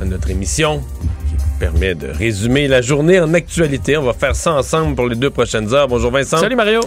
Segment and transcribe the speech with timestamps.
[0.00, 0.82] à notre émission
[1.28, 3.96] qui permet de résumer la journée en actualité.
[3.96, 5.88] On va faire ça ensemble pour les deux prochaines heures.
[5.88, 6.38] Bonjour Vincent.
[6.38, 6.80] Salut Mario.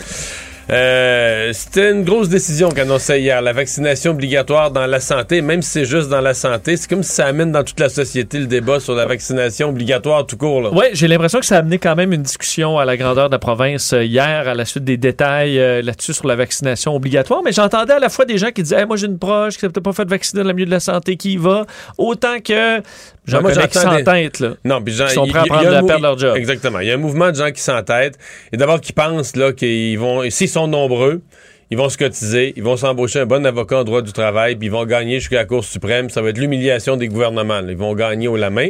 [0.70, 5.72] Euh, C'était une grosse décision qu'annonçait hier, la vaccination obligatoire dans la santé, même si
[5.72, 6.76] c'est juste dans la santé.
[6.76, 10.26] C'est comme si ça amène dans toute la société le débat sur la vaccination obligatoire
[10.26, 10.74] tout court.
[10.74, 13.36] Ouais, j'ai l'impression que ça a amené quand même une discussion à la grandeur de
[13.36, 17.42] la province euh, hier, à la suite des détails euh, là-dessus sur la vaccination obligatoire.
[17.46, 19.70] Mais j'entendais à la fois des gens qui disaient Moi, j'ai une proche qui s'est
[19.70, 21.66] peut-être pas fait vacciner dans le milieu de la santé, qui y va
[21.98, 22.82] Autant que.
[23.28, 24.54] J'en moi, connais qui s'entêtent, là.
[24.64, 26.36] Non, puis genre, Qui sont prêts à y a mou- perdre leur job.
[26.38, 26.80] Exactement.
[26.80, 28.18] Il y a un mouvement de gens qui s'entêtent
[28.54, 31.22] et d'abord qui pensent là qu'ils vont, s'ils sont nombreux,
[31.70, 34.68] ils vont se cotiser, ils vont s'embaucher un bon avocat en droit du travail, puis
[34.68, 36.10] ils vont gagner jusqu'à la Cour suprême.
[36.10, 37.60] Ça va être l'humiliation des gouvernements.
[37.60, 37.72] là.
[37.72, 38.70] Ils vont gagner au la main.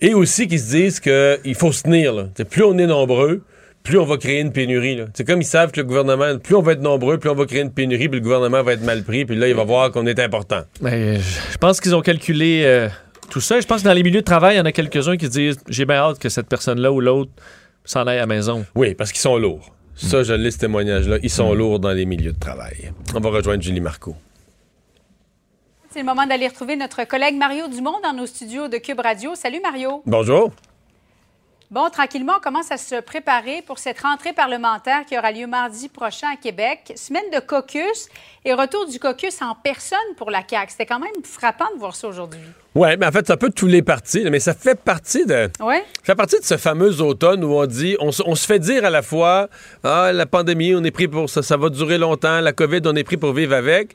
[0.00, 2.12] Et aussi qu'ils se disent qu'il faut se tenir.
[2.12, 2.24] Là.
[2.34, 3.42] T'sais, plus on est nombreux,
[3.84, 5.00] plus on va créer une pénurie.
[5.14, 7.46] C'est comme ils savent que le gouvernement, plus on va être nombreux, plus on va
[7.46, 9.90] créer une pénurie, puis le gouvernement va être mal pris, puis là, il va voir
[9.92, 10.62] qu'on est important.
[10.80, 11.20] Mais je
[11.52, 12.88] je pense qu'ils ont calculé euh,
[13.30, 13.60] tout ça.
[13.60, 15.58] Je pense que dans les milieux de travail, il y en a quelques-uns qui disent
[15.68, 17.30] J'ai bien hâte que cette personne-là ou l'autre
[17.84, 18.64] s'en aille à la maison.
[18.74, 19.74] Oui, parce qu'ils sont lourds.
[19.94, 21.18] Ça, je lis ce témoignage-là.
[21.22, 22.92] Ils sont lourds dans les milieux de travail.
[23.14, 24.14] On va rejoindre Julie Marco.
[25.90, 29.34] C'est le moment d'aller retrouver notre collègue Mario Dumont dans nos studios de Cube Radio.
[29.34, 30.02] Salut Mario.
[30.06, 30.52] Bonjour.
[31.70, 35.90] Bon, tranquillement, on commence à se préparer pour cette rentrée parlementaire qui aura lieu mardi
[35.90, 36.94] prochain à Québec.
[36.96, 38.08] Semaine de caucus
[38.46, 40.70] et retour du caucus en personne pour la CAQ.
[40.70, 42.40] C'était quand même frappant de voir ça aujourd'hui.
[42.74, 45.50] Oui, mais en fait, ça peut tous les partis, mais ça fait partie de.
[45.60, 45.76] Oui?
[45.98, 48.90] Ça fait partie de ce fameux automne où on dit, on se fait dire à
[48.90, 49.48] la fois,
[49.84, 52.96] ah, la pandémie, on est pris pour ça, ça va durer longtemps, la COVID, on
[52.96, 53.94] est pris pour vivre avec.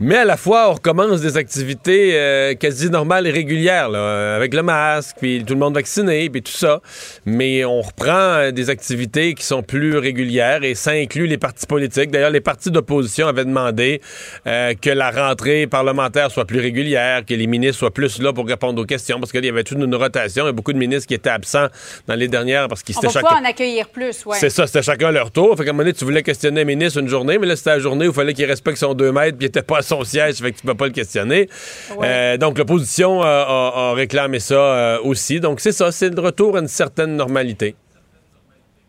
[0.00, 4.36] Mais à la fois, on recommence des activités euh, quasi normales et régulières, là, euh,
[4.36, 6.80] avec le masque, puis tout le monde vacciné, puis tout ça.
[7.26, 11.66] Mais on reprend euh, des activités qui sont plus régulières et ça inclut les partis
[11.66, 12.10] politiques.
[12.10, 14.00] D'ailleurs, les partis d'opposition avaient demandé
[14.48, 18.48] euh, que la rentrée parlementaire soit plus régulière, que les ministres soient plus là pour
[18.48, 20.44] répondre aux questions, parce qu'il y avait toute une rotation.
[20.44, 21.68] Il y a beaucoup de ministres qui étaient absents
[22.08, 23.28] dans les dernières parce qu'ils On étaient chacun...
[23.28, 24.36] pouvoir en accueillir plus, oui.
[24.40, 25.56] C'est ça, c'était chacun leur tour.
[25.56, 27.70] Fait qu'à un moment donné, tu voulais questionner un ministre une journée, mais là, c'était
[27.70, 30.04] la journée où il fallait qu'il respecte son 2 mètres puis il était pas son
[30.04, 31.48] siège, fait que tu peux pas le questionner.
[31.96, 32.06] Ouais.
[32.08, 35.40] Euh, donc, l'opposition euh, a, a réclamé ça euh, aussi.
[35.40, 37.76] Donc, c'est ça, c'est le retour à une certaine normalité.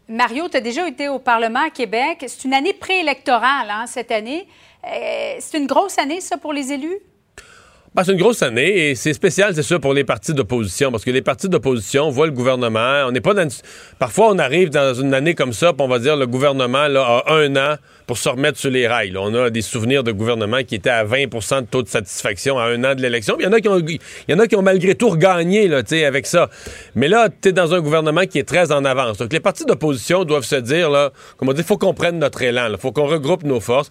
[0.07, 2.25] Mario, tu as déjà été au Parlement à Québec.
[2.27, 4.47] C'est une année préélectorale, hein, cette année.
[5.39, 6.99] C'est une grosse année, ça, pour les élus?
[8.03, 11.11] C'est une grosse année et c'est spécial, c'est sûr, pour les partis d'opposition, parce que
[11.11, 13.05] les partis d'opposition voient le gouvernement.
[13.07, 13.49] On n'est pas dans une-
[13.99, 17.23] Parfois, on arrive dans une année comme ça, puis on va dire le gouvernement là,
[17.25, 19.15] a un an pour se remettre sur les rails.
[19.17, 22.65] On a des souvenirs de gouvernement qui étaient à 20% de taux de satisfaction à
[22.65, 23.37] un an de l'élection.
[23.39, 25.67] Il y en a qui ont, il y en a qui ont malgré tout regagné
[25.67, 26.49] là, avec ça.
[26.95, 29.17] Mais là, tu es dans un gouvernement qui est très en avance.
[29.17, 32.19] Donc, les partis d'opposition doivent se dire, là, comme on dit, il faut qu'on prenne
[32.19, 33.89] notre élan, il faut qu'on regroupe nos forces.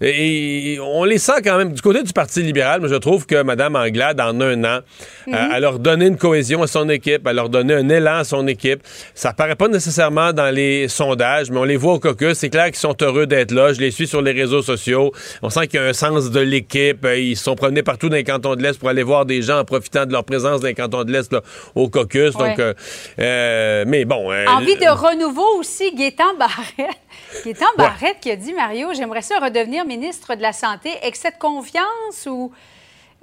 [0.00, 3.42] Et on les sent quand même du côté du Parti libéral, mais je trouve que
[3.46, 4.80] Mme Anglade, en un an,
[5.28, 8.24] euh, elle leur donné une cohésion à son équipe, elle leur donné un élan à
[8.24, 8.82] son équipe.
[9.14, 12.34] Ça paraît pas nécessairement dans les sondages, mais on les voit au caucus.
[12.34, 13.72] C'est clair qu'ils sont heureux d'être là.
[13.72, 15.12] Je les suis sur les réseaux sociaux.
[15.42, 17.04] On sent qu'il y a un sens de l'équipe.
[17.04, 19.42] Euh, Ils se sont promenés partout dans les cantons de l'Est pour aller voir des
[19.42, 21.34] gens en profitant de leur présence dans les cantons de l'Est
[21.74, 22.34] au caucus.
[22.34, 22.48] Ouais.
[22.50, 22.74] Donc, euh,
[23.18, 24.32] euh, mais bon.
[24.48, 26.96] Envie de renouveau aussi, Gaétan Barrette.
[27.44, 30.90] Gaétan Barrette qui a dit, Mario, j'aimerais ça redevenir ministre de la Santé.
[31.02, 32.52] Excès de confiance ou...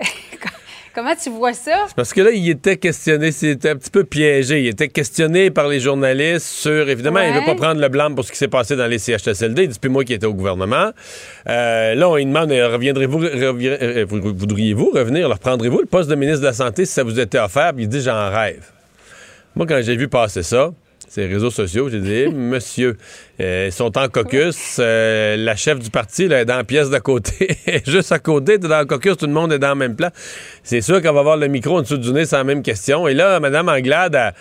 [0.95, 1.87] Comment tu vois ça?
[1.95, 4.61] Parce que là, il était questionné, c'était un petit peu piégé.
[4.61, 8.13] Il était questionné par les journalistes sur, évidemment, il ne veut pas prendre le blâme
[8.13, 9.63] pour ce qui s'est passé dans les CHSLD.
[9.63, 10.91] Il dit, puis moi qui étais au gouvernement.
[11.49, 15.87] Euh, là, on lui demande, euh, reviendrez-vous, revi- euh, vous- voudriez-vous revenir, leur prendrez-vous le
[15.87, 17.73] poste de ministre de la Santé si ça vous était offert?
[17.73, 18.63] Puis il dit, j'en rêve.
[19.55, 20.69] Moi, quand j'ai vu passer ça,
[21.13, 22.97] ces réseaux sociaux, j'ai dit, monsieur,
[23.39, 26.89] euh, ils sont en caucus, euh, la chef du parti là, est dans la pièce
[26.89, 27.55] d'à côté,
[27.85, 30.09] juste à côté, t'es dans le caucus, tout le monde est dans le même plan.
[30.63, 33.07] C'est sûr qu'on va avoir le micro en dessous du nez, c'est la même question.
[33.07, 34.33] Et là, Mme Anglade a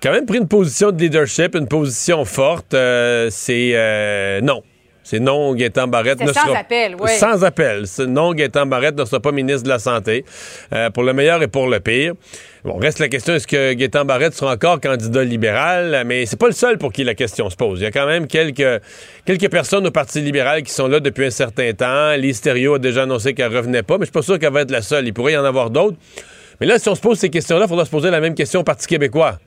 [0.00, 2.74] quand même pris une position de leadership, une position forte.
[2.74, 4.62] Euh, c'est non.
[5.10, 6.58] C'est non, Gaétan Barrette ne sans sera...
[6.58, 7.10] appel, oui.
[7.18, 7.84] Sans appel.
[8.08, 10.26] Non, Gaétan Barrette ne sera pas ministre de la Santé,
[10.74, 12.12] euh, pour le meilleur et pour le pire.
[12.62, 16.02] Bon, reste la question, est-ce que Gaétan Barrette sera encore candidat libéral?
[16.04, 17.80] Mais c'est pas le seul pour qui la question se pose.
[17.80, 18.82] Il y a quand même quelques,
[19.24, 22.14] quelques personnes au Parti libéral qui sont là depuis un certain temps.
[22.16, 24.60] Lise Thériault a déjà annoncé qu'elle revenait pas, mais je suis pas sûr qu'elle va
[24.60, 25.06] être la seule.
[25.06, 25.96] Il pourrait y en avoir d'autres.
[26.60, 28.60] Mais là, si on se pose ces questions-là, il faudra se poser la même question
[28.60, 29.38] au Parti québécois.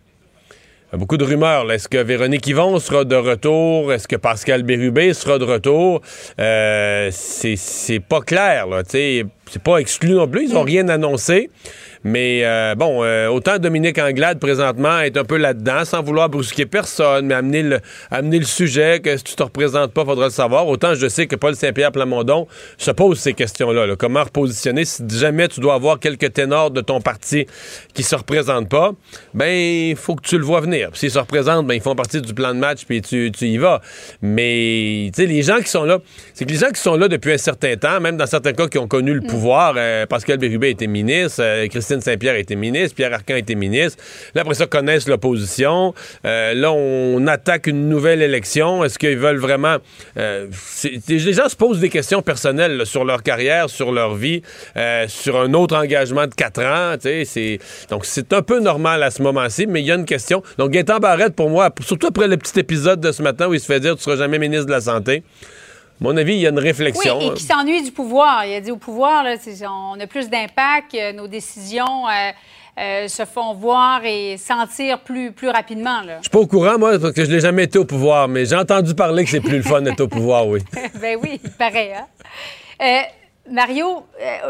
[0.94, 1.72] A beaucoup de rumeurs.
[1.72, 3.94] Est-ce que Véronique Yvon sera de retour?
[3.94, 6.02] Est-ce que Pascal Bérubé sera de retour?
[6.38, 8.84] Euh, c'est pas clair, là.
[8.86, 9.26] C'est
[9.64, 10.50] pas exclu non plus.
[10.50, 11.50] Ils n'ont rien annoncé.
[12.04, 16.66] Mais euh, bon, euh, autant Dominique Anglade présentement est un peu là-dedans, sans vouloir brusquer
[16.66, 20.32] personne, mais amener le, amener le sujet que si tu te représentes pas, faudra le
[20.32, 20.68] savoir.
[20.68, 23.96] Autant je sais que Paul Saint-Pierre Plamondon se pose ces questions-là.
[23.98, 27.46] Comment repositionner si jamais tu dois avoir quelques ténors de ton parti
[27.94, 28.94] qui se représentent pas,
[29.34, 30.90] ben il faut que tu le vois venir.
[30.94, 33.58] S'ils se représentent, ben ils font partie du plan de match puis tu, tu y
[33.58, 33.82] vas.
[34.24, 36.00] Mais tu sais, les gens qui sont là,
[36.34, 38.68] c'est que les gens qui sont là depuis un certain temps, même dans certains cas
[38.68, 43.14] qui ont connu le pouvoir, euh, Pascal Bérubé était ministre, Christine Saint-Pierre était ministre, Pierre
[43.14, 44.02] Arcan était ministre.
[44.36, 45.94] Là, après ça, connaissent l'opposition.
[46.26, 48.84] Euh, là, on attaque une nouvelle élection.
[48.86, 49.78] Est-ce qu'ils veulent vraiment...
[50.18, 50.48] Euh,
[51.08, 54.42] les gens se posent des questions personnelles sur leur carrière, sur leur vie,
[54.78, 56.96] euh, sur un autre engagement de quatre ans.
[57.90, 60.44] Donc, c'est un peu normal à ce moment-ci, mais il y a une question.
[60.58, 63.60] Donc, Gaétan Barrette, pour moi, surtout après le petit épisode de ce matin où il
[63.60, 65.24] se fait dire «tu seras jamais ministre de la Santé»,
[66.02, 67.20] mon avis, il y a une réflexion.
[67.20, 68.44] Oui, et qui s'ennuie du pouvoir.
[68.46, 69.36] Il a dit au pouvoir, là,
[69.70, 72.32] on a plus d'impact, euh, nos décisions euh,
[72.80, 76.02] euh, se font voir et sentir plus, plus rapidement.
[76.04, 78.46] Je suis pas au courant, moi, parce que je n'ai jamais été au pouvoir, mais
[78.46, 80.62] j'ai entendu parler que c'est plus le fun d'être au pouvoir, oui.
[81.00, 81.94] ben oui, il paraît.
[81.94, 83.04] Hein?
[83.48, 84.04] Mario,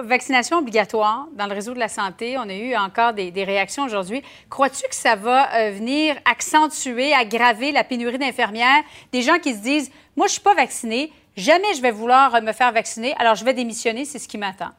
[0.03, 2.37] vaccination obligatoire dans le réseau de la santé.
[2.37, 4.21] On a eu encore des, des réactions aujourd'hui.
[4.49, 8.83] Crois-tu que ça va venir accentuer, aggraver la pénurie d'infirmières?
[9.11, 12.51] Des gens qui se disent, moi, je suis pas vacciné, Jamais je vais vouloir me
[12.51, 14.71] faire vacciner, alors je vais démissionner, c'est ce qui m'attend.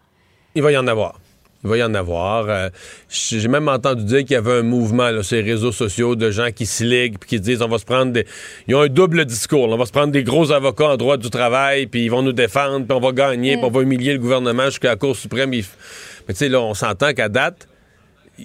[0.55, 1.19] Il va y en avoir.
[1.65, 2.49] Il va y en avoir.
[2.49, 2.69] Euh,
[3.09, 6.51] j'ai même entendu dire qu'il y avait un mouvement sur les réseaux sociaux de gens
[6.51, 8.27] qui se liguent puis qui disent on va se prendre des.
[8.67, 9.69] Ils ont un double discours.
[9.69, 12.33] On va se prendre des gros avocats en droit du travail, puis ils vont nous
[12.33, 15.51] défendre, puis on va gagner, puis on va humilier le gouvernement jusqu'à la Cour suprême.
[15.51, 17.69] Mais tu sais, là, on s'entend qu'à date,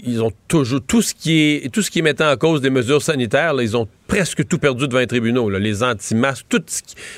[0.05, 3.01] ils ont toujours tout ce qui est tout ce qui mettant en cause des mesures
[3.01, 5.49] sanitaires, ils ont presque tout perdu devant les tribunaux.
[5.49, 6.71] Les anti-masques, toutes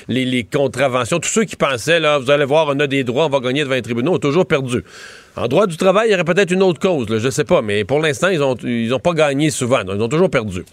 [0.08, 3.28] les, contraventions, tous ceux qui pensaient, là, vous allez voir, on a des droits, on
[3.28, 4.84] va gagner devant les tribunaux, ont toujours perdu.
[5.36, 7.62] En droit du travail, il y aurait peut-être une autre cause, je ne sais pas,
[7.62, 10.64] mais pour l'instant, ils n'ont ils ont pas gagné souvent, ils ont toujours perdu.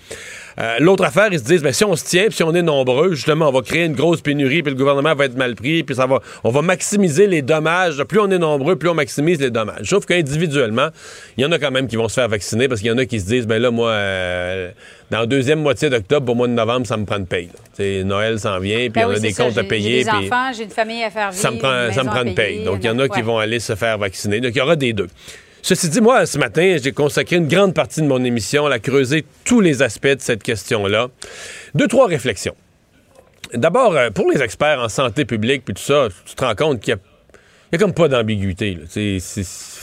[0.59, 2.63] Euh, l'autre affaire, ils se disent, ben, si on se tient, puis si on est
[2.63, 5.83] nombreux, justement, on va créer une grosse pénurie, puis le gouvernement va être mal pris,
[5.83, 8.03] puis ça va, on va maximiser les dommages.
[8.05, 9.85] Plus on est nombreux, plus on maximise les dommages.
[9.87, 10.87] Sauf qu'individuellement,
[11.37, 12.97] il y en a quand même qui vont se faire vacciner parce qu'il y en
[12.97, 14.71] a qui se disent, ben là, moi, euh,
[15.11, 17.49] dans la deuxième moitié d'octobre, au mois de novembre, ça me prend de paye.
[18.03, 19.99] Noël s'en vient, puis ben on a des comptes à payer.
[19.99, 21.41] J'ai des enfants, j'ai une famille à faire vivre.
[21.41, 22.63] Ça me prend, ça me prend de paye.
[22.63, 24.39] Donc, il y en a qui vont aller se faire vacciner.
[24.39, 25.07] Donc, il y aura des deux.
[25.61, 29.25] Ceci dit, moi, ce matin, j'ai consacré une grande partie de mon émission à creuser
[29.43, 31.07] tous les aspects de cette question-là.
[31.73, 32.55] Deux, trois réflexions.
[33.53, 36.79] D'abord, euh, pour les experts en santé publique, puis tout ça, tu te rends compte
[36.81, 38.77] qu'il n'y a, comme pas d'ambiguïté.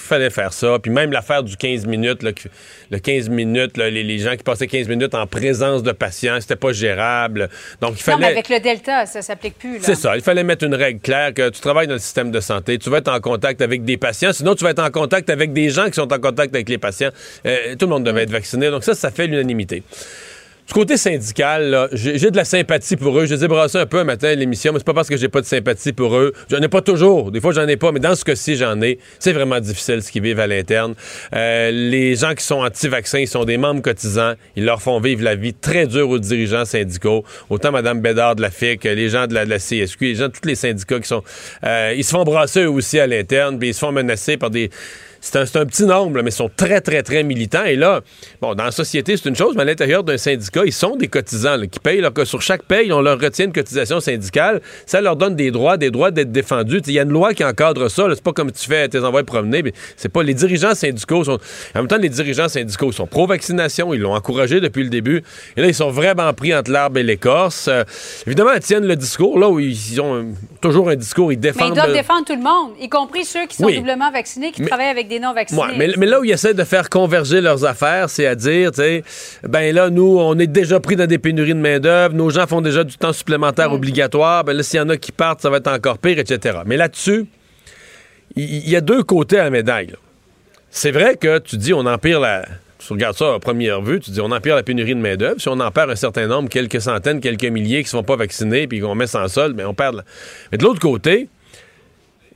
[0.04, 0.78] Fallait faire ça.
[0.80, 5.14] Puis même l'affaire du 15 minutes, le 15 minutes, les, gens qui passaient 15 minutes
[5.14, 7.48] en présence de patients, c'était pas gérable.
[7.80, 8.16] Donc, il fallait...
[8.16, 9.78] Non, mais avec le Delta, ça s'applique plus.
[9.80, 10.16] C'est ça.
[10.16, 12.90] Il fallait mettre une règle claire que tu travailles dans le système de santé, tu
[12.90, 15.70] vas être en contact avec des patients, sinon tu vas être en contact avec des
[15.70, 17.10] gens qui sont en contact avec les patients.
[17.46, 18.70] Euh, tout le monde devait être vacciné.
[18.70, 19.82] Donc ça, ça fait l'unanimité.
[20.66, 23.26] Du côté syndical, j'ai de la sympathie pour eux.
[23.26, 25.16] Je les ai brassés un peu un matin à l'émission, mais c'est pas parce que
[25.18, 26.32] j'ai pas de sympathie pour eux.
[26.50, 27.30] J'en ai pas toujours.
[27.30, 28.98] Des fois, j'en ai pas, mais dans ce cas-ci, j'en ai.
[29.18, 30.94] C'est vraiment difficile ce qu'ils vivent à l'interne.
[31.34, 34.34] Euh, les gens qui sont anti-vaccins, ils sont des membres cotisants.
[34.56, 37.24] Ils leur font vivre la vie très dure aux dirigeants syndicaux.
[37.50, 40.48] Autant Mme Bédard de la FIC, les gens de la, CSQ, les gens de tous
[40.48, 41.22] les syndicats qui sont...
[41.64, 44.48] Euh, ils se font brasser eux aussi à l'interne, puis ils se font menacer par
[44.48, 44.70] des
[45.24, 47.64] c'est un, petit nombre, mais ils sont très, très, très militants.
[47.64, 48.02] Et là,
[48.42, 51.08] bon, dans la société, c'est une chose, mais à l'intérieur d'un syndicat, ils sont des
[51.08, 52.02] cotisants qui payent.
[52.02, 54.60] Là, que sur chaque paye, on leur retient une cotisation syndicale.
[54.84, 56.82] Ça leur donne des droits, des droits d'être défendus.
[56.86, 58.06] Il y a une loi qui encadre ça.
[58.10, 59.64] C'est pas comme tu fais tes envois promener.
[59.96, 61.38] C'est pas les dirigeants syndicaux sont.
[61.74, 63.94] En même temps, les dirigeants syndicaux sont pro-vaccination.
[63.94, 65.22] Ils l'ont encouragé depuis le début.
[65.56, 67.68] Et là, ils sont vraiment pris entre l'arbre et l'écorce.
[67.68, 67.82] Euh,
[68.26, 71.32] évidemment, ils tiennent le discours là où ils ont toujours un discours.
[71.32, 71.70] Ils défendent.
[71.70, 74.62] Mais ils doivent défendre tout le monde, y compris ceux qui sont doublement vaccinés, qui
[74.62, 75.34] travaillent avec des non
[75.76, 79.04] mais, là où ils essaient de faire converger leurs affaires, c'est à dire, tu sais,
[79.42, 82.60] ben là, nous, on est déjà pris dans des pénuries de main-d'œuvre, nos gens font
[82.60, 83.74] déjà du temps supplémentaire mm.
[83.74, 86.58] obligatoire, ben là, s'il y en a qui partent, ça va être encore pire, etc.
[86.66, 87.26] Mais là-dessus,
[88.36, 89.94] il y, a deux côtés à la médaille.
[90.70, 92.44] C'est vrai que tu dis, on empire la.
[92.78, 95.40] Tu regardes ça à première vue, tu dis, on empire la pénurie de main-d'œuvre.
[95.40, 98.16] Si on en perd un certain nombre, quelques centaines, quelques milliers qui ne sont pas
[98.16, 100.04] vaccinés, puis qu'on met sans solde, ben on perd.
[100.50, 101.28] Mais de l'autre côté,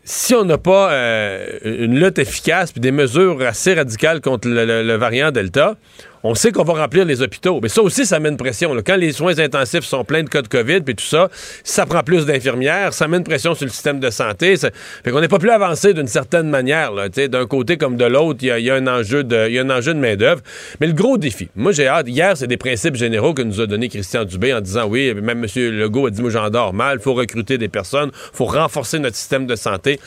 [0.09, 4.97] si on n'a pas euh, une lutte efficace puis des mesures assez radicales contre le,
[4.97, 5.77] variant Delta,
[6.23, 7.61] on sait qu'on va remplir les hôpitaux.
[7.63, 8.75] Mais ça aussi, ça met une pression.
[8.85, 11.29] Quand les soins intensifs sont pleins de cas de COVID et tout ça,
[11.65, 14.57] ça prend plus d'infirmières, ça met une pression sur le système de santé.
[14.57, 16.93] Fait qu'on n'est pas plus avancé d'une certaine manière.
[16.93, 19.95] D'un côté comme de l'autre, il y, a un enjeu de, y a un enjeu
[19.95, 20.43] de main-d'œuvre.
[20.81, 22.09] Mais le gros défi, moi j'ai hâte.
[22.09, 25.45] Hier, c'est des principes généraux que nous a donné Christian Dubé en disant oui, même
[25.45, 25.79] M.
[25.79, 29.17] Legault a dit moi j'endors mal, il faut recruter des personnes, il faut renforcer notre
[29.17, 30.01] système de santé.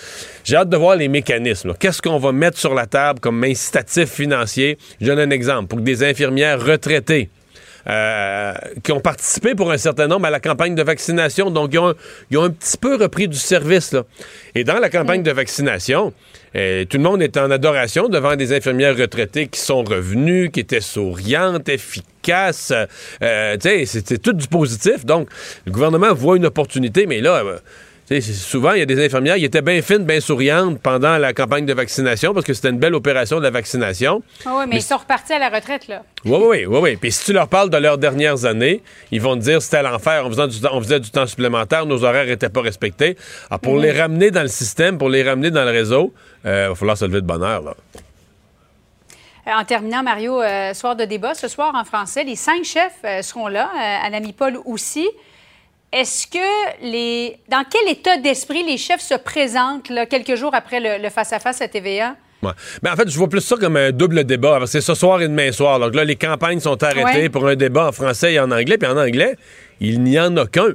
[0.43, 1.73] J'ai hâte de voir les mécanismes.
[1.79, 4.77] Qu'est-ce qu'on va mettre sur la table comme incitatif financier?
[4.99, 5.67] Je donne un exemple.
[5.67, 7.29] Pour que des infirmières retraitées
[7.87, 8.53] euh,
[8.83, 11.49] qui ont participé pour un certain nombre à la campagne de vaccination.
[11.49, 11.79] Donc, ils
[12.37, 13.91] ont, un petit peu repris du service.
[13.91, 14.03] Là.
[14.53, 16.13] Et dans la campagne de vaccination,
[16.55, 20.59] euh, tout le monde est en adoration devant des infirmières retraitées qui sont revenues, qui
[20.59, 22.71] étaient souriantes, efficaces.
[23.23, 25.03] Euh, c'est tout du positif.
[25.03, 25.29] Donc,
[25.65, 27.43] le gouvernement voit une opportunité, mais là
[28.19, 31.65] souvent, il y a des infirmières qui étaient bien fines, bien souriantes pendant la campagne
[31.65, 34.21] de vaccination parce que c'était une belle opération de la vaccination.
[34.45, 36.03] Ah oui, mais, ils sont repartis à la retraite, là.
[36.25, 36.95] Oui, oui, oui, oui.
[36.97, 40.23] Puis si tu leur parles de leurs dernières années, ils vont te dire c'était l'enfer.
[40.25, 43.15] On faisait, du, on faisait du temps supplémentaire, nos horaires n'étaient pas respectés.
[43.49, 43.81] Alors, pour mhm.
[43.81, 46.13] les ramener dans le système, pour les ramener dans le réseau,
[46.45, 47.75] euh, il va falloir se lever de bonheur, là.
[49.47, 53.01] Euh, en terminant, Mario, euh, soir de débat, ce soir en français, les cinq chefs
[53.23, 53.69] seront là,
[54.03, 55.07] Anami Paul aussi.
[55.91, 57.37] Est-ce que les.
[57.49, 61.67] Dans quel état d'esprit les chefs se présentent là, quelques jours après le face-à-face à,
[61.67, 62.15] TVA?
[62.41, 62.51] Ouais.
[62.81, 64.59] Ben, en fait, je vois plus ça comme un double débat.
[64.65, 65.79] C'est ce soir et demain soir.
[65.79, 68.77] Donc là, les campagnes sont arrêtées pour un débat en français et en anglais.
[68.77, 69.35] Puis en anglais,
[69.79, 70.69] il n'y en a qu'un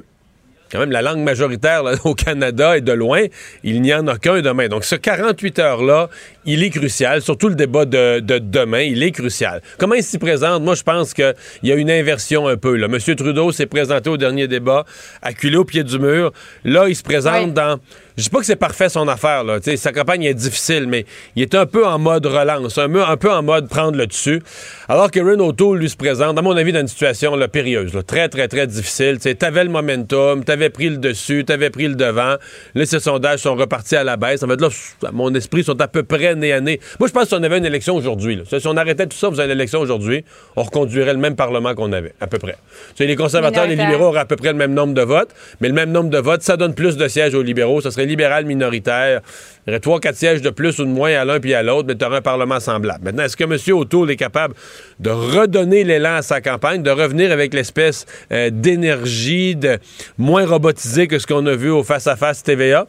[0.71, 3.23] quand même la langue majoritaire au Canada et de loin,
[3.63, 4.67] il n'y en a qu'un demain.
[4.67, 6.09] Donc ce 48 heures-là,
[6.45, 9.61] il est crucial, surtout le débat de, demain, il est crucial.
[9.77, 10.63] Comment il s'y présente?
[10.63, 11.33] Moi, je pense qu'il
[11.63, 12.75] y a une inversion un peu.
[12.75, 12.87] Là.
[12.87, 13.15] M.
[13.15, 14.85] Trudeau s'est présenté au dernier débat,
[15.21, 16.31] acculé au pied du mur.
[16.63, 17.79] Là, il se présente dans
[18.17, 19.59] je dis pas que c'est parfait son affaire, là.
[19.61, 21.05] sa campagne est difficile, mais
[21.35, 24.41] il est un peu en mode relance, un, un peu en mode prendre le dessus.
[24.89, 27.91] Alors que Renault O'Toole lui se présente, à mon avis, dans une situation là, périlleuse,
[28.07, 29.19] très, très, très difficile.
[29.19, 32.37] Tu avais le momentum, tu avais pris le dessus, tu avais pris le devant.
[32.73, 34.41] Là, ces sondages sont repartis à la baisse.
[34.41, 34.69] En fait, là,
[35.13, 36.79] mon esprit, sont à peu près nez à nez.
[36.99, 39.29] Moi, je pense que si on avait une élection aujourd'hui, si on arrêtait tout ça,
[39.29, 42.55] vous avez une élection aujourd'hui, on reconduirait le même Parlement qu'on avait, à peu près.
[42.97, 45.29] les conservateurs et les libéraux auraient à peu près le même nombre de votes,
[45.61, 47.79] mais le même nombre de votes, ça donne plus de sièges aux libéraux.
[47.79, 49.21] Ça serait libéral minoritaire.
[49.65, 51.61] Il y aurait trois, quatre sièges de plus ou de moins à l'un puis à
[51.61, 53.03] l'autre, mais tu aurais un Parlement semblable.
[53.03, 53.77] Maintenant, est-ce que M.
[53.77, 54.53] O'Toole est capable
[54.99, 59.77] de redonner l'élan à sa campagne, de revenir avec l'espèce euh, d'énergie de,
[60.17, 62.87] moins robotisée que ce qu'on a vu au face-à-face TVA?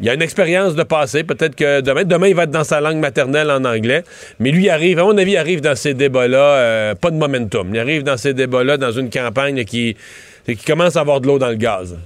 [0.00, 1.24] Il y a une expérience de passé.
[1.24, 4.04] Peut-être que demain, demain, il va être dans sa langue maternelle en anglais.
[4.38, 7.74] Mais lui arrive, à mon avis, il arrive dans ces débats-là, euh, pas de momentum.
[7.74, 9.96] Il arrive dans ces débats-là dans une campagne qui,
[10.44, 11.96] qui commence à avoir de l'eau dans le gaz.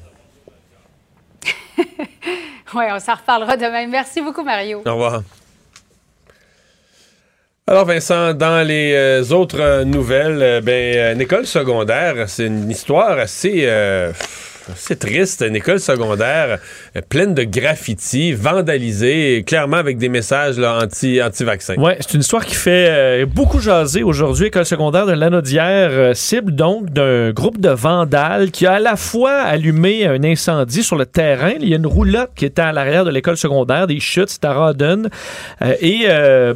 [2.74, 3.86] Oui, on s'en reparlera demain.
[3.86, 4.82] Merci beaucoup, Mario.
[4.86, 5.22] Au revoir.
[7.68, 12.68] Alors Vincent, dans les euh, autres euh, nouvelles, euh, ben, une école secondaire, c'est une
[12.68, 13.68] histoire assez
[14.76, 16.58] c'est triste, une école secondaire
[16.96, 21.74] euh, pleine de graffitis, vandalisée, clairement avec des messages anti, anti-vaccins.
[21.78, 24.46] Oui, c'est une histoire qui fait euh, beaucoup jaser aujourd'hui.
[24.46, 28.96] École secondaire de l'Anaudière, euh, cible donc d'un groupe de vandales qui a à la
[28.96, 31.52] fois allumé un incendie sur le terrain.
[31.60, 34.44] Il y a une roulotte qui était à l'arrière de l'école secondaire, des chutes, c'est
[34.44, 35.04] à Rawdon.
[35.80, 36.06] et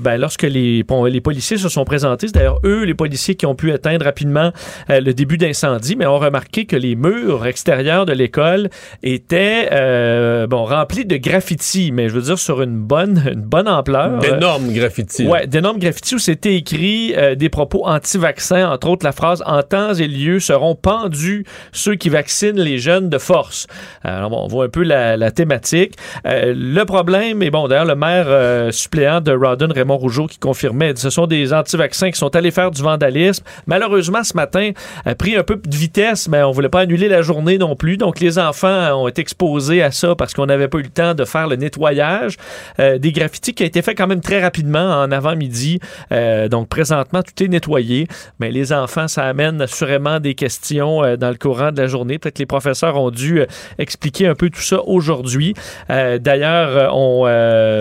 [0.00, 3.54] ben, lorsque les, les policiers se sont présentés, c'est d'ailleurs eux, les policiers, qui ont
[3.54, 4.52] pu éteindre rapidement
[4.88, 8.68] le début d'incendie, mais ont remarqué que les murs extérieurs de l'école
[9.02, 13.68] était euh, bon rempli de graffitis, mais je veux dire sur une bonne, une bonne
[13.68, 14.18] ampleur.
[14.18, 15.26] D'énormes graffitis.
[15.26, 19.62] Ouais, d'énormes graffitis où c'était écrit euh, des propos anti-vaccins, entre autres la phrase En
[19.62, 23.66] temps et lieu seront pendus ceux qui vaccinent les jeunes de force.
[24.02, 25.94] Alors bon, on voit un peu la, thématique.
[26.26, 30.94] Euh, le problème, et bon, d'ailleurs, le maire suppléant de Rawdon, Raymond Rougeau, qui confirmait,
[30.96, 33.44] ce sont des anti-vaccins qui sont allés faire du vandalisme.
[33.66, 34.70] Malheureusement, ce matin,
[35.04, 37.85] a pris un peu de vitesse, mais on voulait pas annuler la journée non plus
[37.94, 41.14] donc, les enfants ont été exposés à ça parce qu'on n'avait pas eu le temps
[41.14, 42.36] de faire le nettoyage.
[42.80, 45.78] Euh, des graffitis qui a été fait quand même très rapidement en avant-midi.
[46.10, 48.08] Euh, donc, présentement, tout est nettoyé.
[48.40, 52.18] Mais les enfants, ça amène assurément des questions euh, dans le courant de la journée.
[52.18, 53.42] Peut-être que les professeurs ont dû
[53.78, 55.54] expliquer un peu tout ça aujourd'hui.
[55.88, 57.22] D'ailleurs, on,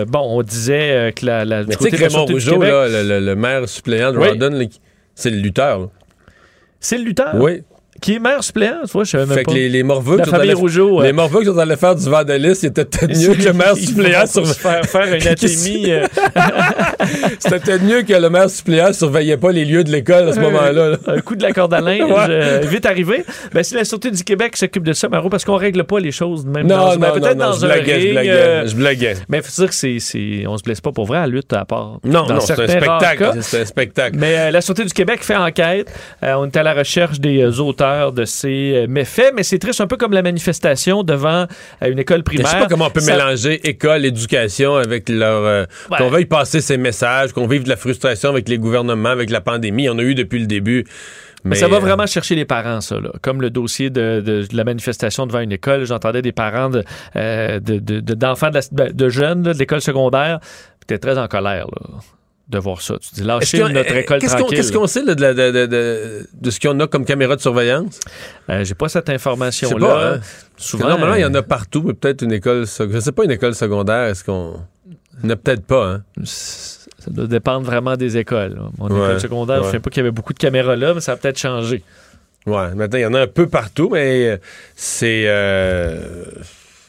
[0.06, 4.68] bon, on disait que la, la du côté Raymond Rougeau, le, maire suppléant de Rawdon,
[5.14, 5.88] c'est le lutteur.
[6.80, 7.34] C'est le lutteur?
[7.34, 7.62] Oui.
[8.00, 9.52] Qui est maire suppléant, tu vois, je savais même Fait pas.
[9.52, 11.12] que les, les Morveux La qui sont famille allés- Rougeau, les ouais.
[11.12, 14.26] Morveux qui sont allés faire du vandalisme, ils étaient peut-être mieux que le maire suppléant
[14.26, 15.90] sur faire, faire une atémie.
[15.90, 16.06] euh,
[17.38, 20.40] C'était peut-être mieux que le maire suppléant surveillait pas les lieux de l'école à ce
[20.40, 20.90] moment-là.
[20.90, 20.96] là.
[21.06, 22.26] un coup de la corde à linge, Ouais.
[22.28, 23.24] euh, vite arrivé.
[23.52, 26.12] Ben, c'est la Sûreté du Québec s'occupe de ça, Maro, parce qu'on règle pas les
[26.12, 28.04] choses de même Non, dans, non, ben, non, peut-être non, dans je un blaguais, je
[28.06, 29.14] ring, blaguais, euh, je blaguais.
[29.28, 31.64] mais faut dire que c'est, c'est, on se blesse pas pour vrai à lutte à
[31.64, 31.98] part.
[32.04, 33.30] Non, dans non, c'est un spectacle.
[33.42, 34.16] C'est un spectacle.
[34.18, 35.92] Mais euh, la Sûreté du Québec fait enquête.
[36.22, 37.50] Euh, on est à la recherche des euh,
[38.12, 41.46] de ces euh, méfaits, mais c'est triste, un peu comme la manifestation devant
[41.82, 42.48] euh, une école Je primaire.
[42.48, 45.44] sais pas comment on peut Ça- mélanger école, éducation avec leur.
[45.44, 45.98] euh, Ouais.
[45.98, 49.40] Qu'on veuille passer ces messages, qu'on vive de la frustration avec les gouvernements, avec la
[49.40, 49.88] pandémie.
[49.88, 50.84] On a eu depuis le début.
[51.44, 52.98] Mais, Mais ça va euh, vraiment chercher les parents, ça.
[52.98, 53.10] Là.
[53.22, 56.82] Comme le dossier de, de- de la manifestation devant une école, j'entendais des parents de,
[57.14, 60.94] euh, de- de- de- d'enfants de, la- ben, de jeunes là, de l'école secondaire, qui
[60.94, 61.98] étaient très en colère là,
[62.48, 62.96] de voir ça.
[63.00, 64.56] Tu dis, lâchez notre euh, école qu'est-ce qu'on, tranquille.
[64.58, 67.98] qu'est-ce qu'on sait là, de, de- de- de- ce qu'on a comme caméra de surveillance?
[68.50, 69.86] Euh, J'ai pas cette information-là.
[69.86, 70.20] pas, hein?
[70.56, 72.66] Souvent, normalement, il y en euh, a partout, mais peut-être une école.
[72.66, 74.60] Je sais pas, une école secondaire, est-ce qu'on.
[75.22, 76.02] Il n'y en a peut-être pas, hein?
[76.24, 78.60] Ça doit dépendre vraiment des écoles.
[78.78, 80.94] Mon Ouais, école secondaire, je ne sais pas qu'il y avait beaucoup de caméras là,
[80.94, 81.82] mais ça a peut-être changé.
[82.46, 84.36] Ouais, maintenant, il y en a un peu partout, mais euh,
[84.76, 85.24] c'est.
[85.26, 86.24] euh,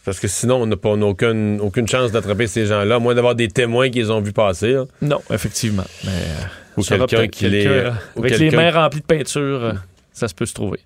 [0.07, 3.13] Parce que sinon, on n'a pas on aucune, aucune chance d'attraper ces gens-là, à moins
[3.13, 4.71] d'avoir des témoins qui les ont vus passer.
[4.71, 4.85] là.
[5.01, 5.83] Non, effectivement.
[6.05, 9.65] Mais, euh, Ou quelqu'un qui les- quelqu'un, là, ou Avec les mains remplies de peinture,
[9.65, 9.73] euh,
[10.13, 10.79] ça se peut se trouver.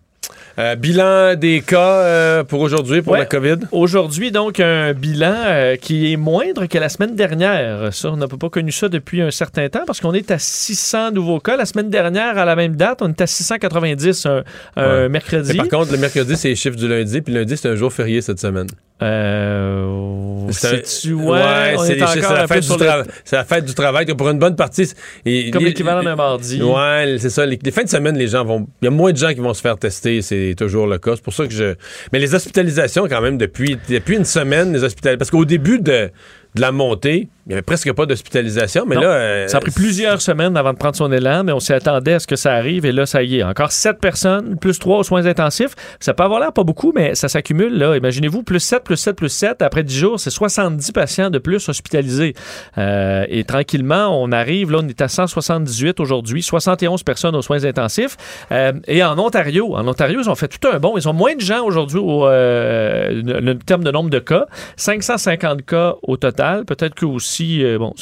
[0.59, 3.19] Euh, bilan des cas euh, pour aujourd'hui, pour Ouais.
[3.19, 3.57] la COVID?
[3.71, 7.93] Aujourd'hui, donc, un bilan euh, qui est moindre que la semaine dernière.
[7.93, 11.11] Ça, on n'a pas connu ça depuis un certain temps parce qu'on est à 600
[11.11, 11.55] nouveaux cas.
[11.57, 14.43] La semaine dernière, à la même date, on est à 690 un,
[14.77, 15.09] Ouais.
[15.09, 15.55] mercredi.
[15.55, 17.93] Par contre, le mercredi, c'est les chiffres du lundi, puis le lundi, c'est un jour
[17.93, 18.67] férié cette semaine.
[19.01, 22.07] Euh, C'est c'est-tu- ouais, c'est la
[22.47, 24.05] fête du le- trava- c'est la fête du travail.
[24.05, 24.91] que Pour une bonne partie,
[25.25, 26.61] et Comme l'équivalent d'un mardi.
[26.61, 27.45] Ouais, c'est ça.
[27.45, 28.67] Les, les fins de semaine, les gens vont.
[28.81, 31.13] Il y a moins de gens qui vont se faire tester, c'est toujours le cas.
[31.15, 31.75] C'est pour ça que je.
[32.11, 35.17] Mais les hospitalisations, quand même, depuis, depuis une semaine, les hospitalisations.
[35.19, 36.09] Parce qu'au début de,
[36.55, 39.01] de la montée, il n'y avait presque pas d'hospitalisation, mais Non.
[39.01, 39.07] là.
[39.07, 42.13] euh, Ça a pris plusieurs semaines avant de prendre son élan, mais on s'y attendait
[42.13, 42.85] à ce que ça arrive.
[42.85, 43.43] Et là, ça y est.
[43.43, 45.73] Encore 7 personnes, plus 3 aux soins intensifs.
[45.99, 47.77] Ça peut avoir l'air pas beaucoup, mais ça s'accumule.
[47.77, 47.95] là.
[47.95, 49.61] Imaginez-vous, plus 7, plus 7, plus 7.
[49.61, 52.33] Après 10 jours, c'est 70 patients de plus hospitalisés.
[52.77, 54.71] Euh, et tranquillement, on arrive.
[54.71, 56.43] Là, on est à 178 aujourd'hui.
[56.43, 58.17] 71 personnes aux soins intensifs.
[58.51, 60.97] Euh, et en Ontario, en Ontario, ils ont fait tout un bon.
[60.97, 64.45] Ils ont moins de gens aujourd'hui au euh, le, le terme de nombre de cas.
[64.75, 66.40] 550 cas au total.
[66.65, 67.93] Peut-être que aussi, euh, bon,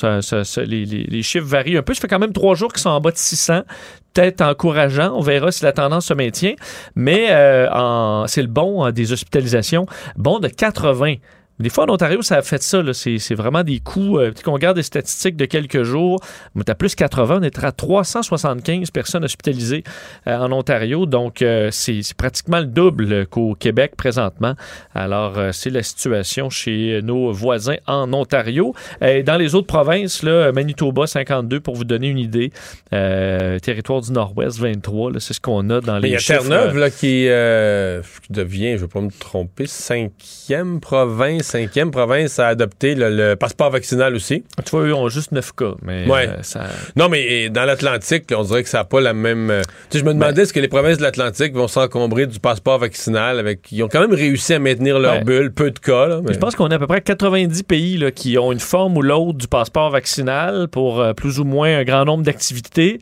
[0.58, 1.94] les, chiffres varient un peu.
[1.94, 3.62] Ça fait quand même trois jours qu'ils sont en bas de 600.
[4.14, 5.14] Peut-être encourageant.
[5.16, 6.56] On verra si la tendance se maintient.
[6.96, 9.86] Mais euh, c'est le bon hein, des hospitalisations.
[10.16, 11.16] Bon de 80.
[11.60, 12.82] Des fois, en Ontario, ça a fait ça.
[12.82, 12.94] là.
[12.94, 14.20] C'est vraiment des coups.
[14.20, 16.20] Euh, qu'on regarde des statistiques de quelques jours,
[16.56, 17.40] on est à plus 80.
[17.40, 19.84] On est à 375 personnes hospitalisées
[20.28, 21.06] euh, en Ontario.
[21.06, 24.54] Donc, euh, c'est pratiquement le double qu'au Québec présentement.
[24.96, 28.74] Alors, euh, c'est la situation chez nos voisins en Ontario.
[29.02, 32.52] Et dans les autres provinces, là, Manitoba, 52, pour vous donner une idée.
[32.90, 35.12] Territoire du Nord-Ouest, 23.
[35.12, 36.20] là, C'est ce qu'on a dans mais les il y a.
[36.20, 37.28] Terre-Neuve là, qui,
[38.26, 43.10] qui devient, je ne vais pas me tromper, cinquième province, cinquième province à adopter le,
[43.10, 44.44] le passeport vaccinal aussi.
[44.64, 45.74] Tu vois, eux ont juste 9 cas.
[45.82, 46.28] Mais Ouais.
[46.30, 46.66] euh, ça...
[46.96, 49.50] Non, mais dans l'Atlantique, on dirait que ça n'a pas la même.
[49.50, 52.28] euh, Tu sais, je me Ben demandais est-ce que les provinces de l'Atlantique vont s'encombrer
[52.28, 53.72] du passeport vaccinal avec.
[53.72, 55.24] Ils ont quand même réussi à maintenir leur Ouais.
[55.24, 56.08] bulle, peu de cas.
[56.08, 58.60] Là, mais- Je pense qu'on a à peu près 90 pays là, qui ont une
[58.60, 63.00] forme ou l'autre du passeport vaccinal pour euh, plus ou moins un grand nombre d'activités.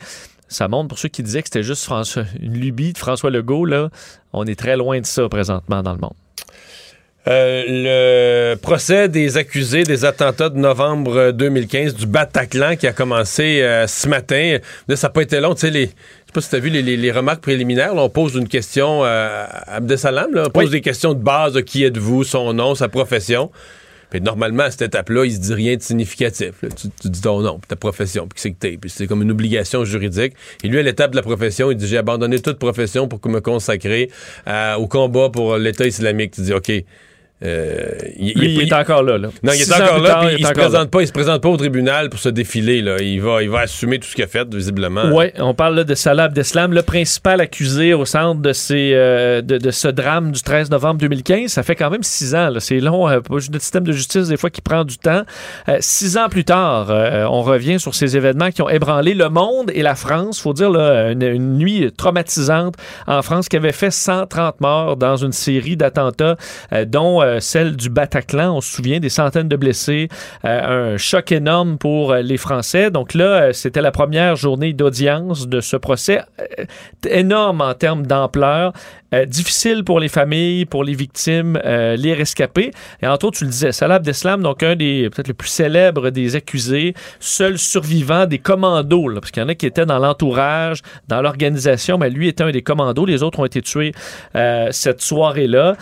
[0.49, 3.65] Ça montre pour ceux qui disaient que c'était juste François- une lubie de François Legault.
[3.65, 3.89] Là,
[4.31, 6.13] on est très loin de ça présentement dans le monde.
[7.27, 12.93] Euh, le procès des accusés des attentats de novembre euh, 2015 du Bataclan qui a
[12.93, 14.59] commencé euh, ce matin.
[14.87, 15.53] Là, ça n'a pas été long.
[15.53, 17.93] Tu sais, les, je sais pas si tu as vu les, les- les remarques préliminaires.
[17.93, 20.33] Là, on pose une question euh, à Abdesalam.
[20.33, 20.69] Là, on pose Oui.
[20.71, 21.53] des questions de base.
[21.53, 23.51] de qui êtes-vous, son nom, sa profession.
[24.09, 26.53] Puis normalement, à cette étape-là, il se dit rien de significatif.
[26.63, 26.69] là.
[26.69, 28.77] Tu, tu dis ton nom, puis ta profession, puis qui c'est que t'es.
[28.77, 30.31] Puis c'est comme une obligation juridique.
[30.63, 33.41] Et lui, à l'étape de la profession, il dit J'ai abandonné toute profession pour me
[33.41, 34.09] consacrer
[34.47, 36.31] euh, au combat pour l'État islamique.
[36.31, 36.71] Tu dis OK.
[37.43, 39.17] Euh, il, Lui, il est encore là.
[39.19, 39.30] là.
[39.43, 40.52] non, il est encore là, tard, il se là.
[40.54, 42.82] présente pas, il se présente pas au tribunal pour se défiler.
[42.82, 42.97] Là.
[43.00, 45.04] Il, va, il va assumer tout ce qu'il a fait, visiblement.
[45.13, 49.41] Oui, on parle là, de Salah Abdeslam, le principal accusé au centre de, ces, euh,
[49.43, 51.52] de, de ce drame du 13 novembre 2015.
[51.52, 52.50] Ça fait quand même six ans.
[52.60, 53.08] C'est long.
[53.08, 55.21] euh, notre système de justice, des fois, qui prend du temps.
[55.69, 56.88] Euh, six ans plus tard,
[57.32, 60.39] on revient sur ces événements qui ont ébranlé le monde et la France.
[60.41, 62.73] faut dire, là, une, une nuit traumatisante
[63.06, 66.36] en France qui avait fait 130 morts dans une série d'attentats,
[66.88, 68.55] dont euh, celle du Bataclan.
[68.55, 70.09] On se souvient des centaines de blessés.
[70.45, 72.89] Euh, un choc énorme pour euh, les Français.
[72.91, 76.21] Donc là, c'était la première journée d'audience de ce procès
[77.09, 78.73] énorme en termes d'ampleur.
[79.27, 82.71] Difficile pour les familles, pour les victimes, les rescapés.
[83.01, 86.09] Et entre autres, tu le disais, Salah Abdeslam, donc un des peut-être le plus célèbre
[86.09, 90.81] des accusés, seul survivant des commandos, parce qu'il y en a qui étaient dans l'entourage,
[91.07, 93.05] dans l'organisation, mais lui était un des commandos.
[93.05, 93.93] Les autres ont été tués
[94.71, 95.75] cette soirée-là.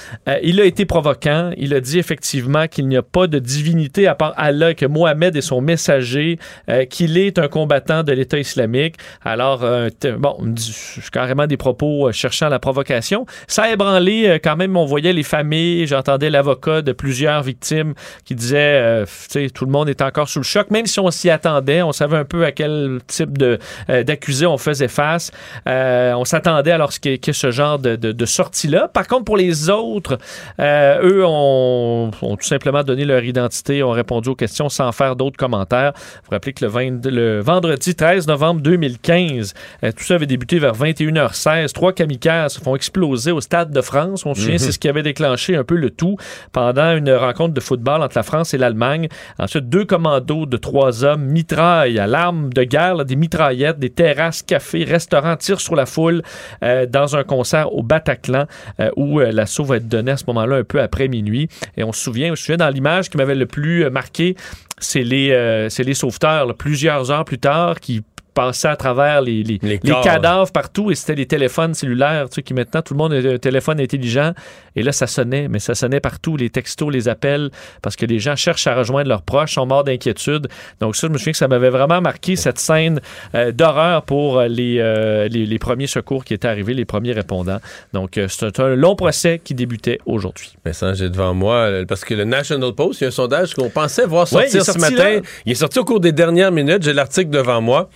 [0.44, 1.52] il a été provoquant.
[1.58, 5.36] Il a dit effectivement qu'il n'y a pas de divinité à part Allah, que Mohamed
[5.36, 6.38] est son messager,
[6.90, 8.96] qu'il est un combattant de l'État islamique.
[9.24, 10.38] Alors, euh, bon,
[11.12, 13.15] carrément des propos euh, cherchant la provocation.
[13.48, 17.94] Ça a ébranlé euh, quand même, on voyait les familles, j'entendais l'avocat de plusieurs victimes
[18.26, 21.12] qui disait, tu sais, tout le monde est encore sous le choc, même si on
[21.12, 25.32] s'y attendait, on savait un peu à quel type de d'accusé on faisait face.
[25.66, 26.72] on s'attendait
[27.06, 28.88] y ait ce genre de, de, sortie-là.
[28.88, 30.18] Par contre, pour les autres,
[30.60, 35.38] eux ont, ont, tout simplement donné leur identité, ont répondu aux questions sans faire d'autres
[35.38, 35.94] commentaires.
[36.24, 39.54] Vous rappelez que le, 20, le vendredi 13 novembre 2015.
[39.84, 41.72] Euh, tout ça avait débuté vers 21h16.
[41.74, 44.26] Trois kamikazes se font exploser au Stade de France.
[44.26, 44.60] On se souvient, mhm.
[44.60, 46.18] c'est ce qui avait déclenché un peu le tout
[46.52, 49.08] pendant une rencontre de football entre la France et l'Allemagne.
[49.40, 54.42] Ensuite, deux commandos de trois hommes mitraillent à l'arme de guerre, des mitraillettes, des terrasses,
[54.42, 56.22] cafés, restaurants, tirent sur la foule
[56.64, 58.46] euh, dans un concert au Bataclan
[58.80, 61.48] euh, où l'assaut va être donné à ce moment-là un peu après minuit.
[61.78, 64.36] Et on se souvient, je me souviens dans l'image qui m'avait le plus marqué,
[64.78, 68.04] c'est les, les sauveteurs, plusieurs heures plus tard, qui
[68.36, 72.54] passaient à travers les, les, cadavres partout et c'était les téléphones cellulaires, tu sais, qui
[72.54, 74.34] maintenant tout le monde a un téléphone intelligent
[74.76, 77.50] et là ça sonnait, mais ça sonnait partout, les textos, les appels,
[77.82, 80.48] parce que les gens cherchent à rejoindre leurs proches, sont morts d'inquiétude.
[80.82, 83.00] Donc ça, je me souviens que ça m'avait vraiment marqué cette scène
[83.34, 87.60] euh, d'horreur pour euh, les, les, premiers secours qui étaient arrivés, les premiers répondants.
[87.94, 90.56] Donc euh, c'est un, long procès qui débutait aujourd'hui.
[90.66, 93.54] Mais ça, j'ai devant moi, parce que le National Post, il y a un sondage
[93.54, 95.22] qu'on pensait voir sortir ce matin.
[95.46, 97.90] Il est sorti au cours des dernières minutes, j'ai l'article devant moi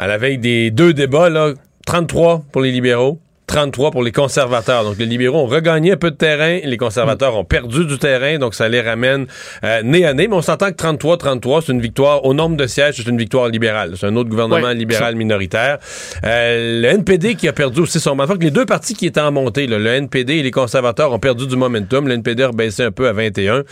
[0.00, 1.52] à la veille des deux débats, là,
[1.84, 4.84] 33 pour les libéraux, 33 pour les conservateurs.
[4.84, 8.38] Donc, les libéraux ont regagné un peu de terrain, les conservateurs ont perdu du terrain,
[8.38, 9.26] donc ça les ramène
[9.64, 10.28] euh, nez à nez.
[10.28, 13.48] Mais on s'entend que 33-33, c'est une victoire au nombre de sièges, c'est une victoire
[13.48, 13.94] libérale.
[13.96, 15.78] C'est un autre gouvernement libéral minoritaire.
[16.24, 18.34] Euh, le NPD qui a perdu aussi son mandat.
[18.40, 21.56] Les deux partis qui étaient en montée, le NPD et les conservateurs ont perdu du
[21.56, 22.06] momentum.
[22.06, 23.64] Le NPD a rebaissé un peu à 21.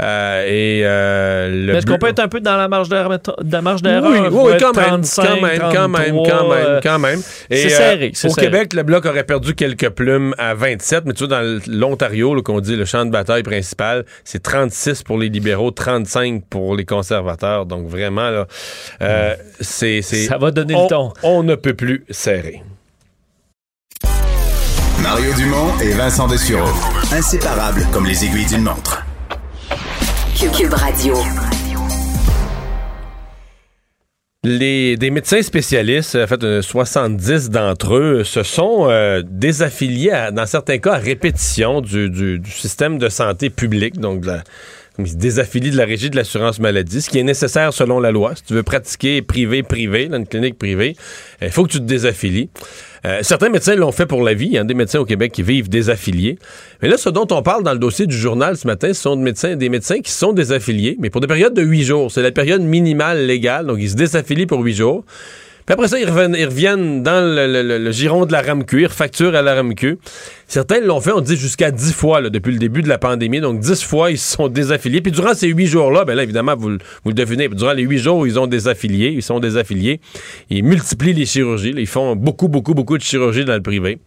[0.00, 3.10] Euh, et euh, Est-ce qu'on peut être un peu dans la marge d'erreur?
[3.10, 7.20] Oui, oui, quand, même, quand même, quand même, quand même, quand même.
[7.50, 8.12] C'est serré.
[8.24, 12.40] Au Québec, le bloc aurait perdu quelques plumes à 27, mais tu vois, dans l'Ontario,
[12.42, 16.84] qu'on dit le champ de bataille principal, c'est 36 pour les libéraux, 35 pour les
[16.84, 17.66] conservateurs.
[17.66, 18.46] Donc vraiment, là,
[19.02, 20.02] euh, c'est...
[20.02, 21.12] Ça va donner le ton.
[21.22, 22.62] On ne peut plus serrer.
[25.02, 26.70] Mario Dumont et Vincent Dessureau.
[27.12, 29.04] Inséparables comme les aiguilles d'une montre.
[30.38, 31.14] Cube Radio
[34.44, 40.94] des médecins spécialistes, en fait, 70 d'entre eux, se sont euh, désaffiliés, dans certains cas,
[40.94, 44.24] à répétition du, système de santé public, donc
[44.98, 48.12] ils se désaffilient de la régie de l'assurance maladie, ce qui est nécessaire selon la
[48.12, 48.36] loi.
[48.36, 50.96] Si tu veux pratiquer privé-privé, dans une clinique privée,
[51.42, 52.48] il faut que tu te désaffilies.
[53.04, 54.46] Euh, certains médecins l'ont fait pour la vie.
[54.46, 56.38] Il y a des médecins au Québec qui vivent désaffiliés.
[56.80, 59.16] Mais là, ce dont on parle dans le dossier du journal ce matin, ce sont
[59.16, 62.12] des médecins, des médecins qui sont désaffiliés, mais pour des périodes de huit jours.
[62.12, 63.66] C'est la période minimale légale.
[63.66, 65.04] Donc, ils se désaffilient pour huit jours.
[65.66, 69.54] Puis après ça, ils reviennent, dans le, giron de la RAMQ, ils refacturent à la
[69.54, 69.98] RAMQ.
[70.46, 73.40] Certains l'ont fait, on dit, jusqu'à dix fois depuis le début de la pandémie.
[73.40, 75.00] Donc, dix fois, ils se sont désaffiliés.
[75.00, 77.98] Puis durant ces huit jours-là, ben là, évidemment, vous, vous le devinez, durant les huit
[77.98, 80.00] jours, ils ont désaffilié, ils sont désaffiliés.
[80.50, 81.74] Ils multiplient les chirurgies.
[81.76, 83.98] ils font beaucoup, beaucoup, beaucoup de chirurgies dans le privé.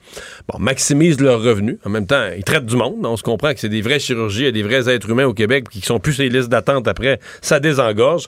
[0.48, 1.78] Bon, maximisent leurs revenus.
[1.86, 2.98] En même temps, ils traitent du monde.
[3.04, 5.66] On se comprend que c'est des vraies chirurgies et des vrais êtres humains au Québec
[5.70, 7.20] qui sont plus sur les listes d'attente après.
[7.42, 8.28] Ça désengorge.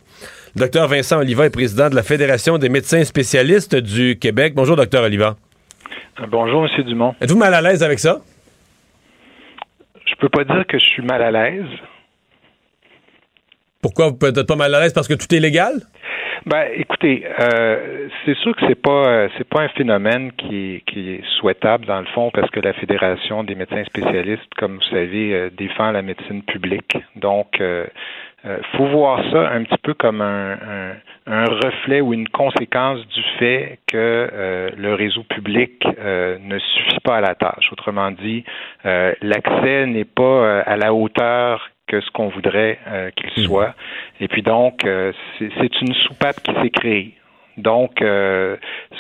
[0.56, 4.54] Docteur Vincent Oliva est président de la Fédération des médecins spécialistes du Québec.
[4.56, 5.36] Bonjour, docteur Oliva.
[6.28, 6.84] Bonjour, M.
[6.84, 7.16] Dumont.
[7.22, 8.20] Êtes-vous mal à l'aise avec ça?
[10.06, 11.68] Je peux pas dire que je suis mal à l'aise.
[13.82, 14.92] Pourquoi vous pouvez être pas mal à l'aise?
[14.92, 15.82] Parce que tout est légal?
[16.46, 21.12] Ben, écoutez, euh, c'est sûr que c'est pas euh, c'est pas un phénomène qui, qui
[21.12, 25.34] est souhaitable dans le fond parce que la Fédération des médecins spécialistes, comme vous savez,
[25.34, 26.98] euh, défend la médecine publique.
[27.16, 27.62] Donc,
[28.44, 30.96] il euh, faut voir ça un petit peu comme un,
[31.28, 37.00] un, reflet ou une conséquence du fait que euh, le réseau public euh, ne suffit
[37.04, 37.72] pas à la tâche.
[37.72, 38.44] Autrement dit,
[38.84, 42.80] l'accès n'est pas à la hauteur que ce qu'on voudrait
[43.16, 43.48] qu'il hmm.
[43.48, 43.76] soit.
[44.22, 47.14] Et puis donc, c'est une soupape qui s'est créée.
[47.60, 48.56] Donc, euh,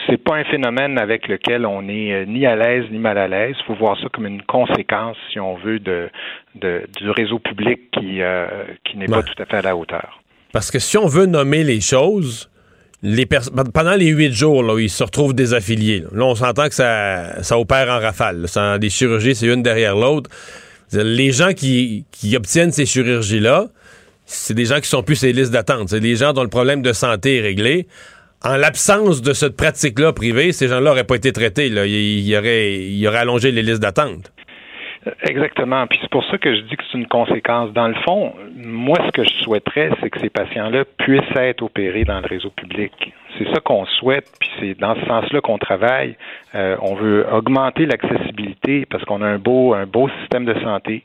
[0.06, 3.28] c'est pas un phénomène avec lequel on est euh, ni à l'aise ni mal à
[3.28, 3.56] l'aise.
[3.60, 6.10] Il faut voir ça comme une conséquence, si on veut, de,
[6.56, 8.48] du réseau public qui, euh,
[8.84, 10.20] qui n'est pas tout à fait à la hauteur.
[10.52, 12.50] Parce que si on veut nommer les choses,
[13.02, 16.76] les pendant les huit jours, là, où ils se retrouvent désaffiliés, là, on s'entend que
[16.76, 18.48] ça, ça opère en rafale.
[18.48, 20.30] Ça, des chirurgies, c'est une derrière l'autre.
[20.94, 23.68] Les gens qui, qui obtiennent ces chirurgies-là,
[24.26, 25.90] c'est des gens qui sont plus les listes d'attente.
[25.90, 27.88] C'est des gens dont le problème de santé est réglé.
[28.44, 31.70] En l'absence de cette pratique-là privée, ces gens-là n'auraient pas été traités.
[31.70, 31.86] Là.
[31.86, 34.32] Il, y aurait, il aurait allongé les listes d'attente.
[35.24, 35.88] Exactement.
[35.88, 37.72] Puis c'est pour ça que je dis que c'est une conséquence.
[37.74, 42.04] Dans le fond, moi, ce que je souhaiterais, c'est que ces patients-là puissent être opérés
[42.04, 42.92] dans le réseau public.
[43.38, 46.16] C'est ça qu'on souhaite, puis c'est dans ce sens-là qu'on travaille.
[46.56, 51.04] Euh, on veut augmenter l'accessibilité parce qu'on a un beau, un beau système de santé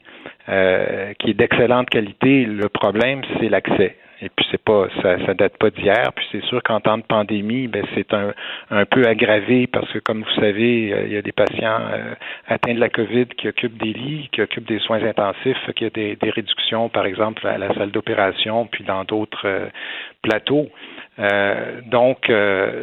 [0.48, 2.44] euh, qui est d'excellente qualité.
[2.44, 3.96] Le problème, c'est l'accès.
[4.24, 6.10] Et puis c'est pas ça, ça date pas d'hier.
[6.16, 8.32] Puis c'est sûr qu'en temps de pandémie, ben c'est un,
[8.70, 12.14] un peu aggravé parce que comme vous savez, euh, il y a des patients euh,
[12.48, 15.87] atteints de la COVID qui occupent des lits, qui occupent des soins intensifs, qu'il y
[15.88, 19.66] a des, des, réductions, par exemple, à la salle d'opération, puis dans d'autres euh,
[20.22, 20.70] plateaux.
[21.87, 22.32] Donc,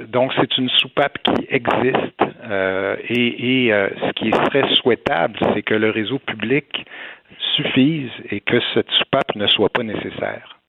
[0.07, 2.21] donc c'est une soupape qui existe
[3.09, 6.85] et, et ce qui serait souhaitable, c'est que le réseau public
[7.57, 10.60] suffise et que cette soupape ne soit pas nécessaire.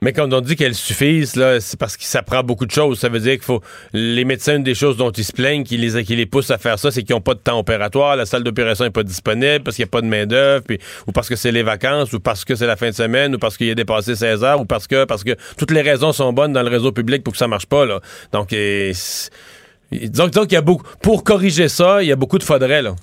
[0.00, 3.00] Mais quand on dit qu'elle suffise, là, c'est parce que ça prend beaucoup de choses.
[3.00, 3.60] Ça veut dire qu'il faut.
[3.92, 6.58] Les médecins, une des choses dont ils se plaignent, qui les, qui les poussent à
[6.58, 9.64] faire ça, c'est qu'ils n'ont pas de temps opératoire, la salle d'opération n'est pas disponible,
[9.64, 10.64] parce qu'il n'y a pas de main-d'œuvre,
[11.08, 13.38] ou parce que c'est les vacances, ou parce que c'est la fin de semaine, ou
[13.38, 16.32] parce qu'il a dépassé 16 heures, ou parce que parce que toutes les raisons sont
[16.32, 17.84] bonnes dans le réseau public pour que ça marche pas.
[17.84, 18.00] Là.
[18.32, 20.86] Donc, disons, qu'il y a beaucoup.
[21.02, 22.94] Pour corriger ça, il y a beaucoup de faudrait, là.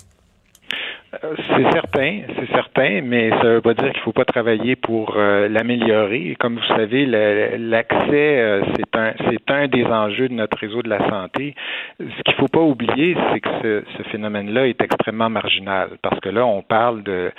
[1.14, 4.24] Euh, c'est certain, c'est certain, mais ça ne veut pas dire qu'il ne faut pas
[4.24, 6.36] travailler pour euh, l'améliorer.
[6.40, 11.54] Comme vous savez, l'accès, euh, c'est un, des enjeux de notre réseau de la santé.
[12.00, 16.28] Ce qu'il ne faut pas oublier, c'est que ce, phénomène-là est extrêmement marginal, parce que
[16.28, 17.30] là, on parle de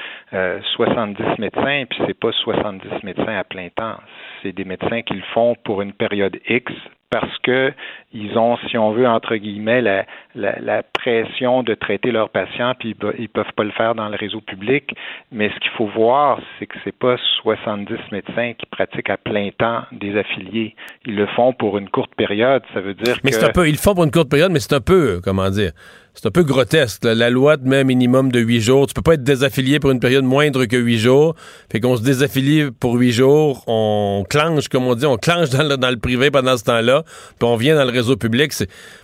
[0.76, 3.98] 70 médecins, puis c'est pas 70 médecins à plein temps.
[4.42, 6.72] C'est des médecins qui le font pour une période X,
[7.10, 7.74] parce que
[8.14, 12.96] ils ont, si on veut, entre guillemets, la, la, pression de traiter leurs patients, puis
[13.18, 14.94] ils peuvent pas le faire dans le réseau public.
[15.32, 19.50] Mais ce qu'il faut voir, c'est que c'est pas 70 médecins qui pratiquent à plein
[19.58, 20.76] temps des affiliés.
[21.06, 22.64] Ils le font pour une courte période.
[22.74, 23.38] Ça veut dire mais que...
[23.38, 25.50] c'est un peu, ils le font pour une courte période, mais c'est un peu, comment
[25.50, 25.72] dire,
[26.18, 27.04] c'est un peu grotesque.
[27.04, 28.88] La loi te met un minimum de huit jours.
[28.88, 31.36] Tu peux pas être désaffilié pour une période moindre que huit jours.
[31.72, 33.64] Fait qu'on se désaffilie pour huit jours.
[33.68, 37.04] On clenche, comme on dit, on clenche dans le, dans le privé pendant ce temps-là.
[37.38, 38.52] Puis on vient dans le réseau public.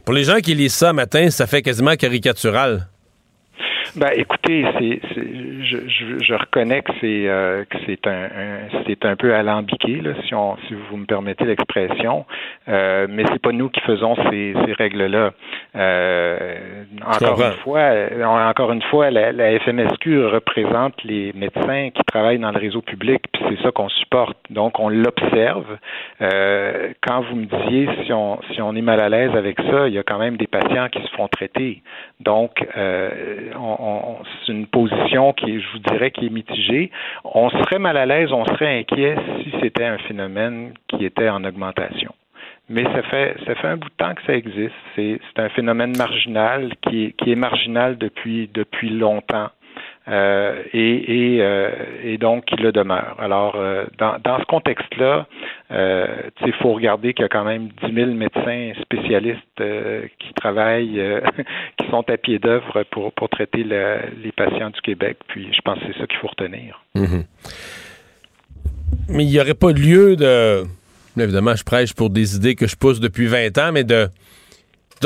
[0.06, 2.88] Pour les gens qui lisent ça matin, ça fait quasiment caricatural.
[3.96, 8.28] Ben, écoutez, c'est, je, je, je, reconnais que c'est euh, que c'est un,
[8.88, 12.26] c'est un peu alambiqué, là, si on si vous me permettez l'expression,
[12.68, 15.32] euh, mais c'est pas nous qui faisons ces, ces règles-là.
[15.76, 22.04] Euh, encore une fois, euh, encore une fois, la, la, FMSQ représente les médecins qui
[22.06, 24.38] travaillent dans le réseau public, puis c'est ça qu'on supporte.
[24.50, 25.78] Donc on l'observe.
[26.22, 29.88] Euh, quand vous me disiez si on si on est mal à l'aise avec ça,
[29.88, 31.84] il y a quand même des patients qui se font traiter.
[32.20, 33.83] Donc on,
[34.46, 36.92] c'est une position qui, je vous dirais, qui est mitigée.
[37.24, 41.44] On serait mal à l'aise, on serait inquiet si c'était un phénomène qui était en
[41.44, 42.14] augmentation.
[42.70, 44.74] Mais ça fait ça fait un bout de temps que ça existe.
[44.96, 49.50] C'est un phénomène marginal qui est, qui est marginal depuis depuis longtemps.
[50.08, 51.70] Euh, euh,
[52.04, 53.16] et, donc il le demeure.
[53.20, 55.28] Alors, euh, dans, ce contexte-là,
[55.72, 59.40] il faut regarder qu'il y a quand même 10 000 médecins spécialistes
[60.20, 61.02] qui travaillent,
[61.78, 65.18] qui sont à pied d'œuvre pour, pour traiter les patients du Québec.
[65.28, 66.84] Puis je pense que c'est ça qu'il faut retenir.
[66.96, 67.26] Mm-hmm.
[69.10, 70.64] Mais il n'y aurait pas lieu de...
[71.18, 74.08] Évidemment, je prêche pour des idées que je pousse depuis 20 ans, mais de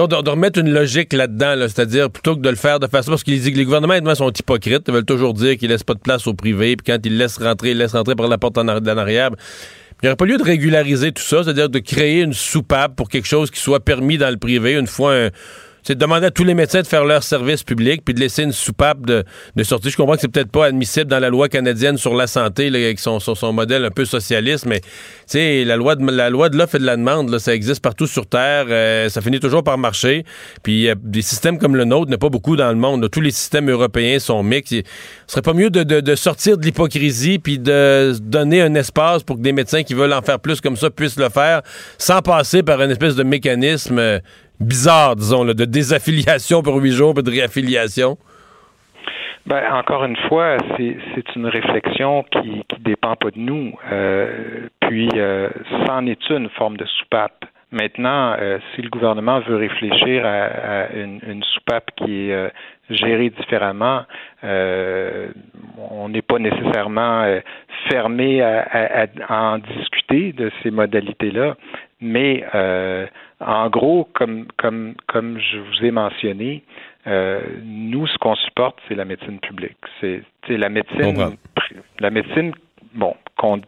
[0.06, 3.32] de, remettre une logique là-dedans, c'est-à-dire plutôt que de le faire de façon parce que
[3.32, 6.76] les gouvernements sont hypocrites, ils veulent toujours dire qu'ils laissent pas de place au privé,
[6.76, 9.32] puis quand ils laissent rentrer, ils laissent rentrer par la porte en, arrière.
[10.04, 13.10] Il n'y aurait pas lieu de régulariser tout ça, c'est-à-dire de créer une soupape pour
[13.10, 15.30] quelque chose qui soit permis dans le privé une fois un
[15.88, 18.44] c'est de demander à tous les médecins de faire leur service public puis de laisser
[18.44, 19.24] une soupape de,
[19.56, 19.90] de sortie.
[19.90, 23.00] Je comprends que c'est peut-être pas admissible dans la loi canadienne sur la santé, avec
[23.00, 24.82] son, son, modèle un peu socialiste, mais
[25.34, 28.28] la loi de la loi de l'offre et de la demande, ça existe partout sur
[28.28, 30.26] Terre, euh, ça finit toujours par marcher.
[30.62, 33.10] Puis des systèmes comme le nôtre, a pas beaucoup dans le monde.
[33.10, 34.74] Tous les systèmes européens sont mixtes.
[34.74, 34.82] Ce
[35.28, 39.38] serait pas mieux de, de, de sortir de l'hypocrisie puis de donner un espace pour
[39.38, 41.62] que des médecins qui veulent en faire plus comme ça puissent le faire
[41.98, 44.20] sans passer par une espèce de mécanisme euh,
[44.60, 48.18] bizarre, disons, de désaffiliation pour huit jours, puis de réaffiliation?
[49.48, 53.74] Ben, encore une fois, c'est une réflexion qui ne dépend pas de nous.
[53.90, 55.48] Euh, puis, euh,
[55.86, 57.46] c'en est une forme de soupape.
[57.72, 62.52] Maintenant, euh, si le gouvernement veut réfléchir à, une, soupape qui est
[62.90, 64.04] gérée différemment,
[64.44, 67.26] on n'est pas nécessairement
[67.90, 68.68] fermé à,
[69.30, 71.56] à, en discuter de ces modalités-là,
[72.02, 72.44] Mais
[73.40, 76.64] en gros, comme, comme, comme je vous ai mentionné,
[77.06, 79.78] nous, ce qu'on supporte, c'est la médecine publique.
[80.02, 81.38] C'est la médecine,
[82.00, 82.52] la médecine,
[82.94, 83.62] bon, qu'on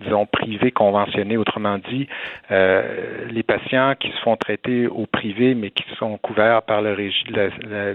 [0.00, 1.36] disons, privés conventionnés.
[1.36, 2.06] Autrement dit,
[2.50, 6.92] euh, les patients qui se font traiter au privé, mais qui sont couverts par le
[6.92, 7.94] régie de la,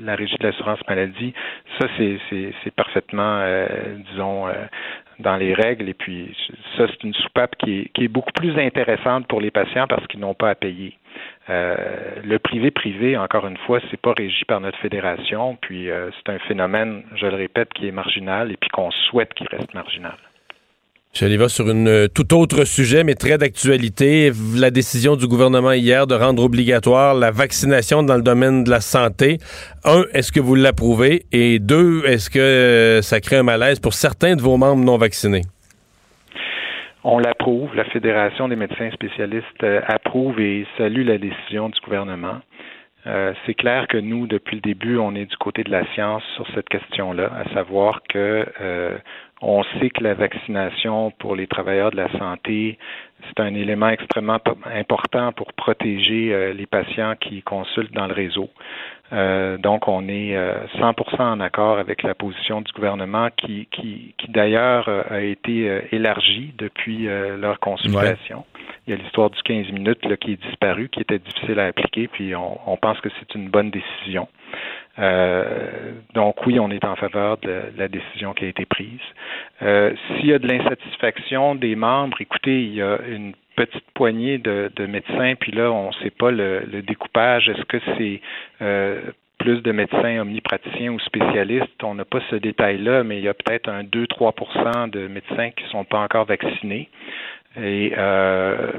[0.00, 1.32] la, régie de l'assurance maladie,
[1.78, 3.66] ça, c'est parfaitement, euh,
[4.10, 4.52] disons, euh,
[5.22, 5.88] dans les règles.
[5.88, 6.36] Et puis,
[6.76, 10.06] ça, c'est une soupape qui est, qui est beaucoup plus intéressante pour les patients parce
[10.06, 10.96] qu'ils n'ont pas à payer.
[11.50, 11.76] Euh,
[12.24, 16.38] le privé-privé, encore une fois, c'est pas régi par notre fédération, puis euh, c'est un
[16.40, 20.16] phénomène, je le répète, qui est marginal et puis qu'on souhaite qu'il reste marginal.
[21.14, 24.30] Je sur une euh, tout autre sujet, mais très d'actualité.
[24.58, 28.80] La décision du gouvernement hier de rendre obligatoire la vaccination dans le domaine de la
[28.80, 29.36] santé.
[29.84, 31.24] Un, est-ce que vous l'approuvez?
[31.30, 34.96] Et deux, est-ce que euh, ça crée un malaise pour certains de vos membres non
[34.96, 35.42] vaccinés?
[37.04, 37.76] On l'approuve.
[37.76, 42.40] La Fédération des médecins spécialistes euh, approuve et salue la décision du gouvernement.
[43.44, 46.46] c'est clair que nous, depuis le début, on est du côté de la science sur
[46.54, 48.46] cette question-là, à savoir que
[49.42, 52.78] on sait que la vaccination pour les travailleurs de la santé,
[53.26, 54.38] c'est un élément extrêmement
[54.72, 58.50] important pour protéger euh, les patients qui consultent dans le réseau.
[59.12, 60.34] Euh, donc, on est
[60.78, 65.82] 100% euh, en accord avec la position du gouvernement qui, qui, qui d'ailleurs a été
[65.92, 68.44] élargie depuis leur consultation.
[68.86, 71.66] Il y a l'histoire du 15 minutes là, qui est disparu, qui était difficile à
[71.66, 74.28] appliquer, puis on, on pense que c'est une bonne décision.
[74.98, 79.00] Euh, donc oui, on est en faveur de la décision qui a été prise.
[79.62, 84.38] Euh, s'il y a de l'insatisfaction des membres, écoutez, il y a une petite poignée
[84.38, 87.48] de, médecins, puis là, on ne sait pas le, découpage.
[87.48, 88.20] Est-ce que c'est
[88.60, 89.00] euh,
[89.38, 91.82] plus de médecins omnipraticiens ou spécialistes?
[91.82, 95.64] On n'a pas ce détail-là, mais il y a peut-être un 2-3% de médecins qui
[95.64, 96.88] ne sont pas encore vaccinés.
[97.60, 98.72] Et euh,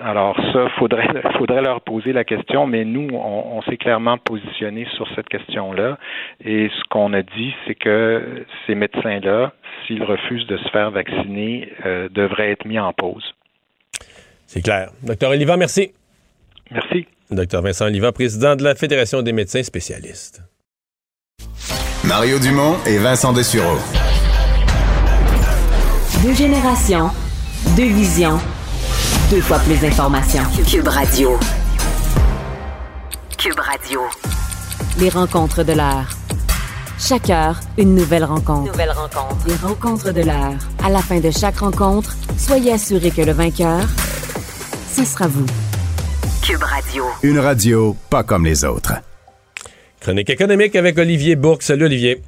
[0.00, 5.06] alors ça, faudrait faudrait leur poser la question, mais nous, on, s'est clairement positionné sur
[5.14, 5.98] cette question-là.
[6.44, 9.52] Et ce qu'on a dit, c'est que ces médecins-là,
[9.86, 13.34] s'ils refusent de se faire vacciner, euh, devraient être mis en pause.
[14.46, 14.90] C'est clair.
[15.02, 15.92] Docteur Oliva, merci.
[16.70, 17.06] Merci.
[17.30, 20.42] Docteur Vincent Oliva, président de la Fédération des médecins spécialistes.
[22.04, 23.78] Mario Dumont et Vincent Dessureau.
[26.24, 27.10] Deux générations
[27.76, 28.38] deux visions.
[29.30, 30.42] Deux fois plus d'informations.
[30.68, 31.38] Cube Radio.
[33.38, 34.00] Cube Radio.
[34.98, 36.08] Les rencontres de l'heure.
[36.98, 38.72] Chaque heure, une nouvelle rencontre.
[38.72, 39.46] Nouvelle rencontre.
[39.46, 40.58] Les rencontres de l'heure.
[40.84, 43.80] À la fin de chaque rencontre, soyez assurés que le vainqueur,
[44.94, 45.46] ce sera vous.
[46.42, 47.04] Cube Radio.
[47.22, 48.94] Une radio pas comme les autres.
[50.00, 51.62] Chronique économique avec Olivier Bourque.
[51.62, 52.22] Salut Olivier.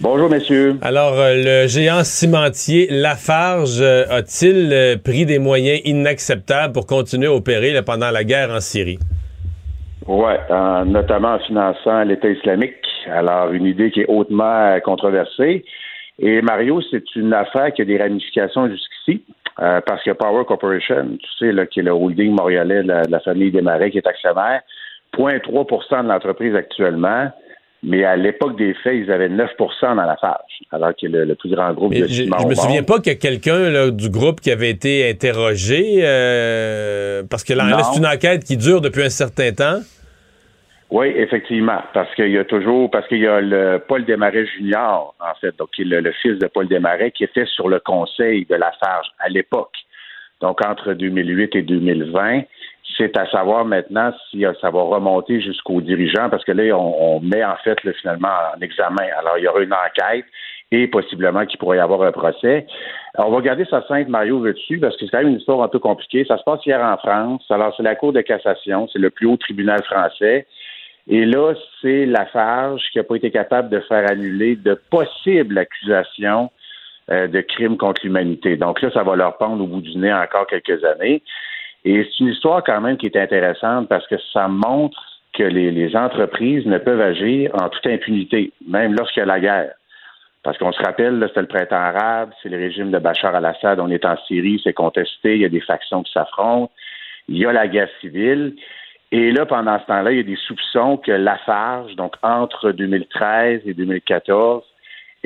[0.00, 0.76] Bonjour, messieurs.
[0.82, 7.26] Alors, euh, le géant cimentier Lafarge euh, a-t-il euh, pris des moyens inacceptables pour continuer
[7.26, 8.98] à opérer pendant la guerre en Syrie?
[10.06, 10.32] Oui,
[10.86, 12.74] notamment en finançant l'État islamique.
[13.10, 15.64] Alors, une idée qui est hautement controversée.
[16.20, 19.24] Et Mario, c'est une affaire qui a des ramifications jusqu'ici,
[19.56, 23.10] parce que Power Corporation, tu sais, là, qui est le holding montréalais de la, de
[23.10, 24.60] la famille Desmarais, qui est actionnaire,
[25.18, 27.32] 0,3% de l'entreprise actuellement
[27.86, 29.46] mais à l'époque des faits, ils avaient 9%
[29.80, 30.40] dans la phage,
[30.72, 33.14] alors que le, le plus grand groupe de Je, je me souviens pas qu'il y
[33.14, 38.42] a quelqu'un du groupe qui avait été interrogé, euh, parce que là, c'est une enquête
[38.42, 39.78] qui dure depuis un certain temps.
[40.90, 45.14] Oui, effectivement, parce qu'il y a toujours, parce qu'il y a le Paul Desmarais Junior,
[45.20, 48.56] en fait, donc le, le fils de Paul Desmarais, qui était sur le conseil de
[48.56, 49.74] la Farge à l'époque.
[50.40, 52.42] Donc entre 2008 et 2020,
[52.96, 57.20] c'est à savoir maintenant si euh, ça va remonter jusqu'aux dirigeants, parce que là, on,
[57.20, 59.06] met en fait finalement en examen.
[59.18, 60.24] Alors, il y aura une enquête
[60.72, 62.66] et possiblement qu'il pourrait y avoir un procès.
[63.18, 65.68] on va garder ça simple, Mario, dessus, parce que c'est quand même une histoire un
[65.68, 66.24] peu compliquée.
[66.26, 67.44] Ça se passe hier en France.
[67.50, 70.46] Alors, c'est la Cour de cassation, c'est le plus haut tribunal français.
[71.08, 76.50] Et là, c'est Lafarge qui n'a pas été capable de faire annuler de possibles accusations
[77.10, 78.56] euh, de crimes contre l'humanité.
[78.56, 81.22] Donc là, ça va leur pendre au bout du nez encore quelques années.
[81.86, 85.00] Et c'est une histoire quand même qui est intéressante parce que ça montre
[85.32, 89.72] que les, entreprises ne peuvent agir en toute impunité, même lorsqu'il y a la guerre.
[90.42, 93.88] Parce qu'on se rappelle, c'est le printemps arabe, c'est le régime de Bachar al-Assad, on
[93.88, 96.72] est en Syrie, c'est contesté, il y a des factions qui s'affrontent,
[97.28, 98.56] il y a la guerre civile.
[99.12, 103.62] Et là, pendant ce temps-là, il y a des soupçons que Lafarge, donc entre 2013
[103.64, 104.64] et 2014,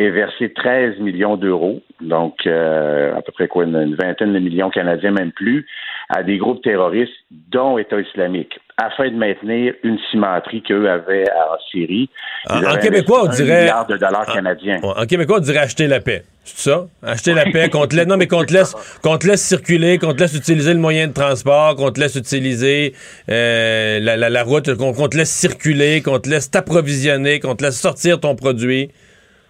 [0.00, 4.70] ait versé 13 millions d'euros, donc euh, à peu près quoi, une, vingtaine de millions
[4.70, 5.66] canadiens, même plus,
[6.08, 11.58] à des groupes terroristes, dont État islamique, afin de maintenir une cimenterie qu'eux avaient en
[11.70, 12.08] Syrie.
[12.48, 13.70] En, québécois, on dirait.
[13.88, 14.80] de dollars canadiens.
[14.82, 16.22] En, québécois, on dirait acheter la paix.
[16.44, 16.86] C'est ça?
[17.02, 19.98] Acheter la paix, qu'on te laisse, non, mais qu'on te laisse, qu'on te laisse circuler,
[19.98, 22.94] qu'on te laisse utiliser le moyen de transport, qu'on te laisse utiliser
[23.28, 27.78] euh, la, la, route, qu'on te laisse circuler, qu'on te laisse t'approvisionner, qu'on te laisse
[27.78, 28.90] sortir ton produit.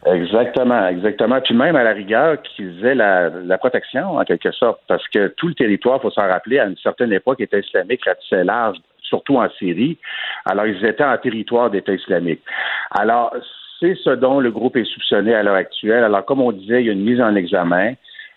[0.07, 1.41] Exactement, exactement.
[1.43, 5.49] Puis même à la rigueur, qu'ils aient la, protection, en quelque sorte, parce que tout
[5.49, 9.37] le territoire, il faut s'en rappeler, à une certaine époque, était islamique, ratissait large, surtout
[9.37, 9.99] en Syrie.
[10.47, 12.41] Alors, ils étaient en territoire d'État islamique.
[12.99, 13.35] Alors,
[13.79, 16.05] c'est ce dont le groupe est soupçonné à l'heure actuelle.
[16.05, 17.93] Alors, comme on disait, il y a une mise en examen.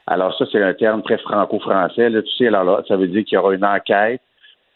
[0.06, 2.10] Alors, ça, c'est un terme très franco-français.
[2.10, 4.22] Là, tu sais, alors là, ça veut dire qu'il y aura une enquête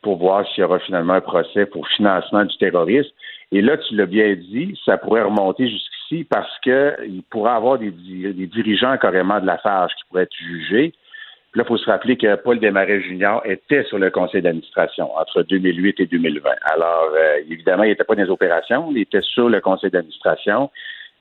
[0.01, 3.09] pour voir s'il y aura finalement un procès pour financement du terrorisme.
[3.51, 5.69] Et là, tu l'as bien dit, ça pourrait remonter
[6.07, 10.93] jusqu'ici parce qu'il pourrait avoir des, dirigeants carrément de la FARGE qui pourraient être jugés.
[11.55, 15.41] Là, il faut se rappeler que Paul Desmarais Junior était sur le conseil d'administration entre
[15.43, 16.49] 2008 et 2020.
[16.73, 20.69] Alors, euh, évidemment, il n'était pas dans les opérations, il était sur le conseil d'administration,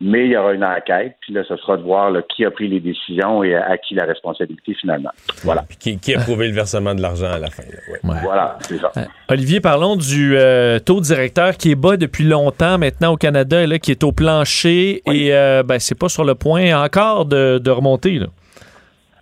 [0.00, 2.68] mais il y aura une enquête, puis là, ce sera de voir qui a pris
[2.68, 5.10] les décisions et à, qui la responsabilité finalement.
[5.42, 5.62] Voilà.
[5.68, 7.62] Puis qui, a prouvé le versement de l'argent à la fin.
[8.02, 8.92] Voilà, c'est ça.
[8.96, 13.62] Euh, Olivier, parlons du euh, taux directeur qui est bas depuis longtemps maintenant au Canada,
[13.62, 15.30] et là, qui est au plancher, et
[15.64, 18.18] ben, c'est pas sur le point encore de, de remonter.
[18.18, 18.26] Là.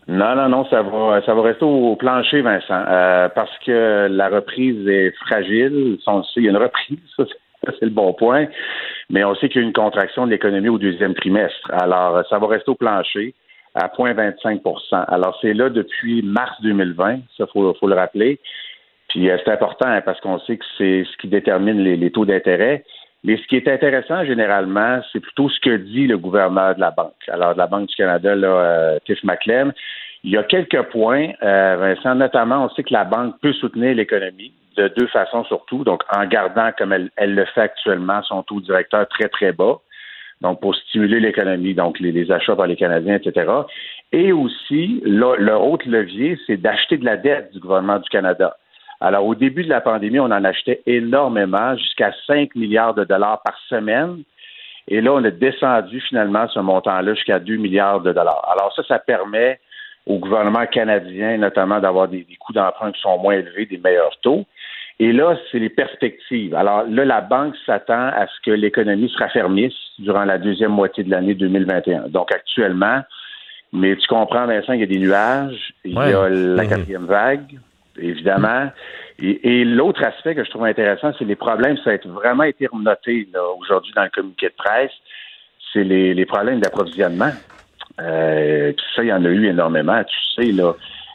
[0.07, 4.29] Non, non, non, ça va, ça va rester au plancher, Vincent, euh, parce que la
[4.29, 5.99] reprise est fragile.
[6.37, 7.25] Il y a une reprise, ça,
[7.79, 8.47] c'est le bon point,
[9.11, 11.71] mais on sait qu'il y a une contraction de l'économie au deuxième trimestre.
[11.73, 13.35] Alors, ça va rester au plancher
[13.75, 18.39] à 0,25% Alors, c'est là depuis mars 2020, ça, faut, faut le rappeler.
[19.09, 22.25] Puis, euh, c'est important hein, parce qu'on sait que c'est ce qui détermine les taux
[22.25, 22.85] d'intérêt.
[23.25, 26.91] Mais ce qui est intéressant généralement, c'est plutôt ce que dit le gouverneur de la
[26.91, 27.15] banque.
[27.29, 29.71] Alors, de la Banque du Canada, là, euh, Tiff McLean,
[30.25, 33.95] il y a quelques points, euh, Vincent, notamment, on sait que la banque peut soutenir
[33.95, 35.85] l'économie de deux façons surtout.
[35.85, 39.79] Donc, en gardant, comme elle, le fait actuellement, son taux directeur très, très bas.
[40.41, 43.51] Donc, pour stimuler l'économie, donc les, achats par les Canadiens, etc.
[44.13, 48.57] Et aussi, leur autre levier, c'est d'acheter de la dette du gouvernement du Canada.
[49.01, 53.43] Alors, au début de la pandémie, on en achetait énormément, jusqu'à 5 milliards de dollars
[53.43, 54.23] par semaine.
[54.89, 58.47] Et là, on a descendu finalement ce montant-là jusqu'à 2 milliards de dollars.
[58.53, 59.59] Alors ça, ça permet
[60.07, 64.45] au gouvernement canadien, notamment, d'avoir des, coûts d'emprunt qui sont moins élevés, des meilleurs taux.
[65.01, 66.55] Et là, c'est les perspectives.
[66.55, 71.03] Alors là, la banque s'attend à ce que l'économie se raffermisse durant la deuxième moitié
[71.03, 72.09] de l'année 2021.
[72.09, 73.03] Donc actuellement,
[73.73, 76.69] mais tu comprends, Vincent, il y a des nuages, il y a la mhm.
[76.69, 77.59] quatrième vague,
[77.99, 78.71] évidemment.
[79.19, 83.29] Et, l'autre aspect que je trouve intéressant, c'est les problèmes, ça a vraiment été noté
[83.59, 84.93] aujourd'hui dans le communiqué de presse,
[85.73, 87.33] c'est les, problèmes d'approvisionnement.
[88.01, 90.73] Euh, ça, il y en a eu énormément, tu sais, là.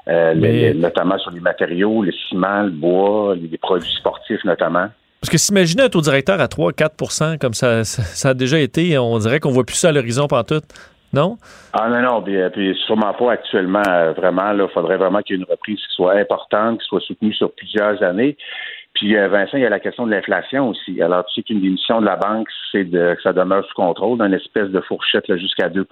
[0.10, 4.88] Euh, notamment sur les matériaux, le ciment, le bois, les, produits sportifs notamment.
[5.22, 9.20] Parce que s'imaginer un taux directeur à 3-4% comme ça, ça, a déjà été, on
[9.20, 10.62] dirait qu'on voit plus ça à l'horizon tout
[11.12, 11.38] non?
[11.74, 13.82] Ah non, non, puis, puis sûrement pas actuellement.
[13.88, 17.02] Euh, vraiment, il faudrait vraiment qu'il y ait une reprise qui soit importante, qui soit
[17.02, 18.38] soutenue sur plusieurs années.
[18.94, 21.02] Puis euh, Vincent, il y a la question de l'inflation aussi.
[21.02, 23.74] Alors, tu sais qu'une des missions de la banque, c'est de, que ça demeure sous
[23.74, 25.86] contrôle, d'une espèce de fourchette jusqu'à 2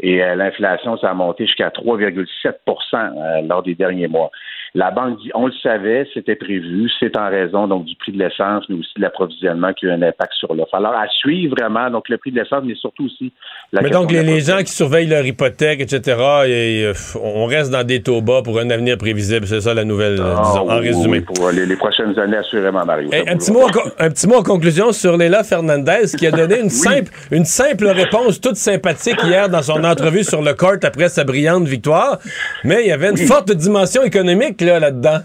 [0.00, 4.30] et euh, l'inflation, ça a monté jusqu'à 3,7% lors des derniers mois.
[4.76, 8.18] La banque dit, on le savait, c'était prévu, c'est en raison donc du prix de
[8.18, 10.74] l'essence, mais aussi de l'approvisionnement qui a eu un impact sur l'offre.
[10.74, 13.32] Alors, à suivre vraiment, donc le prix de l'essence, mais surtout aussi
[13.72, 16.00] la Mais donc, les, gens qui surveillent leur hypothèque, etc.,
[16.48, 16.92] et, euh,
[17.22, 19.46] on reste dans des taux bas pour un avenir prévisible.
[19.46, 21.20] C'est ça la nouvelle, ah, disons, en résumé.
[21.20, 23.10] pour les, prochaines années, assurément, Mario.
[23.12, 23.68] un, petit mot
[24.00, 27.86] un petit mot en conclusion sur Léla Fernandez, qui a donné une, simple, une simple
[27.86, 32.18] réponse toute sympathique hier dans son entrevue sur le court après sa brillante victoire.
[32.64, 35.18] Mais il y avait une forte dimension économique là-dedans.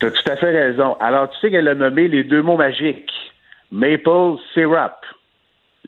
[0.00, 0.96] tu as tout à fait raison.
[1.00, 3.10] Alors, tu sais qu'elle a nommé les deux mots magiques
[3.70, 4.92] maple syrup.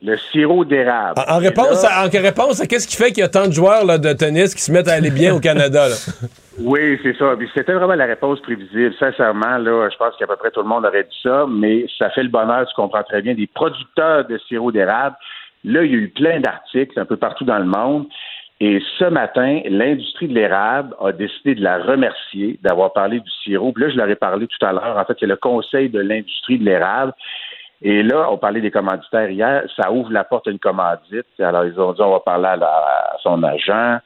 [0.02, 1.20] Le sirop d'érable.
[1.28, 3.84] En, réponse, à, en réponse à qu'est-ce qui fait qu'il y a tant de joueurs
[3.84, 5.88] de tennis qui se mettent à aller bien au Canada?
[6.58, 7.34] Oui, c'est ça.
[7.54, 8.94] C'était vraiment la réponse prévisible.
[8.98, 12.10] Sincèrement, là, je pense qu'à peu près tout le monde aurait dit ça, mais ça
[12.10, 15.16] fait le bonheur, tu comprends très bien, des producteurs de sirop d'érable.
[15.64, 18.06] Là, il y a eu plein d'articles un peu partout dans le monde.
[18.62, 23.72] Et ce matin, l'industrie de l'érable a décidé de la remercier d'avoir parlé du sirop.
[23.72, 24.98] Puis là, je leur ai parlé tout à l'heure.
[24.98, 27.14] En fait, c'est le conseil de l'industrie de l'érable.
[27.82, 29.62] Et là, on parlait des commanditaires hier.
[29.76, 31.26] Ça ouvre la porte à une commandite.
[31.38, 33.98] Alors, ils ont dit, on va parler à, son agent.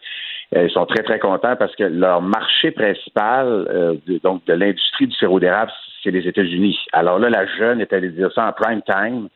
[0.55, 4.53] Euh, ils sont très, très contents parce que leur marché principal, euh, de, donc de
[4.53, 5.73] l'industrie du sirop d'érable,
[6.05, 6.79] c'est les États-Unis.
[6.93, 9.29] Alors là, la jeune est allée dire ça en prime time.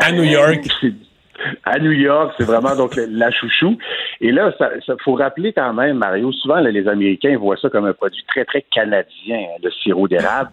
[0.00, 0.64] À New York.
[1.64, 3.78] à New York, c'est vraiment donc la chouchou.
[4.20, 4.70] Et là, ça,
[5.04, 8.62] faut rappeler quand même, Mario, souvent les Américains voient ça comme un produit très très
[8.62, 10.50] canadien, hein, le sirop d'érable.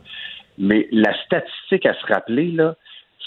[0.57, 2.75] Mais la statistique à se rappeler là,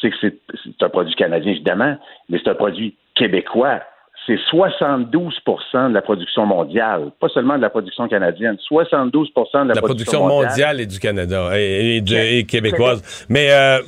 [0.01, 1.97] c'est que c'est un produit canadien évidemment,
[2.29, 3.81] mais c'est un produit québécois.
[4.27, 9.75] c'est 72% de la production mondiale, pas seulement de la production canadienne, 72% de la,
[9.75, 10.81] la production, mondiale.
[10.81, 13.27] et du Canada et, québécoise.
[13.29, 13.79] Mais euh,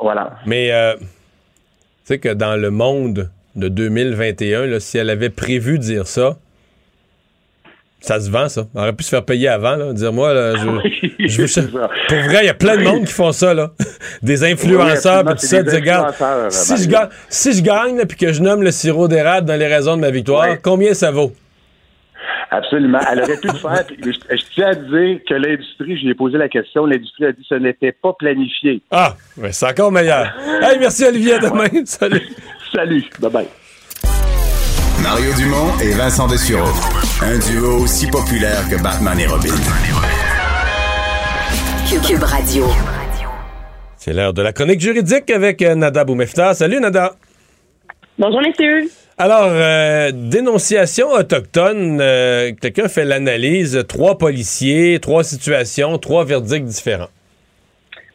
[0.00, 0.38] voilà.
[0.46, 0.94] Mais euh,
[2.06, 6.36] sais que dans le monde de 2021, là, si elle avait prévu de dire ça,
[8.00, 8.66] ça se vend, ça.
[8.74, 9.92] On aurait pu se faire payer avant, là.
[9.92, 11.48] Dire, moi, là, je, je veux
[12.08, 13.72] Pour vrai, il y a plein de monde qui font ça, là.
[14.22, 15.62] Des influenceurs, puis tout ça.
[15.62, 16.14] Dire, regarde,
[16.50, 19.66] si, je gagne, si je gagne, puis que je nomme le sirop d'érable dans les
[19.66, 21.32] raisons de ma victoire, combien ça vaut?
[22.50, 23.00] Absolument.
[23.10, 23.84] Elle aurait pu le faire.
[23.98, 27.42] Je, tiens à dire que l'industrie, je lui ai posé la question, l'industrie a dit
[27.42, 28.82] que ce n'était pas planifié.
[28.90, 30.32] Ah, mais c'est encore meilleur.
[30.62, 31.66] hey, merci Olivier, à demain.
[31.84, 32.22] Salut.
[32.72, 33.04] Salut.
[33.20, 33.46] Bye-bye.
[35.02, 36.72] Mario Dumont et Vincent Dessureau.
[37.22, 39.54] Un duo aussi populaire que Batman et Robin.
[41.88, 42.64] Cube Radio.
[43.96, 46.54] C'est l'heure de la chronique juridique avec euh, Nada Boumefta.
[46.54, 47.14] Salut Nada.
[48.18, 48.88] Bonjour messieurs.
[49.18, 57.08] Alors, euh, dénonciation autochtone, euh, quelqu'un fait l'analyse, trois policiers, trois situations, trois verdicts différents.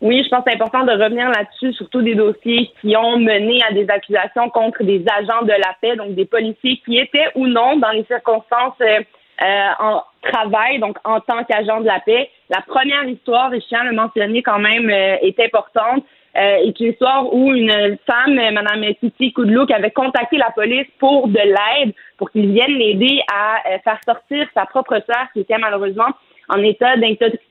[0.02, 3.64] Oui, je pense que c'est important de revenir là-dessus, surtout des dossiers qui ont mené
[3.68, 7.48] à des accusations contre des agents de la paix, donc des policiers qui étaient ou
[7.48, 12.30] non dans les circonstances euh, en travail, donc en tant qu'agent de la paix.
[12.52, 16.04] La première histoire, et je tiens à le mentionner quand même, est importante.
[16.38, 21.28] Euh, est une histoire où une femme, Mme Titi Koudlouk, avait contacté la police pour
[21.28, 26.08] de l'aide, pour qu'ils viennent l'aider à faire sortir sa propre sœur qui était malheureusement
[26.48, 26.96] en état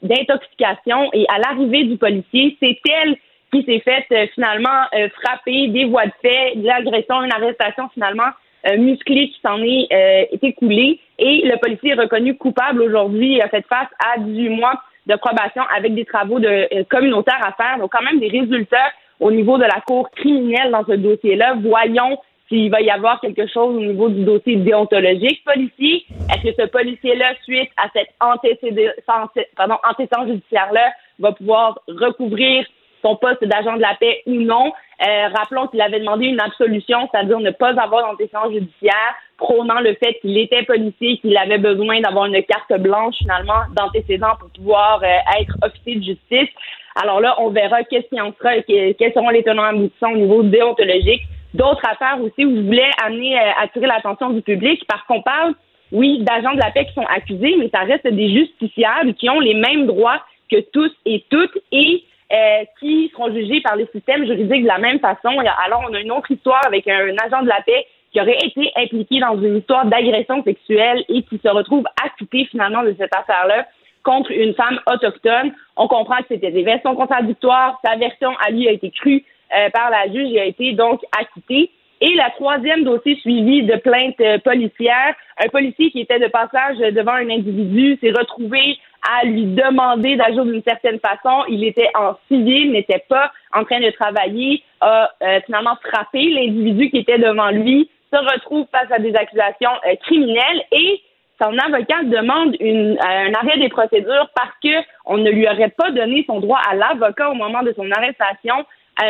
[0.03, 1.11] d'intoxication.
[1.13, 3.17] Et à l'arrivée du policier, c'est elle
[3.53, 7.89] qui s'est faite euh, finalement euh, frapper des voies de fait, de l'agression, une arrestation
[7.93, 8.31] finalement
[8.69, 11.01] euh, musclée qui s'en est écoulée.
[11.19, 15.17] Et le policier est reconnu coupable aujourd'hui et a fait face à 18 mois de
[15.17, 17.79] probation avec des travaux de communautaires à faire.
[17.79, 21.57] Donc quand même des résultats au niveau de la cour criminelle dans ce dossier-là.
[21.61, 26.05] Voyons s'il va y avoir quelque chose au niveau du dossier déontologique policier.
[26.31, 32.65] Est-ce que ce policier-là, suite à cet antécédent judiciaire-là, va pouvoir recouvrir
[33.03, 34.73] son poste d'agent de la paix ou non.
[35.07, 39.95] Euh, rappelons qu'il avait demandé une absolution, c'est-à-dire ne pas avoir d'antécédent judiciaire, prônant le
[39.95, 45.03] fait qu'il était policier, qu'il avait besoin d'avoir une carte blanche finalement d'antécédent pour pouvoir
[45.03, 46.49] euh, être officier de justice.
[47.03, 50.43] Alors là, on verra qu'est-ce qui en sera, quels seront les tenants aboutissants au niveau
[50.43, 51.23] déontologique
[51.55, 55.55] d'autres affaires aussi où je voulais amener, euh, attirer l'attention du public parce qu'on parle,
[55.93, 59.41] oui, d'agents de la paix qui sont accusés, mais ça reste des justiciables qui ont
[59.41, 64.25] les mêmes droits que tous et toutes et euh, qui seront jugés par les systèmes
[64.25, 65.37] juridiques de la même façon.
[65.65, 68.71] Alors, on a une autre histoire avec un, agent de la paix qui aurait été
[68.77, 73.67] impliqué dans une histoire d'agression sexuelle et qui se retrouve acquitté finalement de cette affaire-là
[74.05, 75.53] contre une femme autochtone.
[75.77, 77.81] On comprend que c'était des versions contradictoires.
[77.85, 79.25] Sa version à lui a été crue
[79.57, 81.71] euh, par la juge et a été donc acquitté.
[82.01, 85.15] Et la troisième dossier suivi de plainte euh, policière,
[85.45, 88.79] un policier qui était de passage devant un individu s'est retrouvé
[89.09, 91.45] à lui demander d'agir d'une certaine façon.
[91.49, 96.91] Il était en civil, n'était pas en train de travailler, a euh, finalement frappé l'individu
[96.91, 99.71] qui était devant lui, se retrouve face à des accusations
[100.03, 101.01] criminelles et
[101.41, 105.91] son avocat demande une, un arrêt des procédures parce que on ne lui aurait pas
[105.91, 108.67] donné son droit à l'avocat au moment de son arrestation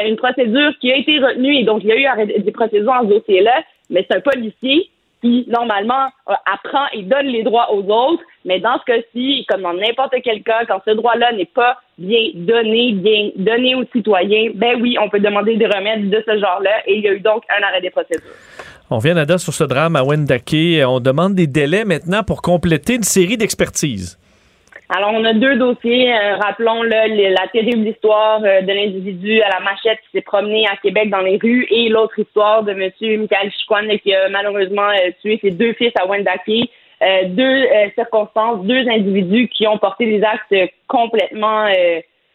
[0.07, 3.03] une procédure qui a été retenue et donc il y a eu des procédures en
[3.03, 4.89] ce dossier-là, mais c'est un policier
[5.21, 8.23] qui, normalement, euh, apprend et donne les droits aux autres.
[8.45, 12.31] Mais dans ce cas-ci, comme dans n'importe quel cas, quand ce droit-là n'est pas bien
[12.35, 16.83] donné, bien donné aux citoyens, ben oui, on peut demander des remèdes de ce genre-là
[16.87, 18.31] et il y a eu donc un arrêt des procédures.
[18.91, 20.83] On vient, Nada, sur ce drame à Wendake.
[20.87, 24.20] On demande des délais maintenant pour compléter une série d'expertises.
[24.93, 26.13] Alors, on a deux dossiers.
[26.13, 30.77] Euh, rappelons la terrible histoire euh, de l'individu à la machette qui s'est promené à
[30.79, 32.91] Québec dans les rues et l'autre histoire de M.
[33.21, 36.69] Michael Chicoine qui a malheureusement euh, tué ses deux fils à Wendake.
[37.29, 40.55] deux circonstances, deux individus qui ont porté des actes
[40.89, 41.67] complètement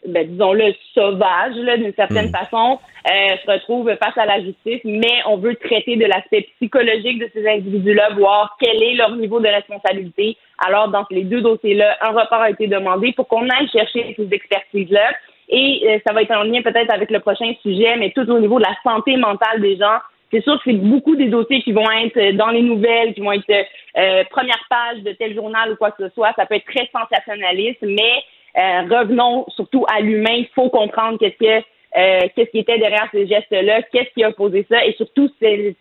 [0.08, 2.38] ben, disons-le, sauvage, d'une certaine hmm.
[2.38, 7.30] façon, se retrouvent face à la justice, mais on veut traiter de l'aspect psychologique de
[7.34, 10.38] ces individus-là, voir quel est leur niveau de responsabilité.
[10.66, 14.28] Alors, dans les deux dossiers-là, un report a été demandé pour qu'on aille chercher ces
[14.32, 15.12] expertises-là.
[15.49, 18.39] Et euh, ça va être en lien peut-être avec le prochain sujet, mais tout au
[18.39, 19.99] niveau de la santé mentale des gens.
[20.32, 23.32] C'est sûr que c'est beaucoup des dossiers qui vont être dans les nouvelles, qui vont
[23.32, 23.49] être
[23.97, 26.34] euh, première page de tel journal ou quoi que ce soit.
[26.36, 28.24] Ça peut être très sensationnaliste, mais
[28.58, 30.34] euh, revenons surtout à l'humain.
[30.34, 31.64] Il faut comprendre qu'est-ce que
[31.97, 35.76] euh, qu'est-ce qui était derrière ces gestes-là, qu'est-ce qui a posé ça, et surtout si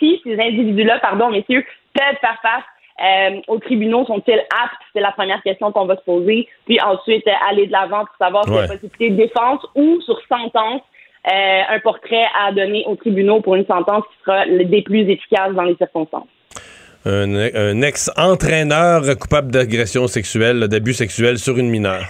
[0.00, 2.64] ces individus-là, pardon, messieurs, peuvent faire face
[3.02, 4.82] euh, aux tribunaux, sont-ils aptes?
[4.92, 6.46] C'est la première question qu'on va se poser.
[6.66, 10.82] Puis ensuite, aller de l'avant pour savoir si a possibilité de défense ou sur sentence
[11.24, 15.62] un portrait à donner aux tribunaux pour une sentence qui sera des plus efficaces dans
[15.62, 16.26] les circonstances.
[17.04, 22.06] Un, ex-entraîneur coupable d'agression sexuelle, d'abus sexuels sur une mineure.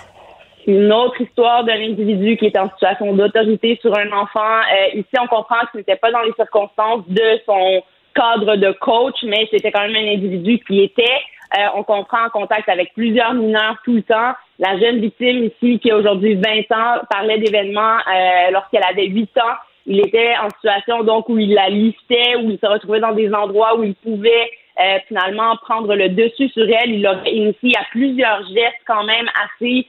[0.67, 4.61] Une autre histoire d'un individu qui est en situation d'autorité sur un enfant.
[4.95, 7.83] ici, on comprend que ce n'était pas dans les circonstances de son
[8.15, 11.21] cadre de coach, mais c'était quand même un individu qui était
[11.59, 14.33] euh, on comprend en contact avec plusieurs mineurs tout le temps.
[14.59, 19.37] La jeune victime ici, qui a aujourd'hui 20 ans, parlait d'événements euh, lorsqu'elle avait 8
[19.39, 19.57] ans.
[19.85, 23.35] Il était en situation donc où il la listait, où il se retrouvait dans des
[23.35, 24.51] endroits où il pouvait
[24.81, 26.91] euh, finalement prendre le dessus sur elle.
[26.91, 29.87] Il l'aurait initié à plusieurs gestes quand même assez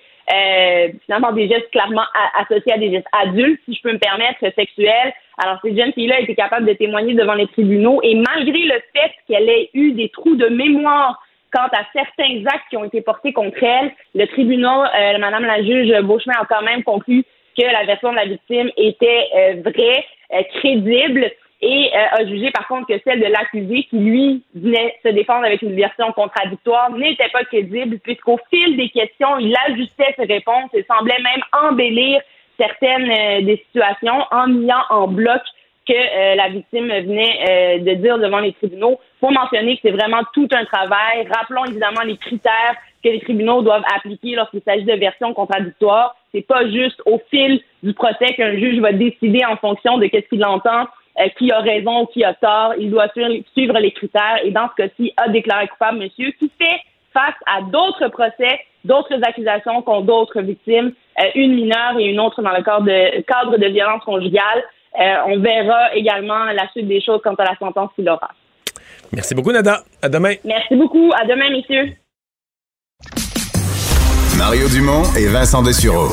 [1.06, 2.06] finalement des gestes clairement
[2.40, 5.14] associés à des gestes adultes, si je peux me permettre, sexuels.
[5.38, 9.12] Alors, cette jeune fille-là était capable de témoigner devant les tribunaux et malgré le fait
[9.28, 11.20] qu'elle ait eu des trous de mémoire
[11.54, 15.64] quant à certains actes qui ont été portés contre elle, le tribunal, euh, Madame la
[15.64, 17.24] juge Beauchemin a quand même conclu
[17.58, 21.32] que la version de la victime était euh, vraie, euh, crédible,
[21.64, 25.62] et a jugé par contre que celle de l'accusé, qui lui venait se défendre avec
[25.62, 30.84] une version contradictoire, n'était pas crédible, puisqu'au fil des questions, il ajustait ses réponses et
[30.84, 32.20] semblait même embellir
[32.58, 35.42] certaines des situations en niant en bloc
[35.88, 39.00] que euh, la victime venait euh, de dire devant les tribunaux.
[39.20, 41.28] Pour mentionner que c'est vraiment tout un travail.
[41.30, 46.16] Rappelons évidemment les critères que les tribunaux doivent appliquer lorsqu'il s'agit de versions contradictoires.
[46.34, 50.28] C'est pas juste au fil du procès qu'un juge va décider en fonction de qu'est-ce
[50.30, 50.88] qu'il entend,
[51.20, 52.74] euh, qui a raison ou qui a tort.
[52.80, 56.80] Il doit suivre les critères et dans ce cas-ci a déclaré coupable monsieur qui fait
[57.14, 60.94] face à d'autres procès, d'autres accusations contre d'autres victimes,
[61.36, 64.64] une mineure et une autre dans le cadre de, cadre de violence conjugale.
[65.00, 68.30] Euh, on verra également la suite des choses quant à la sentence qu'il aura.
[69.12, 69.84] Merci beaucoup, Nada.
[70.02, 70.36] À demain.
[70.44, 71.12] Merci beaucoup.
[71.16, 71.94] À demain, messieurs.
[74.38, 76.10] Mario Dumont et Vincent Dessureau.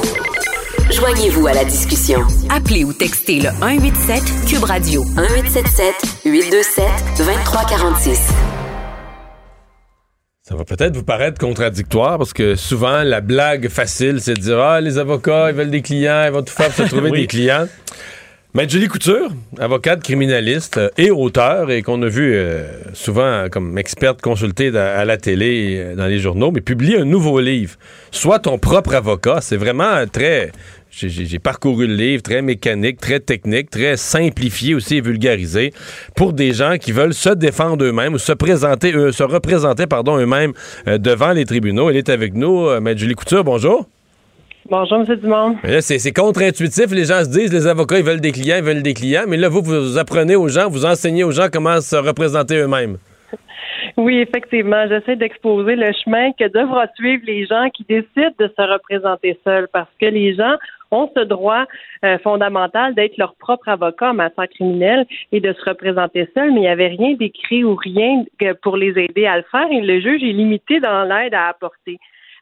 [0.91, 2.21] Joignez-vous à la discussion.
[2.49, 6.85] Appelez ou textez le 187 Cube Radio 1877 827
[7.19, 8.33] 2346.
[10.43, 14.59] Ça va peut-être vous paraître contradictoire parce que souvent la blague facile c'est de dire
[14.59, 17.29] ah les avocats ils veulent des clients ils vont tout faire pour se trouver des
[17.29, 17.69] clients.
[18.53, 19.31] Maître Julie Couture,
[19.61, 22.65] avocate criminaliste et auteur, et qu'on a vu euh,
[22.95, 27.39] souvent comme experte consultée à la télé, euh, dans les journaux, mais publie un nouveau
[27.39, 27.77] livre.
[28.11, 29.39] Sois ton propre avocat.
[29.41, 30.51] C'est vraiment très.
[30.91, 35.73] J'ai parcouru le livre, très mécanique, très technique, très simplifié aussi et vulgarisé
[36.17, 40.53] pour des gens qui veulent se défendre eux-mêmes ou se présenter, se représenter, pardon, eux-mêmes
[40.87, 41.91] devant les tribunaux.
[41.91, 43.45] Elle est avec nous, Maître Julie Couture.
[43.45, 43.87] Bonjour.
[44.69, 45.17] Bonjour, M.
[45.17, 45.57] Dumont.
[45.81, 46.91] C'est contre-intuitif.
[46.91, 49.25] Les gens se disent, les avocats, ils veulent des clients, ils veulent des clients.
[49.27, 52.99] Mais là, vous, vous apprenez aux gens, vous enseignez aux gens comment se représenter eux-mêmes.
[53.97, 54.87] Oui, effectivement.
[54.89, 59.69] J'essaie d'exposer le chemin que devront suivre les gens qui décident de se représenter seuls
[59.73, 60.57] parce que les gens
[60.91, 61.67] ont ce droit
[62.05, 66.61] euh, fondamental d'être leur propre avocat en matière criminelle et de se représenter seuls, mais
[66.61, 68.25] il n'y avait rien d'écrit ou rien
[68.63, 71.99] pour les aider à le faire et le juge est limité dans l'aide à apporter.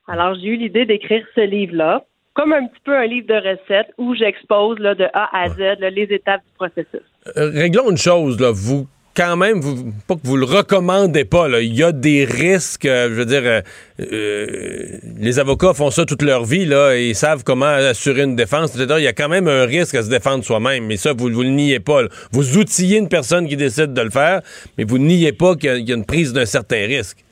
[0.06, 3.92] Alors, j'ai eu l'idée d'écrire ce livre-là comme un petit peu un livre de recettes
[3.98, 7.02] où j'expose de A à Z les étapes du processus.
[7.36, 8.52] Euh, réglons une chose, là.
[8.54, 8.86] vous
[9.18, 13.08] quand même, vous, pas que vous le recommandez pas, il y a des risques, euh,
[13.08, 13.62] je veux dire,
[14.00, 18.36] euh, les avocats font ça toute leur vie, là, et ils savent comment assurer une
[18.36, 21.30] défense, Il y a quand même un risque à se défendre soi-même, mais ça, vous,
[21.30, 22.02] vous le niez pas.
[22.30, 24.40] Vous outillez une personne qui décide de le faire,
[24.76, 27.24] mais vous niez pas qu'il y a une prise d'un certain risque.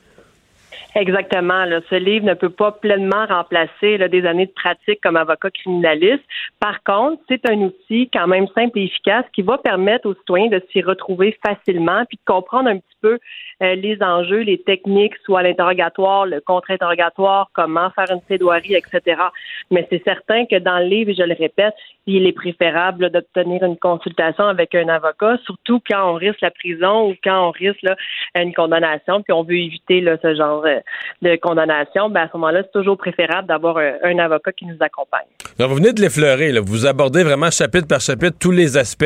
[0.97, 1.63] Exactement.
[1.91, 6.23] Ce livre ne peut pas pleinement remplacer des années de pratique comme avocat criminaliste.
[6.59, 10.47] Par contre, c'est un outil quand même simple et efficace qui va permettre aux citoyens
[10.47, 13.19] de s'y retrouver facilement puis de comprendre un petit peu
[13.61, 19.21] euh, les enjeux, les techniques, soit l'interrogatoire, le contre-interrogatoire, comment faire une plaidoirie, etc.
[19.69, 21.75] Mais c'est certain que dans le livre, je le répète,
[22.07, 27.09] il est préférable d'obtenir une consultation avec un avocat, surtout quand on risque la prison
[27.09, 27.85] ou quand on risque
[28.35, 30.79] une condamnation, puis on veut éviter ce genre euh,
[31.21, 32.09] de condamnation.
[32.09, 35.27] Ben, à ce moment-là, c'est toujours préférable d'avoir un, avocat qui nous accompagne.
[35.57, 36.51] vous venez de l'effleurer.
[36.59, 39.05] Vous abordez vraiment chapitre par chapitre tous les aspects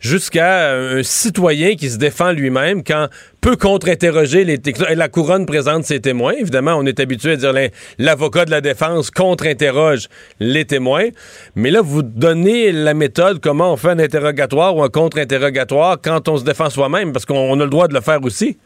[0.00, 3.08] jusqu'à un citoyen qui se défend lui-même quand
[3.40, 4.58] peut contre-interroger les
[4.94, 6.32] La couronne présente ses témoins.
[6.32, 7.52] Évidemment, on est habitué à dire
[7.98, 10.08] l'avocat de la défense contre-interroge
[10.40, 11.08] les témoins.
[11.54, 16.28] Mais là, vous donnez la méthode, comment on fait un interrogatoire ou un contre-interrogatoire quand
[16.28, 18.58] on se défend soi-même, parce qu'on a le droit de le faire aussi.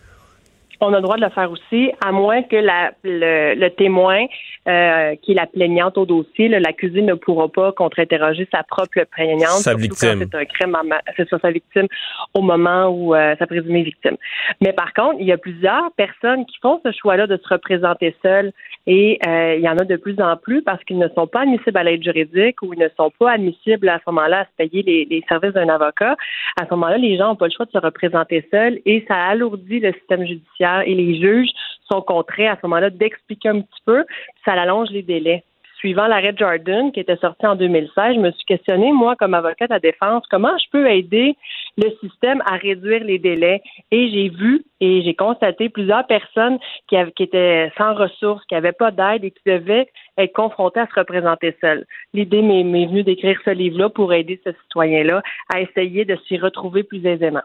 [0.83, 4.27] On a le droit de le faire aussi, à moins que la, le, témoin,
[4.69, 9.59] euh, qui est la plaignante au dossier, l'accusé ne pourra pas contre-interroger sa propre plaignante.
[9.59, 10.21] Sa victime.
[10.21, 10.77] C'est un crime,
[11.17, 11.89] c'est ça, sa victime
[12.35, 14.17] au moment où euh, sa présumée victime.
[14.61, 18.15] Mais par contre, il y a plusieurs personnes qui font ce choix-là de se représenter
[18.23, 18.53] seules
[18.87, 21.41] et euh, il y en a de plus en plus parce qu'ils ne sont pas
[21.41, 24.51] admissibles à l'aide juridique ou ils ne sont pas admissibles à ce moment-là à se
[24.57, 26.17] payer les, les services d'un avocat.
[26.61, 29.17] À ce moment-là, les gens n'ont pas le choix de se représenter seuls et ça
[29.17, 31.51] alourdit le système judiciaire et les juges
[31.91, 34.05] sont contraints à ce moment-là d'expliquer un petit peu,
[34.45, 35.45] ça allonge les délais.
[35.83, 39.73] Suivant l'arrêt Jordan, qui était sorti en 2016, je me suis questionné, moi, comme avocate
[39.73, 41.35] à défense, comment je peux aider
[41.77, 43.61] le système à réduire les délais?
[43.91, 48.71] Et j'ai vu et j'ai constaté plusieurs personnes qui, qui étaient sans ressources, qui n'avaient
[48.71, 51.85] pas d'aide et qui devaient être confrontées à se représenter seules.
[52.15, 55.21] L'idée m'est venue d'écrire ce livre-là pour aider ce citoyen-là
[55.53, 57.43] à essayer de s'y retrouver plus aisément.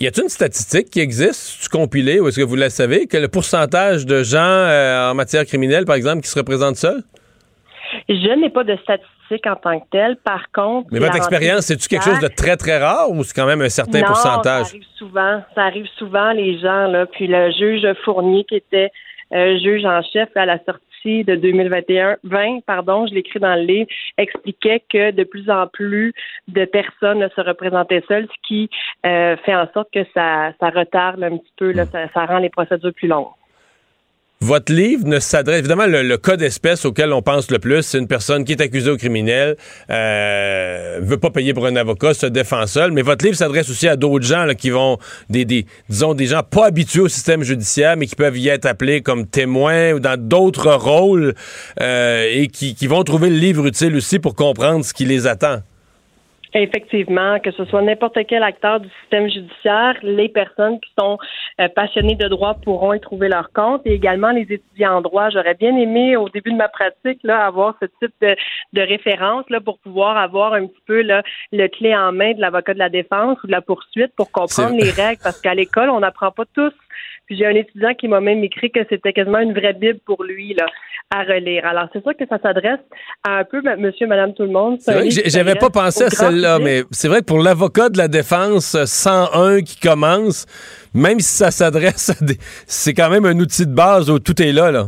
[0.00, 3.16] Y a-t-il une statistique qui existe, tu compilée, ou est-ce que vous la savez, que
[3.16, 7.02] le pourcentage de gens euh, en matière criminelle, par exemple, qui se représentent seuls?
[8.08, 10.16] Je n'ai pas de statistique en tant que telle.
[10.16, 10.88] Par contre.
[10.92, 13.68] Mais votre expérience, c'est-tu quelque chose de très, très rare ou c'est quand même un
[13.68, 14.66] certain pourcentage?
[14.66, 15.42] Ça arrive souvent.
[15.54, 17.06] Ça arrive souvent, les gens, là.
[17.06, 18.90] Puis le juge Fournier, qui était
[19.32, 23.62] euh, juge en chef à la sortie de 2021, 20, pardon, je l'écris dans le
[23.62, 26.12] livre, expliquait que de plus en plus
[26.48, 28.70] de personnes se représentaient seules, ce qui
[29.06, 32.08] euh, fait en sorte que ça, ça retarde un petit peu, là, hmm.
[32.12, 33.37] ça rend les procédures plus longues.
[34.40, 38.06] Votre livre ne s'adresse évidemment le, cas d'espèce auquel on pense le plus, c'est une
[38.06, 39.56] personne qui est accusée au criminel,
[39.90, 42.92] euh, veut pas payer pour un avocat, se défend seul.
[42.92, 44.96] Mais votre livre s'adresse aussi à d'autres gens qui vont
[45.28, 48.66] des, des, disons des gens pas habitués au système judiciaire, mais qui peuvent y être
[48.66, 51.34] appelés comme témoins ou dans d'autres rôles
[51.80, 55.26] euh, et qui, qui vont trouver le livre utile aussi pour comprendre ce qui les
[55.26, 55.62] attend.
[56.54, 61.18] Effectivement, que ce soit n'importe quel acteur du système judiciaire, les personnes qui sont
[61.60, 65.28] euh, passionnées de droit pourront y trouver leur compte et également les étudiants en droit.
[65.30, 68.34] J'aurais bien aimé au début de ma pratique là avoir ce type de,
[68.72, 71.22] de référence là pour pouvoir avoir un petit peu là,
[71.52, 74.76] le clé en main de l'avocat de la défense ou de la poursuite pour comprendre
[74.76, 76.72] les règles parce qu'à l'école on n'apprend pas tous
[77.28, 80.24] puis j'ai un étudiant qui m'a même écrit que c'était quasiment une vraie Bible pour
[80.24, 80.64] lui là,
[81.14, 81.66] à relire.
[81.66, 82.80] Alors c'est sûr que ça s'adresse
[83.22, 84.78] à un peu monsieur, madame, tout le monde.
[84.80, 87.98] C'est vrai que j'avais pas pensé à celle-là, mais c'est vrai que pour l'avocat de
[87.98, 90.46] la défense 101 qui commence,
[90.94, 92.38] même si ça s'adresse à des...
[92.66, 94.86] C'est quand même un outil de base où tout est là, là.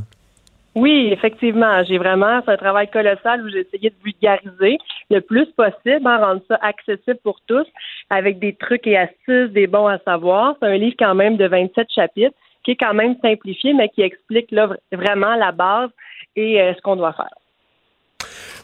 [0.74, 1.82] Oui, effectivement.
[1.84, 4.78] J'ai vraiment fait un travail colossal où j'ai essayé de vulgariser
[5.10, 7.66] le plus possible, hein, rendre ça accessible pour tous,
[8.08, 10.54] avec des trucs et astuces, des bons à savoir.
[10.60, 14.02] C'est un livre quand même de 27 chapitres qui est quand même simplifié, mais qui
[14.02, 15.90] explique là, vraiment la base
[16.36, 17.34] et euh, ce qu'on doit faire.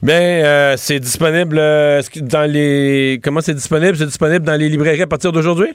[0.02, 3.18] Bien, euh, c'est disponible euh, dans les.
[3.24, 3.96] Comment c'est disponible?
[3.96, 5.70] C'est disponible dans les librairies à partir d'aujourd'hui?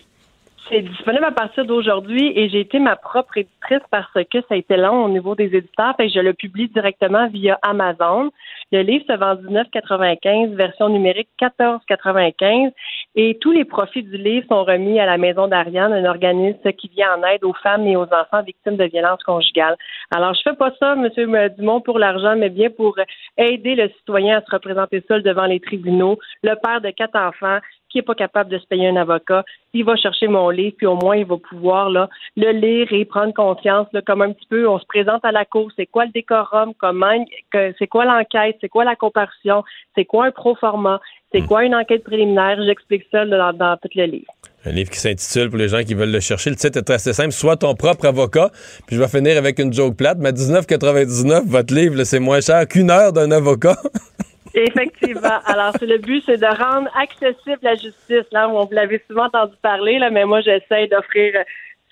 [0.71, 4.55] C'est disponible à partir d'aujourd'hui et j'ai été ma propre éditrice parce que ça a
[4.55, 8.31] été long au niveau des éditeurs et je le publie directement via Amazon.
[8.71, 12.71] Le livre se vend 19,95, version numérique 14,95
[13.15, 16.87] et tous les profits du livre sont remis à la Maison d'Ariane, un organisme qui
[16.87, 19.75] vient en aide aux femmes et aux enfants victimes de violences conjugales.
[20.15, 21.49] Alors, je fais pas ça, M.
[21.57, 22.95] Dumont, pour l'argent, mais bien pour
[23.37, 27.59] aider le citoyen à se représenter seul devant les tribunaux, le père de quatre enfants
[27.91, 30.87] qui n'est pas capable de se payer un avocat, il va chercher mon livre, puis
[30.87, 34.47] au moins il va pouvoir là, le lire et prendre conscience, là, comme un petit
[34.49, 38.57] peu, on se présente à la cour, c'est quoi le décorum, comment, c'est quoi l'enquête,
[38.61, 39.63] c'est quoi la comparution,
[39.95, 40.99] c'est quoi un pro format,
[41.31, 41.47] c'est hmm.
[41.47, 44.31] quoi une enquête préliminaire, j'explique ça dans, dans tout le livre.
[44.63, 47.13] Un livre qui s'intitule, pour les gens qui veulent le chercher, le titre est assez
[47.13, 48.51] simple, Sois ton propre avocat.
[48.85, 52.41] Puis je vais finir avec une joke plate, mais à 19,99, votre livre, c'est moins
[52.41, 53.77] cher qu'une heure d'un avocat.
[54.53, 55.39] Effectivement.
[55.45, 58.25] Alors, le but, c'est de rendre accessible la justice.
[58.31, 61.33] Là, on vous l'avez souvent entendu parler, là, mais moi, j'essaie d'offrir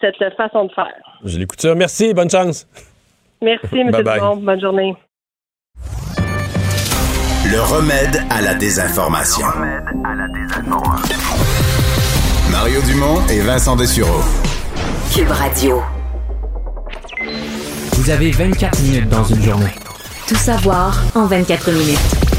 [0.01, 0.95] cette façon de faire.
[1.23, 1.63] Je l'écoute.
[1.65, 2.13] Merci.
[2.13, 2.67] Bonne chance.
[3.41, 3.91] Merci, M.
[3.91, 4.37] Dumont.
[4.37, 4.95] Bonne journée.
[7.51, 9.45] Le remède à la désinformation.
[9.47, 11.15] Le remède à la désinformation.
[12.51, 14.21] Mario Dumont et Vincent Dessureau.
[15.15, 15.81] Cube Radio.
[17.93, 19.73] Vous avez 24 minutes dans une journée.
[20.27, 22.38] Tout savoir en 24 minutes.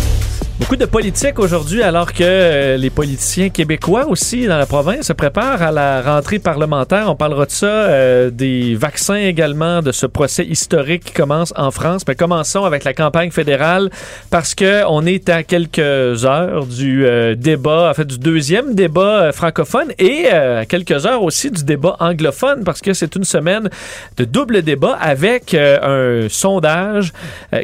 [0.61, 5.13] Beaucoup de politique aujourd'hui, alors que euh, les politiciens québécois aussi dans la province se
[5.13, 7.09] préparent à la rentrée parlementaire.
[7.09, 11.71] On parlera de ça, euh, des vaccins également, de ce procès historique qui commence en
[11.71, 12.03] France.
[12.07, 13.89] Mais commençons avec la campagne fédérale
[14.29, 15.79] parce que on est à quelques
[16.25, 21.49] heures du euh, débat, en fait du deuxième débat francophone et à quelques heures aussi
[21.49, 23.67] du débat anglophone parce que c'est une semaine
[24.15, 27.13] de double débat avec un sondage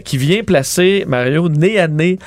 [0.03, 2.17] qui vient placer Mario nez à nez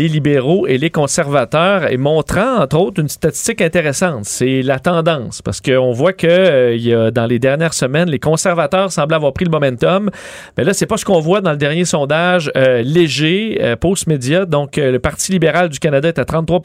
[0.00, 5.42] les libéraux et les conservateurs et montrant entre autres une statistique intéressante, c'est la tendance
[5.42, 9.34] parce qu'on voit que euh, y a dans les dernières semaines les conservateurs semblent avoir
[9.34, 10.08] pris le momentum,
[10.56, 14.06] mais là c'est pas ce qu'on voit dans le dernier sondage euh, léger euh, Post
[14.06, 16.62] Média donc euh, le Parti libéral du Canada est à 33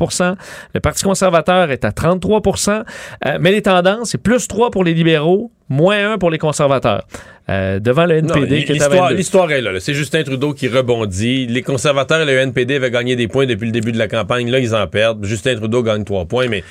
[0.73, 2.83] le Parti conservateur est à 33%
[3.25, 7.05] euh, mais les tendances c'est plus 3 pour les libéraux, moins 1 pour les conservateurs.
[7.47, 9.15] Euh, devant le Non, NPD qui est à l'histoire, 22.
[9.17, 9.71] l'histoire est là.
[9.71, 9.79] là.
[9.79, 11.45] C'est Justin Trudeau qui rebondit.
[11.47, 14.49] Les conservateurs et le NPD avaient gagné des points depuis le début de la campagne.
[14.49, 15.23] Là, ils en perdent.
[15.25, 16.63] Justin Trudeau gagne trois points, mais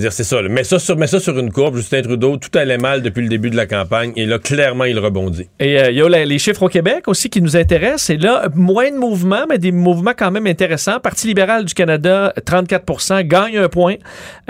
[0.00, 0.42] dire, c'est ça.
[0.42, 0.48] là.
[0.48, 1.76] Mets ça, sur, ça sur une courbe.
[1.76, 4.12] Justin Trudeau, tout allait mal depuis le début de la campagne.
[4.16, 5.48] Et là, clairement, il rebondit.
[5.58, 8.10] Et euh, il y a les chiffres au Québec aussi qui nous intéressent.
[8.10, 11.00] Et là, moins de mouvements, mais des mouvements quand même intéressants.
[11.00, 13.94] Parti libéral du Canada, 34% gagne un point.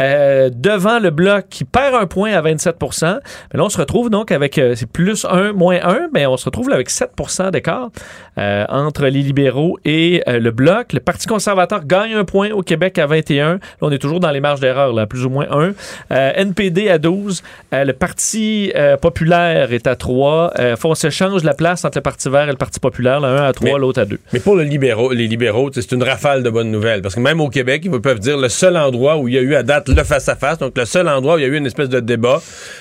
[0.01, 3.21] Euh, devant le Bloc qui perd un point à 27%
[3.53, 6.37] Mais là, on se retrouve donc avec, euh, c'est plus 1, moins 1, mais on
[6.37, 7.11] se retrouve avec 7
[7.53, 7.91] d'écart
[8.37, 10.93] entre les libéraux et le Bloc.
[10.93, 13.53] Le Parti conservateur gagne un point au Québec à 21.
[13.55, 15.75] Là, on est toujours dans les marges d'erreur, là, plus ou moins 1.
[16.13, 17.43] Euh, NPD à 12.
[17.73, 20.53] Euh, le Parti euh, populaire est à 3.
[20.59, 23.21] Euh, faut, on se change la place entre le Parti vert et le Parti populaire.
[23.21, 24.19] Là, un à 3, Mais- l'autre à 2.
[24.33, 27.03] Mais pour le libéraux, les libéraux, c'est une rafale de bonnes nouvelles.
[27.03, 29.43] Parce que même au Québec, ils peuvent dire le seul endroit où il y a
[29.43, 31.67] eu à date le face-à-face, donc le seul endroit où il y a eu une
[31.67, 32.41] espèce de débat,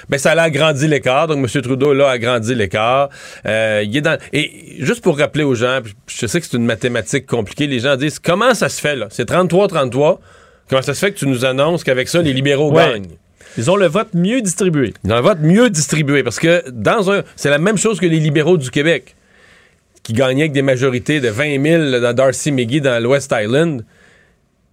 [0.09, 1.27] ben ça a agrandi l'écart.
[1.27, 1.61] Donc M.
[1.61, 3.09] Trudeau, là, a agrandi l'écart.
[3.45, 4.17] Euh, il est dans...
[4.33, 7.95] Et juste pour rappeler aux gens, je sais que c'est une mathématique compliquée, les gens
[7.95, 9.07] disent comment ça se fait, là?
[9.09, 10.19] C'est 33-33.
[10.69, 12.91] Comment ça se fait que tu nous annonces qu'avec ça, les libéraux Ouais.
[12.93, 13.15] gagnent?
[13.57, 14.93] Ils ont le vote mieux distribué.
[15.03, 18.19] Dans le vote mieux distribué, parce que dans un, c'est la même chose que les
[18.19, 19.15] libéraux du Québec,
[20.03, 21.61] qui gagnaient avec des majorités de 20
[21.91, 23.85] 000 dans Darcy McGee dans l'West Island.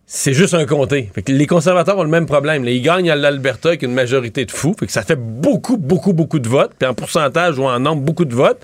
[0.05, 1.11] C'est juste un comté.
[1.15, 2.65] Fait que les conservateurs ont le même problème.
[2.65, 2.71] là.
[2.71, 4.75] Ils gagnent à l'Alberta avec une majorité de fous.
[4.79, 6.73] Fait que ça fait beaucoup, beaucoup, beaucoup de votes.
[6.79, 8.61] Puis en pourcentage ou en nombre, beaucoup de votes.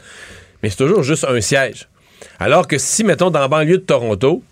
[0.62, 1.88] Mais c'est toujours juste un siège.
[2.38, 4.42] Alors que si, mettons, dans la banlieue de Toronto,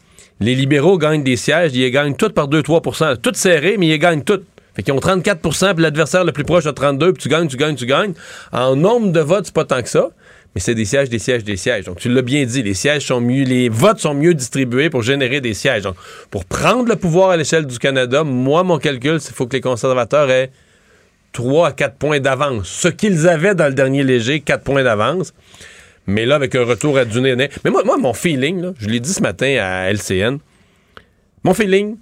[0.40, 4.22] les libéraux gagnent des sièges, ils gagnent toutes par 2-3% Toutes serrées, mais ils gagnent
[4.22, 4.44] toutes.
[4.74, 7.56] Fait qu'ils ont 34% puis l'adversaire le plus proche a 32 puis tu gagnes, tu
[7.56, 8.12] gagnes, tu gagnes.
[8.52, 10.10] En nombre de votes, c'est pas tant que ça.
[10.54, 11.84] Mais c'est des sièges, des sièges, des sièges.
[11.84, 15.02] Donc, tu l'as bien dit, les sièges sont mieux, les votes sont mieux distribués pour
[15.02, 15.82] générer des sièges.
[15.82, 15.96] Donc,
[16.30, 19.60] pour prendre le pouvoir à l'échelle du Canada, moi, mon calcul, c'est faut que les
[19.60, 20.50] conservateurs aient
[21.32, 22.68] 3 à 4 points d'avance.
[22.68, 25.34] Ce qu'ils avaient dans le dernier léger, 4 points d'avance.
[26.06, 27.34] Mais là, avec un retour à du nez.
[27.64, 30.38] Mais moi, moi mon feeling, là, je l'ai dit ce matin à LCN,
[31.44, 31.96] mon feeling,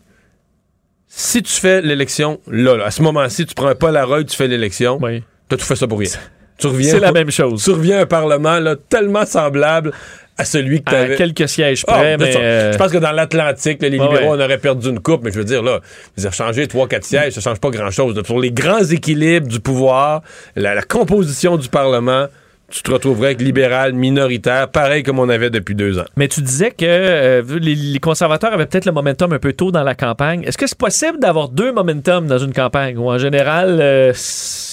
[1.09, 4.49] si tu fais l'élection, là, là, à ce moment-ci, tu prends un Polaroid, tu fais
[4.49, 5.23] l'élection, Oui.
[5.49, 6.11] t'as tout fait ça pour rien.
[6.59, 7.65] Tu reviens, C'est la même chose.
[7.65, 9.93] tu reviens à un Parlement là, tellement semblable
[10.39, 11.17] à celui que tu À avais.
[11.17, 12.37] quelques sièges Ah, près, mais...
[12.37, 14.25] euh, Je pense que dans l'Atlantique, les libéraux, ouais.
[14.29, 15.81] on aurait perdu une coupe, mais je veux dire, là,
[16.17, 18.21] ils ont changé 3-4 sièges, ça change pas grand-chose.
[18.25, 20.23] Sur les grands équilibres du pouvoir,
[20.57, 22.27] la, la composition du Parlement,
[22.71, 26.05] tu te retrouverais avec libéral minoritaire, pareil comme on avait depuis deux ans.
[26.17, 29.71] Mais tu disais que euh, les, les conservateurs avaient peut-être le momentum un peu tôt
[29.71, 30.43] dans la campagne.
[30.45, 32.99] Est-ce que c'est possible d'avoir deux momentum dans une campagne?
[32.99, 34.13] Ou en général, euh,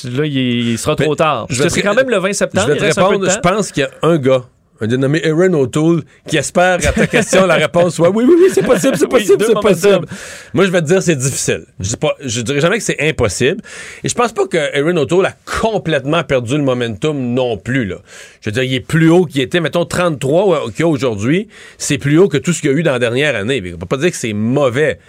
[0.06, 0.36] là, il,
[0.72, 1.48] il sera trop Mais tard?
[1.48, 2.68] Parce que c'est quand même le 20 septembre.
[2.70, 4.44] je vais te répondre, je pense qu'il y a un gars,
[4.82, 8.48] un dénommé Aaron O'Toole, qui espère qu'à ta question, la réponse soit oui, oui, oui,
[8.52, 10.06] c'est possible, c'est possible, c'est possible.
[10.54, 11.66] Moi, je vais te dire, c'est difficile.
[11.80, 13.62] Je, dis pas, je dirais jamais que c'est impossible.
[14.04, 17.98] Et je pense pas que Aaron O'Toole a complètement perdu le momentum non plus, là.
[18.42, 21.48] Je veux dire, il est plus haut qu'il était, mettons, 33 qu'il y a aujourd'hui.
[21.78, 23.62] C'est plus haut que tout ce qu'il y a eu dans la dernière année.
[23.74, 25.00] On peut pas dire que c'est mauvais.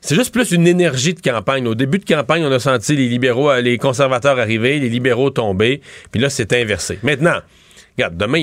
[0.00, 1.66] C'est juste plus une énergie de campagne.
[1.66, 5.28] Au début de campagne, on a senti les libéraux, euh, les conservateurs arriver, les libéraux
[5.28, 6.98] tomber, puis là, c'est inversé.
[7.02, 7.40] Maintenant,
[7.96, 8.40] regarde, demain,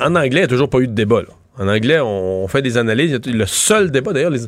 [0.00, 1.22] en anglais, il n'y a toujours pas eu de débat.
[1.22, 1.28] là.
[1.58, 3.20] En anglais, on fait des analyses.
[3.26, 4.40] Le seul débat, d'ailleurs, les,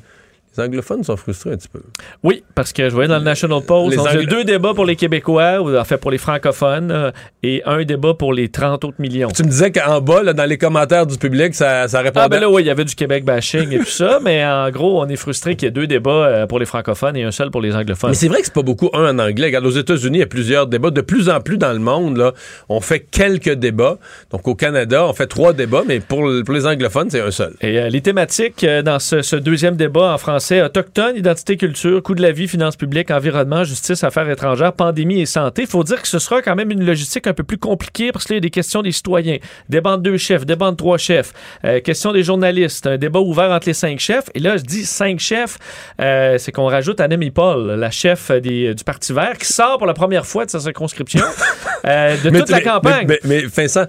[0.56, 1.80] les anglophones sont frustrés un petit peu.
[2.22, 4.84] Oui, parce que je voyais dans le National Post, on a Anglo- deux débats pour
[4.84, 7.10] les Québécois, ou en fait pour les francophones, euh,
[7.42, 9.28] et un débat pour les 30 autres millions.
[9.28, 12.24] Tu me disais qu'en bas, là, dans les commentaires du public, ça, ça répondait.
[12.24, 14.70] Ah ben là, oui, il y avait du Québec bashing et tout ça, mais en
[14.70, 17.30] gros, on est frustré qu'il y ait deux débats euh, pour les francophones et un
[17.30, 18.10] seul pour les anglophones.
[18.10, 19.46] Mais c'est vrai que c'est pas beaucoup un en anglais.
[19.46, 20.90] Regarde, aux États-Unis, il y a plusieurs débats.
[20.90, 22.32] De plus en plus dans le monde, là,
[22.68, 23.98] on fait quelques débats.
[24.30, 27.54] Donc au Canada, on fait trois débats, mais pour, pour les anglophones, c'est un seul.
[27.60, 30.62] Et euh, les thématiques dans ce, ce deuxième débat en français français.
[30.62, 35.26] Autochtones, identité, culture, coût de la vie, finances publiques, environnement, justice, affaires étrangères, pandémie et
[35.26, 35.62] santé.
[35.62, 38.24] Il faut dire que ce sera quand même une logistique un peu plus compliquée parce
[38.24, 39.38] qu'il y a des questions des citoyens,
[39.68, 41.32] des bandes de deux chefs, des bandes de trois chefs,
[41.64, 44.30] euh, question des journalistes, un débat ouvert entre les cinq chefs.
[44.34, 45.58] Et là, je dis cinq chefs,
[46.00, 49.86] euh, c'est qu'on rajoute Annemie Paul, la chef des, du Parti vert, qui sort pour
[49.86, 51.24] la première fois de sa circonscription
[51.86, 53.06] euh, de toute la campagne.
[53.08, 53.86] Mais, mais, Vincent,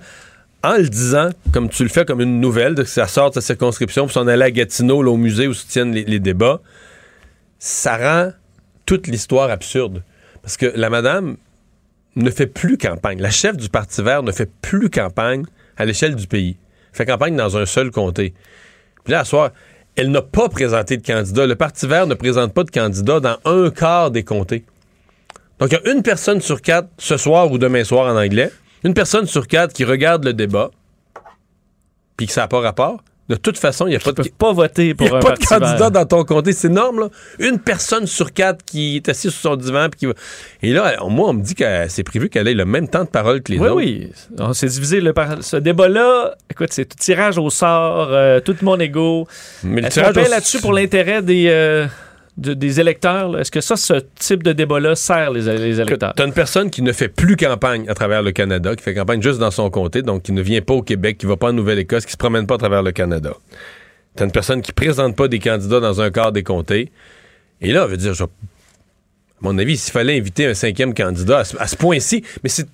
[0.63, 3.41] en le disant, comme tu le fais comme une nouvelle, que ça sort de sa
[3.41, 6.61] circonscription, puis s'en aller à Gatineau, au musée où se tiennent les, débats,
[7.59, 8.31] ça rend
[8.85, 10.03] toute l'histoire absurde.
[10.41, 11.37] Parce que la madame
[12.15, 13.21] ne fait plus campagne.
[13.21, 15.45] La chef du Parti vert ne fait plus campagne
[15.77, 16.57] à l'échelle du pays.
[16.91, 18.33] Fait campagne dans un seul comté.
[19.03, 19.51] Puis là, à soir,
[19.95, 21.45] elle n'a pas présenté de candidat.
[21.45, 24.65] Le Parti vert ne présente pas de candidat dans un quart des comtés.
[25.59, 28.51] Donc, il y a une personne sur quatre ce soir ou demain soir en anglais
[28.87, 30.71] une personne sur quatre qui regarde le débat,
[32.15, 34.23] puis que ça n'a pas rapport, de toute façon, il n'y a pas de...
[34.29, 36.53] pas voter pour a pas de candidat dans ton comté.
[36.53, 37.09] C'est énorme, là.
[37.39, 39.89] Une personne sur quatre qui est assise sur son divan.
[39.89, 40.13] Puis qui va...
[40.61, 43.09] Et là, moi, on me dit que c'est prévu qu'elle ait le même temps de
[43.09, 43.73] parole que les autres.
[43.73, 44.37] Oui, oui.
[44.39, 45.01] On s'est divisé.
[45.01, 49.27] Le Ce débat-là, écoute, c'est tout tirage au sort, euh, tout mon ego.
[49.61, 51.47] Mais le tirage là-dessus pour l'intérêt des...
[51.49, 51.85] Euh,
[52.37, 53.37] des électeurs?
[53.39, 56.13] Est-ce que ça, ce type de débat-là sert les, les électeurs?
[56.15, 58.93] Tu as une personne qui ne fait plus campagne à travers le Canada, qui fait
[58.93, 61.37] campagne juste dans son comté, donc qui ne vient pas au Québec, qui ne va
[61.37, 63.33] pas en Nouvelle-Écosse, qui se promène pas à travers le Canada.
[64.15, 66.91] Tu as une personne qui présente pas des candidats dans un quart des comtés.
[67.61, 68.27] Et là, on veut dire, à
[69.41, 72.67] mon avis, s'il fallait inviter un cinquième candidat à ce point-ci, mais c'est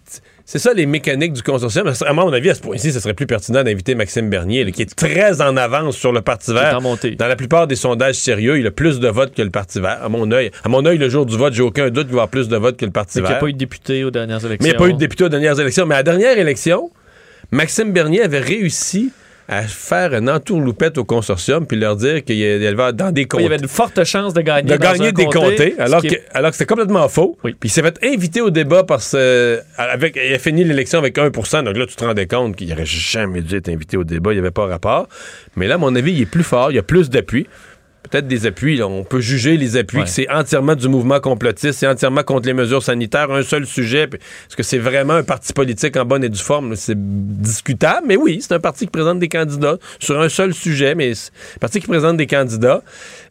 [0.45, 1.91] c'est ça les mécaniques du consortium.
[2.05, 4.93] À mon avis, à ce point-ci, ce serait plus pertinent d'inviter Maxime Bernier, qui est
[4.93, 6.79] très en avance sur le Parti vert.
[6.81, 10.03] Dans la plupart des sondages sérieux, il a plus de votes que le Parti vert.
[10.03, 12.23] À mon œil, à mon œil, le jour du vote, j'ai aucun doute qu'il va
[12.23, 13.29] avoir plus de votes que le Parti vert.
[13.29, 14.63] Il n'y a pas eu de député aux dernières élections.
[14.63, 15.85] Mais il n'y a pas eu de député aux dernières élections.
[15.85, 16.91] Mais à la dernière élection,
[17.51, 19.11] Maxime Bernier avait réussi
[19.57, 23.43] à faire une entourloupette au consortium puis leur dire qu'il y avait dans des comtés.
[23.43, 24.71] il y avait de fortes chances de gagner.
[24.71, 27.37] De gagner des comtés, alors, que, alors que c'était complètement faux.
[27.43, 31.17] Puis il s'est fait inviter au débat parce que avec, il a fini l'élection avec
[31.17, 34.31] 1 Donc là, tu te rendais compte qu'il n'aurait jamais dû être invité au débat,
[34.31, 35.07] il n'y avait pas rapport.
[35.55, 37.47] Mais là, à mon avis, il est plus fort, il y a plus d'appui
[38.13, 38.81] peut-être des appuis.
[38.83, 42.53] On peut juger les appuis que c'est entièrement du mouvement complotiste, c'est entièrement contre les
[42.53, 44.03] mesures sanitaires, un seul sujet.
[44.03, 46.75] Est-ce que c'est vraiment un parti politique en bonne et due forme?
[46.75, 50.93] C'est discutable, mais oui, c'est un parti qui présente des candidats sur un seul sujet,
[50.93, 52.83] mais c'est un parti qui présente des candidats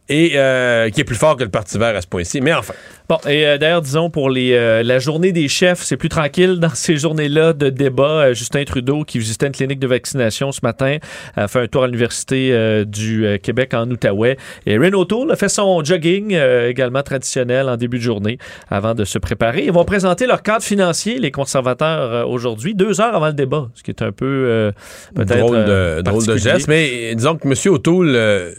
[0.09, 2.41] et euh, qui est plus fort que le Parti vert à ce point-ci.
[2.41, 2.73] Mais enfin.
[3.09, 6.59] Bon, et euh, d'ailleurs, disons, pour les, euh, la journée des chefs, c'est plus tranquille
[6.59, 8.33] dans ces journées-là de débat.
[8.33, 10.97] Justin Trudeau, qui visitait une clinique de vaccination ce matin,
[11.35, 14.37] a fait un tour à l'Université du Québec en Outaouais.
[14.65, 18.37] Et Renault O'Toole a fait son jogging, également traditionnel, en début de journée,
[18.69, 19.65] avant de se préparer.
[19.65, 23.83] Ils vont présenter leur cadre financier, les conservateurs, aujourd'hui, deux heures avant le débat, ce
[23.83, 24.71] qui est un peu,
[25.15, 25.39] peut-être...
[25.39, 27.73] Drôle de, drôle de geste, mais disons que M.
[27.73, 28.53] O'Toole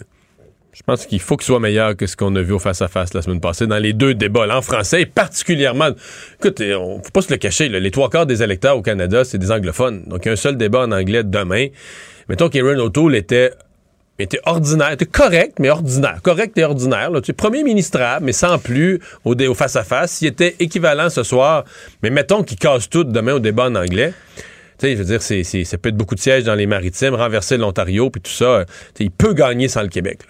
[0.75, 3.23] je pense qu'il faut qu'il soit meilleur que ce qu'on a vu au face-à-face la
[3.23, 5.91] semaine passée dans les deux débats, en français et particulièrement.
[6.41, 9.39] Écoute, on faut pas se le cacher, les trois quarts des électeurs au Canada, c'est
[9.39, 10.03] des anglophones.
[10.09, 11.69] Donc, il y a un seul débat en anglais demain.
[12.29, 13.53] Mettons qu'Aaron O'Toole était
[14.19, 16.21] était ordinaire, était correct, mais ordinaire.
[16.23, 17.11] Correct et ordinaire.
[17.23, 20.23] Tu es premier ministrable, mais sans plus au, au face-à-face.
[20.23, 21.65] Il était équivalent ce soir,
[22.03, 24.13] mais mettons qu'il casse tout demain au débat en anglais.
[24.79, 27.15] Tu sais, je veux dire, c'est, ça peut être beaucoup de sièges dans les maritimes,
[27.15, 28.65] renverser l'Ontario, puis tout ça.
[28.99, 30.21] il peut gagner sans le Québec.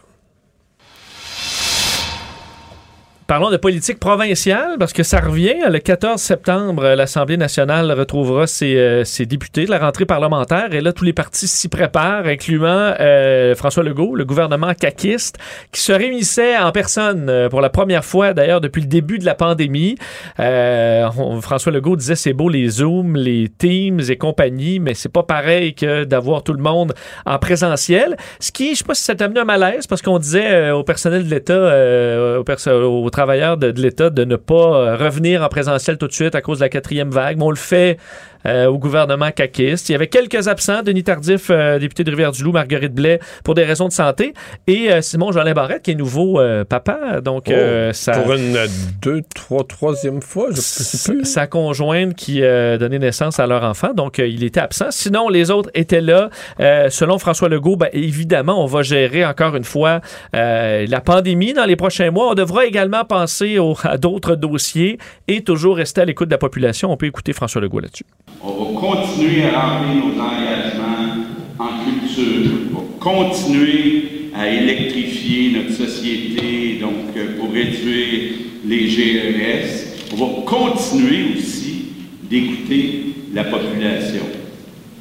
[3.34, 5.56] Parlons de politique provinciale, parce que ça revient.
[5.68, 10.72] Le 14 septembre, l'Assemblée nationale retrouvera ses, euh, ses, députés de la rentrée parlementaire.
[10.72, 15.38] Et là, tous les partis s'y préparent, incluant euh, François Legault, le gouvernement caquiste,
[15.72, 19.24] qui se réunissait en personne euh, pour la première fois, d'ailleurs, depuis le début de
[19.24, 19.96] la pandémie.
[20.36, 25.74] François Legault disait c'est beau les Zooms, les Teams et compagnie, mais c'est pas pareil
[25.74, 26.94] que d'avoir tout le monde
[27.26, 28.16] en présentiel.
[28.38, 30.84] Ce qui, je sais pas si ça t'a amené un malaise, parce qu'on disait au
[30.84, 36.06] personnel de l'État, au, au de l'État de ne pas euh, revenir en présentiel tout
[36.06, 37.38] de suite à cause de la quatrième vague.
[37.38, 37.98] Mais on le fait
[38.46, 39.88] euh, au gouvernement caquiste.
[39.88, 43.64] Il y avait quelques absents, Denis Tardif, euh, député de Rivière-du-Loup, Marguerite Blais, pour des
[43.64, 44.34] raisons de santé,
[44.66, 47.20] et euh, Simon Jolin Barrette, qui est nouveau papa.
[47.22, 48.58] Donc, oh, ça, pour une
[49.00, 51.24] deux, trois, troisième fois, je sais plus.
[51.24, 54.90] Sa conjointe qui donné naissance à leur enfant, donc il était absent.
[54.90, 56.30] Sinon, les autres étaient là.
[56.58, 60.00] selon François Legault, ben, évidemment, on va gérer encore une fois
[60.32, 62.30] la pandémie dans les prochains mois.
[62.30, 66.90] On devra également penser à d'autres dossiers et toujours rester à l'écoute de la population.
[66.90, 68.04] On peut écouter François Legault là-dessus.
[68.42, 71.24] On va continuer à remplir nos engagements
[71.58, 72.50] en culture.
[72.70, 78.32] On va continuer à électrifier notre société, donc euh, pour réduire
[78.66, 80.12] les GES.
[80.12, 81.86] On va continuer aussi
[82.28, 84.22] d'écouter la population.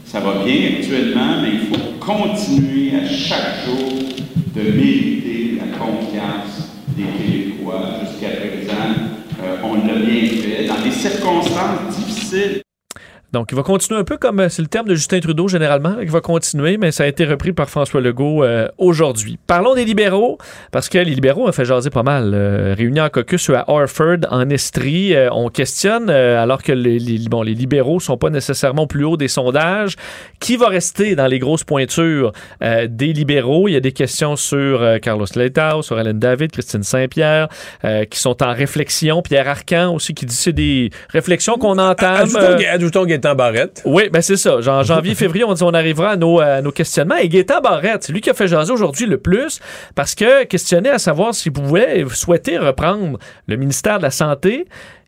[0.05, 3.89] Ça va bien actuellement, mais il faut continuer à chaque jour
[4.55, 8.01] de mériter la confiance des Québécois.
[8.01, 8.93] Jusqu'à présent,
[9.43, 10.65] euh, on l'a bien fait.
[10.67, 12.62] Dans des circonstances difficiles,
[13.34, 15.95] Donc, il va continuer un peu comme euh, c'est le terme de Justin Trudeau généralement,
[15.99, 19.39] il va continuer, mais ça a été repris par François Legault euh, aujourd'hui.
[19.47, 20.38] Parlons des libéraux,
[20.71, 22.31] parce que les libéraux ont fait jaser pas mal.
[22.36, 26.99] Euh, réunis en caucus à Orford, en Estrie, euh, on questionne, euh, alors que les,
[26.99, 29.95] les- bon, les libéraux sont pas nécessairement plus haut des sondages,
[30.39, 33.67] qui va rester dans les grosses pointures euh, des libéraux?
[33.67, 37.47] Il y a des questions sur euh, Carlos Leitao, sur Hélène David, Christine Saint-Pierre,
[37.84, 39.23] euh, qui sont en réflexion.
[39.23, 42.27] Pierre Arcan aussi, qui dit c'est des réflexions qu'on entame.
[42.36, 43.82] Ajoutons, ajoutons Gaétan Barrette.
[43.86, 44.57] oui, ben c'est ça.
[44.57, 47.15] En janvier, février, on dit on arrivera à nos, à nos questionnements.
[47.15, 49.59] Et Gaétan Barrette, c'est lui qui a fait jaser aujourd'hui le plus
[49.95, 53.17] parce que questionné à savoir s'il pouvait souhaiter reprendre
[53.47, 54.65] le ministère de la Santé.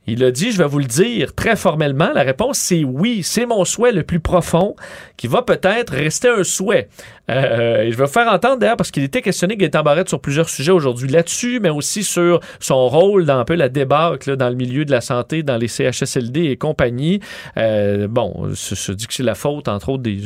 [0.08, 3.48] Il a dit, je vais vous le dire très formellement, la réponse c'est oui, c'est
[3.48, 4.76] mon souhait le plus profond
[5.18, 6.90] qui va peut-être rester un souhait.
[7.30, 10.50] Euh, je vais vous faire entendre d'ailleurs parce qu'il était questionné Gaétan Barrette sur plusieurs
[10.50, 14.50] sujets aujourd'hui là-dessus, mais aussi sur son rôle dans un peu la débâcle là, dans
[14.50, 17.20] le milieu de la santé, dans les CHSLD et compagnie.
[17.58, 20.20] Euh, bon, se, se dit que c'est la faute, entre autres, des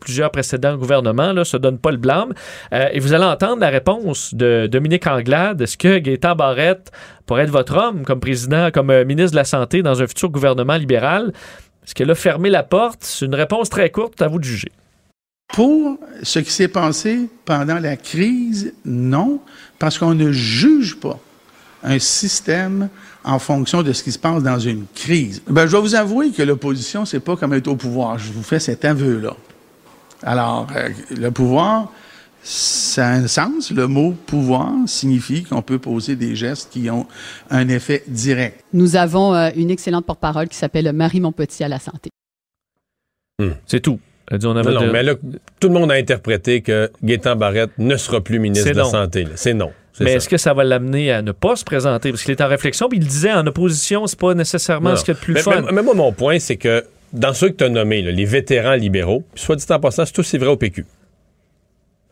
[0.00, 2.34] plusieurs précédents gouvernements, là, se donne pas le blâme.
[2.72, 5.60] Euh, et vous allez entendre la réponse de Dominique Anglade.
[5.60, 6.90] Est-ce que Gaétan Barrette
[7.26, 10.30] pourrait être votre homme comme président, comme euh, ministre de la Santé dans un futur
[10.30, 11.32] gouvernement libéral?
[11.84, 12.98] Est-ce qu'elle a fermé la porte?
[13.02, 14.70] C'est une réponse très courte, à vous de juger.
[15.52, 19.40] Pour ce qui s'est passé pendant la crise, non,
[19.78, 21.18] parce qu'on ne juge pas
[21.82, 22.88] un système
[23.24, 25.42] en fonction de ce qui se passe dans une crise.
[25.46, 28.18] Ben, je dois vous avouer que l'opposition, c'est pas comme être au pouvoir.
[28.18, 29.36] Je vous fais cet aveu-là.
[30.22, 31.92] Alors, euh, le pouvoir,
[32.42, 33.70] ça a un sens.
[33.70, 37.06] Le mot pouvoir signifie qu'on peut poser des gestes qui ont
[37.50, 38.64] un effet direct.
[38.72, 42.10] Nous avons euh, une excellente porte-parole qui s'appelle Marie Montpetit à la santé.
[43.66, 43.98] C'est tout.
[44.30, 45.14] Elle dit, on avait Non, non, de- mais là,
[45.60, 48.84] tout le monde a interprété que Gaétan Barrette ne sera plus ministre de la.
[48.84, 49.26] Santé.
[49.34, 49.72] C'est non.
[50.00, 52.10] Mais est-ce que ça va l'amener à ne pas se présenter?
[52.10, 55.04] Parce qu'il est en réflexion, puis il disait en opposition, c'est pas nécessairement Non, ce
[55.04, 55.60] qu'il y a de plus mais, fun.
[55.62, 58.24] mais- mais moi, mon point, c'est que dans ceux que tu as nommés, là, les
[58.24, 60.86] vétérans libéraux, puis soit dit en passant, c'est tout c'est vrai au PQ.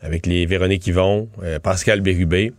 [0.03, 2.53] Avec les Véronique Yvon, euh, Pascal Bérubé.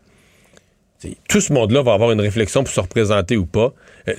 [1.00, 3.74] T'sais, Tout ce monde-là va avoir une réflexion pour se représenter ou pas.
[4.08, 4.14] Euh,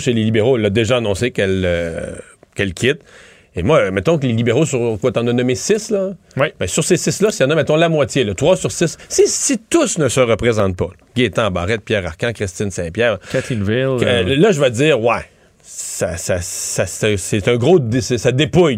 [0.00, 2.12] chez les libéraux, elle a déjà annoncé qu'elle euh,
[2.54, 3.00] qu'elle quitte.
[3.56, 6.10] Et moi, euh, mettons que les libéraux, sur quoi, t'en as nommé six, là?
[6.36, 6.48] Oui.
[6.60, 8.96] Ben, sur ces six-là, s'il y en a, mettons, la moitié, là, trois sur six,
[9.08, 13.96] si, si tous ne se représentent pas, Gaétan Barrette, Pierre Arcan, Christine Saint-Pierre, Kathleen Ville.
[13.98, 15.24] que- euh, là, je vais dire, ouais,
[15.62, 17.78] ça, ça, ça- c'est un gros.
[18.00, 18.76] Ça dépouille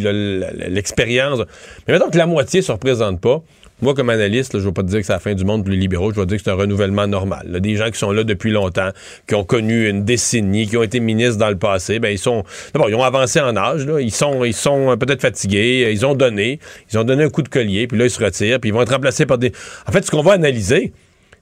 [0.68, 1.40] l'expérience.
[1.86, 3.42] Mais mettons que la moitié ne se représente pas.
[3.82, 5.72] Moi, comme analyste, je ne vais pas dire que c'est la fin du monde pour
[5.72, 7.60] les libéraux, je vais dire que c'est un renouvellement normal.
[7.60, 8.90] Des gens qui sont là depuis longtemps,
[9.26, 12.44] qui ont connu une décennie, qui ont été ministres dans le passé, ben ils sont.
[12.72, 13.84] D'abord, ils ont avancé en âge.
[14.00, 16.60] Ils sont, ils sont euh, peut-être fatigués, euh, ils ont donné,
[16.92, 18.82] ils ont donné un coup de collier, puis là, ils se retirent, puis ils vont
[18.82, 19.50] être remplacés par des.
[19.88, 20.92] En fait, ce qu'on va analyser,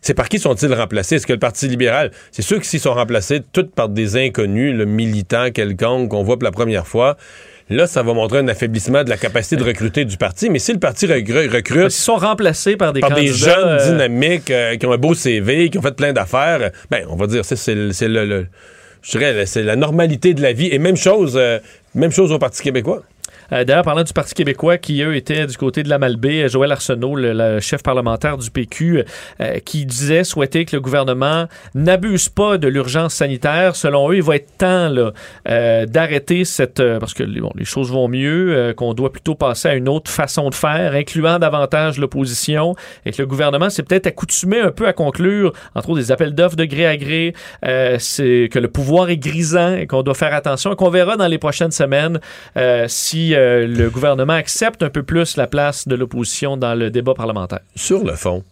[0.00, 1.16] c'est par qui sont-ils remplacés?
[1.16, 4.74] Est-ce que le Parti libéral, c'est sûr que s'ils sont remplacés tous par des inconnus,
[4.74, 7.18] le militant quelconque qu'on voit pour la première fois,
[7.76, 10.50] là, ça va montrer un affaiblissement de la capacité de recruter du parti.
[10.50, 13.68] Mais si le parti recru- recrute Ils sont remplacés par des par des candidats, jeunes
[13.68, 17.16] euh, dynamiques euh, qui ont un beau CV, qui ont fait plein d'affaires, ben, on
[17.16, 18.46] va dire, ça, c'est le, c'est le- le-
[19.02, 20.68] je dirais, c'est la normalité de la vie.
[20.72, 21.58] Et même chose, euh,
[21.94, 23.02] même chose au Parti québécois.
[23.52, 26.72] Euh, D'ailleurs, parlant du Parti québécois, qui eux étaient du côté de la Malbaie, Joël
[26.72, 29.04] Arsenault, le, chef parlementaire du PQ,
[29.40, 33.76] euh, qui disait souhaiter que le gouvernement n'abuse pas de l'urgence sanitaire.
[33.76, 34.92] Selon eux, il va être temps
[35.48, 36.80] euh, d'arrêter cette...
[36.80, 39.88] euh, parce que bon, les choses vont mieux, euh, qu'on doit plutôt passer à une
[39.88, 42.74] autre façon de faire, incluant davantage l'opposition,
[43.04, 46.34] et que le gouvernement s'est peut-être accoutumé un peu à conclure, entre autres, des appels
[46.34, 50.14] d'offres de gré à gré, euh, c'est que le pouvoir est grisant et qu'on doit
[50.14, 52.20] faire attention, qu'on verra dans les prochaines semaines
[52.56, 52.86] euh,
[53.20, 57.14] si euh, le gouvernement accepte un peu plus la place de l'opposition dans le débat
[57.14, 57.60] parlementaire?
[57.76, 58.44] Sur le fond,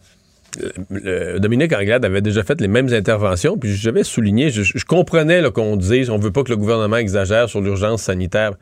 [0.61, 4.85] le- le- Dominique Anglade avait déjà fait les mêmes interventions, puis j'avais souligné, je, je
[4.85, 8.53] comprenais qu'on dise on veut pas que le gouvernement exagère sur l'urgence sanitaire.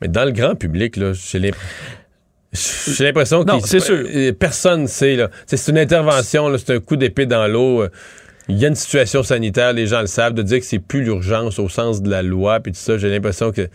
[0.00, 1.68] Mais dans le grand public, là, j'ai l'impression.
[2.52, 4.04] J'ai l'impression Non, que c'est sûr.
[4.38, 5.16] personne sait.
[5.16, 5.30] là.
[5.46, 7.82] C'est une intervention, c'est un coup d'épée dans l'eau.
[7.82, 7.88] euh,
[8.48, 11.02] Il y a une situation sanitaire, les gens le savent, de dire que c'est plus
[11.02, 13.68] l'urgence au sens de la loi, puis tout ça, j'ai l'impression que.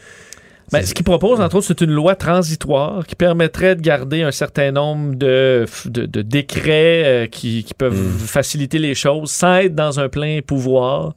[0.71, 4.31] Ben, ce qu'il propose, entre autres, c'est une loi transitoire qui permettrait de garder un
[4.31, 7.95] certain nombre de, de, de décrets euh, qui, qui peuvent
[8.25, 11.13] faciliter les choses sans être dans un plein pouvoir.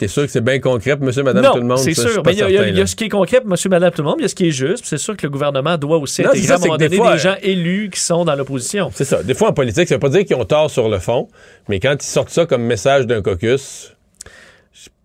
[0.00, 1.78] T'es sûr que c'est bien concret pour monsieur, madame, non, tout le monde?
[1.78, 2.22] c'est sûr.
[2.24, 4.16] Mais il y, a- ce qui est concret pour monsieur, madame, tout le monde.
[4.18, 4.78] Il y a ce qui est juste.
[4.82, 6.84] puis C'est sûr que le gouvernement doit aussi Non, intégrer ça, à un moment des
[6.88, 8.90] donné fois, des gens élus qui sont dans l'opposition.
[8.94, 9.22] C'est ça.
[9.24, 11.26] Des fois, en politique, ça veut pas dire qu'ils ont tort sur le fond,
[11.68, 13.92] mais quand ils sortent ça comme message d'un caucus,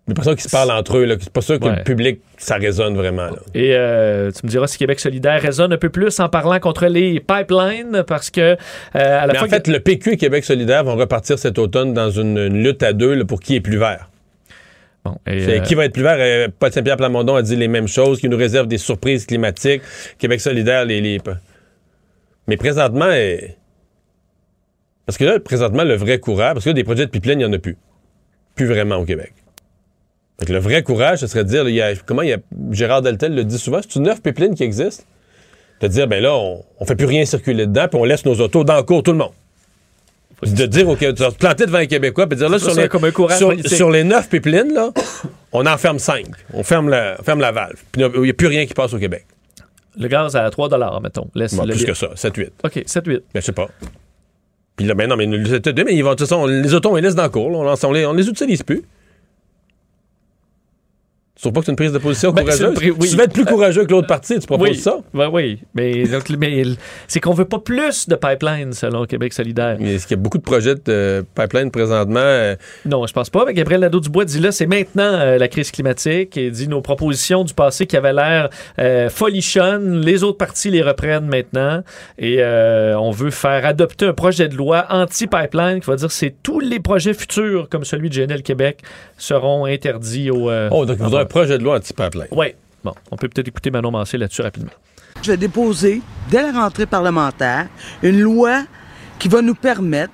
[0.06, 1.04] suis l'impression qu'ils se parlent entre eux.
[1.04, 1.14] là.
[1.18, 1.76] C'est pas sûr que Ouais.
[1.76, 3.26] le public, ça résonne vraiment.
[3.26, 3.36] là.
[3.54, 6.86] Et euh, tu me diras si Québec solidaire résonne un peu plus en parlant contre
[6.86, 8.56] les pipelines parce que euh,
[8.94, 11.58] à la Mais fois en fait, que- le PQ et Québec solidaire vont repartir cet
[11.58, 14.10] automne dans une, une lutte à deux là, pour qui est plus vert.
[15.04, 16.48] Bon, et, euh, Qui va être plus vert?
[16.58, 19.82] Paul Saint-Pierre Plamondon a dit les mêmes choses, qui nous réserve des surprises climatiques.
[20.18, 21.00] Québec solidaire, les...
[21.02, 21.20] les-
[22.48, 23.10] Mais présentement...
[25.06, 27.46] Parce que là, présentement, le vrai courage, parce que là, des projets de pipeline, il
[27.46, 27.76] n'y en a plus.
[28.54, 29.34] Plus vraiment au Québec.
[30.38, 32.30] Fait que le vrai courage, ce serait de dire, là, il y a, comment il
[32.30, 32.38] y a,
[32.72, 35.04] Gérard Deltel le dit souvent, c'est une neuf pipelines qui existent.
[35.80, 38.40] De dire, ben là, on, on fait plus rien circuler dedans, puis on laisse nos
[38.40, 39.32] autos dans le cours tout le monde.
[40.42, 42.88] De dire, OK, tu vas te planter devant les Québécois, puis dire, là, sur les,
[42.88, 43.74] comme un courage sur, politique.
[43.74, 44.90] sur les neuf pipelines, là,
[45.52, 46.26] on en ferme cinq.
[46.52, 47.76] On ferme la, on ferme la valve.
[47.92, 49.24] Puis il n'y a plus rien qui passe au Québec.
[49.96, 51.28] le gaz à 3 mettons.
[51.34, 52.48] Laisse Bon, le plus que ça, 7-8.
[52.64, 53.04] OK, 7-8.
[53.06, 53.68] Ben, je sais pas.
[54.76, 56.96] Puis là, ben non, mais, 7-8, mais ils vont, de toute façon, les autos, on
[56.96, 57.50] les laisse dans le cours.
[57.50, 57.74] là.
[57.82, 58.82] On, on les, on les utilise plus.
[61.44, 62.68] Tu trouves pas que c'est une prise de position Ben, courageuse?
[62.68, 63.10] une pri- oui.
[63.10, 64.96] Tu vas être plus courageux que l'autre parti, tu proposes Oui, ça?
[65.12, 65.60] ben oui.
[65.74, 66.04] Mais,
[67.06, 69.76] c'est qu'on veut pas plus de pipelines selon Québec solidaire.
[69.78, 72.20] Est-ce qu'il y a beaucoup de projets de pipeline présentement?
[72.20, 72.56] euh,
[72.86, 73.44] Non, je pense pas.
[73.44, 77.44] Mais Gabriel Nadeau-Dubois dit là, c'est maintenant euh, la crise climatique et dit nos propositions
[77.44, 78.48] du passé qui avaient l'air
[78.78, 81.82] euh, folichonnes, les autres partis les reprennent maintenant
[82.18, 86.34] et euh, on veut faire adopter un projet de loi anti-pipeline qui va dire c'est
[86.42, 88.80] tous les projets futurs comme celui de GNL Québec
[89.16, 90.50] seront interdits au...
[90.50, 92.28] euh, Oh, donc il voudrait un projet de loi anti-pipeline.
[92.32, 92.54] Oui.
[92.82, 94.70] Bon, on peut peut-être écouter Manon Mancé là-dessus rapidement.
[95.22, 97.68] Je vais déposer, dès la rentrée parlementaire,
[98.02, 98.64] une loi
[99.18, 100.12] qui va nous permettre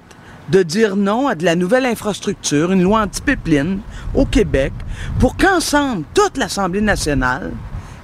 [0.50, 3.80] de dire non à de la nouvelle infrastructure, une loi anti-pipeline
[4.14, 4.72] au Québec,
[5.18, 7.50] pour qu'ensemble, toute l'Assemblée nationale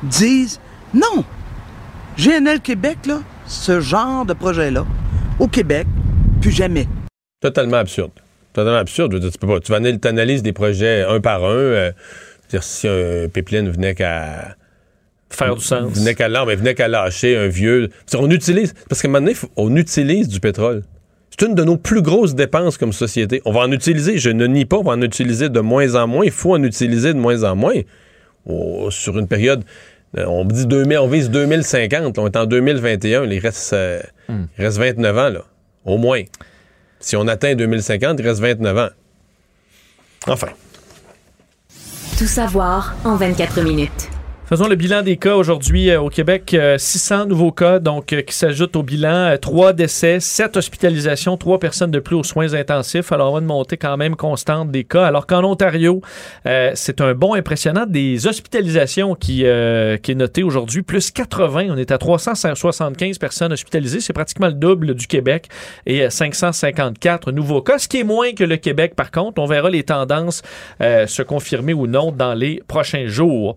[0.03, 0.61] dise
[0.95, 1.25] non.
[2.19, 4.87] GNL Québec, là, ce genre de projet-là,
[5.39, 5.87] au Québec,
[6.41, 6.89] plus jamais.
[7.41, 8.13] Totalement absurde.
[8.57, 9.13] Totalement absurde.
[9.13, 9.61] Je veux dire, tu peux pas.
[9.61, 11.49] Tu vas analy- t'analyses des projets un par un.
[11.51, 11.93] euh,
[12.49, 14.57] dire si un pipeline venait qu'à
[15.31, 15.93] faire du sens.
[15.93, 17.91] Venait qu'à venait qu'à lâcher un vieux.
[18.17, 20.83] On utilise parce qu'à un moment donné, on utilise du pétrole.
[21.39, 23.43] C'est une de nos plus grosses dépenses comme société.
[23.45, 26.07] On va en utiliser, je ne nie pas, on va en utiliser de moins en
[26.07, 26.25] moins.
[26.25, 27.75] Il faut en utiliser de moins en moins.
[28.47, 29.65] Oh, sur une période,
[30.17, 32.17] euh, on dit 2000, on vise 2050.
[32.17, 33.25] là, on est en 2021.
[33.25, 34.01] Il reste, euh,
[34.31, 35.43] il reste 29 ans, là,
[35.85, 36.23] au moins.
[37.01, 38.89] Si on atteint 2050, il reste 29 ans.
[40.27, 40.49] Enfin.
[42.19, 44.11] Tout savoir en 24 minutes.
[44.49, 46.55] Faisons le bilan des cas aujourd'hui euh, au Québec.
[46.55, 49.33] Euh, 600 nouveaux cas donc euh, qui s'ajoutent au bilan.
[49.33, 53.11] Euh, Trois décès, sept hospitalisations, trois personnes de plus aux soins intensifs.
[53.11, 55.05] Alors, on va une montée quand même constante des cas.
[55.05, 56.01] Alors qu'en Ontario,
[56.47, 60.83] euh, c'est un bond impressionnant des hospitalisations qui, euh, qui est noté aujourd'hui.
[60.83, 61.67] Plus 80.
[61.71, 63.99] On est à 375 personnes hospitalisées.
[63.99, 65.49] C'est pratiquement le double du Québec.
[65.87, 67.81] Et euh, 554 nouveaux cas.
[67.81, 69.43] Ce qui est moins que le Québec, par contre.
[69.43, 70.43] On verra les tendances
[70.81, 73.57] euh, se confirmer ou non dans les prochains jours.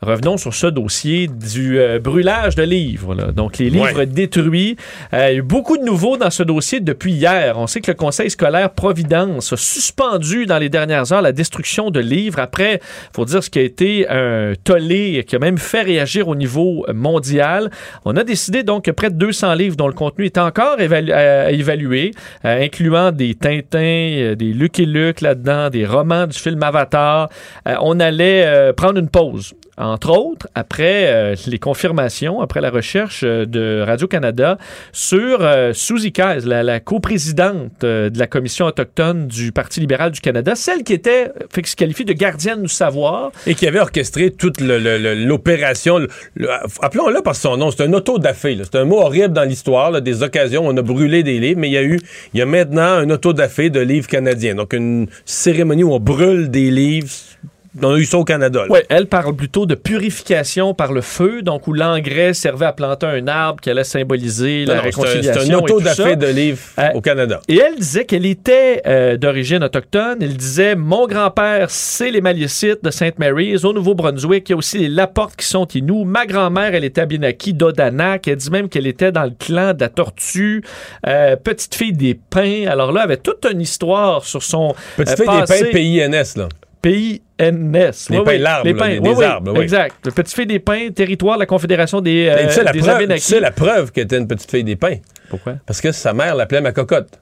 [0.00, 3.14] Revenons sur ce dossier du euh, brûlage de livres.
[3.14, 3.32] là.
[3.32, 4.06] Donc, les livres Ouais.
[4.06, 4.76] détruits.
[5.12, 7.58] Euh, il y a eu beaucoup de nouveaux dans ce dossier depuis hier.
[7.58, 11.90] On sait que le Conseil scolaire Providence a suspendu dans les dernières heures la destruction
[11.90, 12.80] de livres après,
[13.12, 16.86] faut dire, ce qui a été un tollé qui a même fait réagir au niveau
[16.94, 17.70] mondial.
[18.04, 21.12] On a décidé donc que près de 200 livres dont le contenu est encore évalu-
[21.12, 22.12] à évaluer,
[22.44, 27.28] euh, incluant des Tintins, des Lucky Luke là-dedans, des romans du film Avatar.
[27.80, 29.54] On allait prendre une pause.
[29.78, 34.58] Entre autres, après euh, les confirmations, après la recherche euh, de Radio-Canada
[34.92, 36.12] sur euh, Suzy
[36.44, 40.94] la, la coprésidente euh, de la Commission autochtone du Parti libéral du Canada, celle qui
[40.94, 43.30] était fait que se qualifie de gardienne du savoir.
[43.46, 46.00] Et qui avait orchestré toute l'opération.
[46.82, 47.70] Appelons-le par son nom.
[47.70, 48.56] C'est un auto-da-fé.
[48.56, 48.64] là.
[48.64, 50.02] C'est un mot horrible dans l'histoire.
[50.02, 51.60] Des occasions où on a brûlé des livres.
[51.60, 52.00] Mais il y a eu,
[52.34, 54.54] il y a maintenant un auto-da-fé de livres canadiens.
[54.54, 57.08] Donc une cérémonie où on brûle des livres.
[57.82, 58.64] On a eu ça au Canada.
[58.70, 63.06] Oui, elle parle plutôt de purification par le feu, donc où l'engrais servait à planter
[63.06, 65.42] un arbre qui allait symboliser Non, la non, un- réconciliation.
[65.44, 66.14] C'est un auto-da-fé ça.
[66.16, 67.40] de livres Euh, au Canada.
[67.48, 70.18] Et elle disait qu'elle était euh, d'origine autochtone.
[70.20, 74.48] Elle disait Mon grand-père, c'est les Malécites de Sainte Mary's au Nouveau-Brunswick.
[74.48, 76.04] Il y a aussi les Laporte qui sont Inuits.
[76.04, 78.26] Ma grand-mère, elle était Abenaki d'Odanak.
[78.28, 80.62] Elle dit même qu'elle était dans le clan de la Tortue.
[81.06, 82.66] Euh, petite fille des Pins.
[82.68, 84.74] Alors là, elle avait toute une histoire sur son.
[84.96, 86.48] Petite euh, fille des pins PINS, là.
[86.82, 87.20] PINS.
[88.10, 88.88] Les Oui, pins, l'arbre, les là, pins.
[88.88, 89.60] des- Oui, des oui, arbres, oui.
[89.62, 89.96] Exact.
[90.04, 92.78] Le petit fille des pins, territoire de la Confédération des, euh, tu sais, la des
[92.80, 94.96] preuve, tu sais la preuve qu'elle était une petite fille des pins.
[95.30, 95.54] Pourquoi?
[95.66, 97.20] Parce que sa mère l'appelait ma cocotte.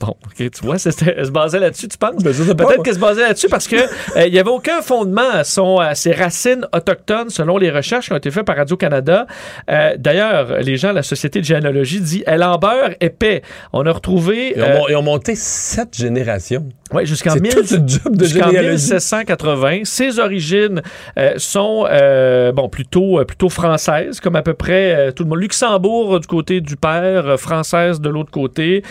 [0.00, 2.22] Bon, OK, tu vois, elle se basait là-dessus, tu penses?
[2.22, 5.44] Ben, Peut-être qu'elle se basait là-dessus parce que euh, il n'y avait aucun fondement à,
[5.44, 9.26] son, à ses racines autochtones selon les recherches qui ont été faites par Radio-Canada.
[9.70, 13.42] Euh, D'ailleurs, les gens de la Société de généalogie disent «Elle en beurre épais».
[13.72, 14.54] On a retrouvé...
[14.56, 16.66] Ils ont, euh, ils ont monté sept générations.
[16.92, 18.74] Ouais, jusqu'en C'est 1000 toute une job de jusqu'en généalogie.
[18.74, 19.80] 1780.
[19.84, 20.82] Ses origines
[21.18, 25.28] euh, sont euh, bon plutôt euh, plutôt françaises, comme à peu près euh, tout le
[25.28, 25.40] monde.
[25.40, 28.82] Luxembourg du côté du père, française de l'autre côté.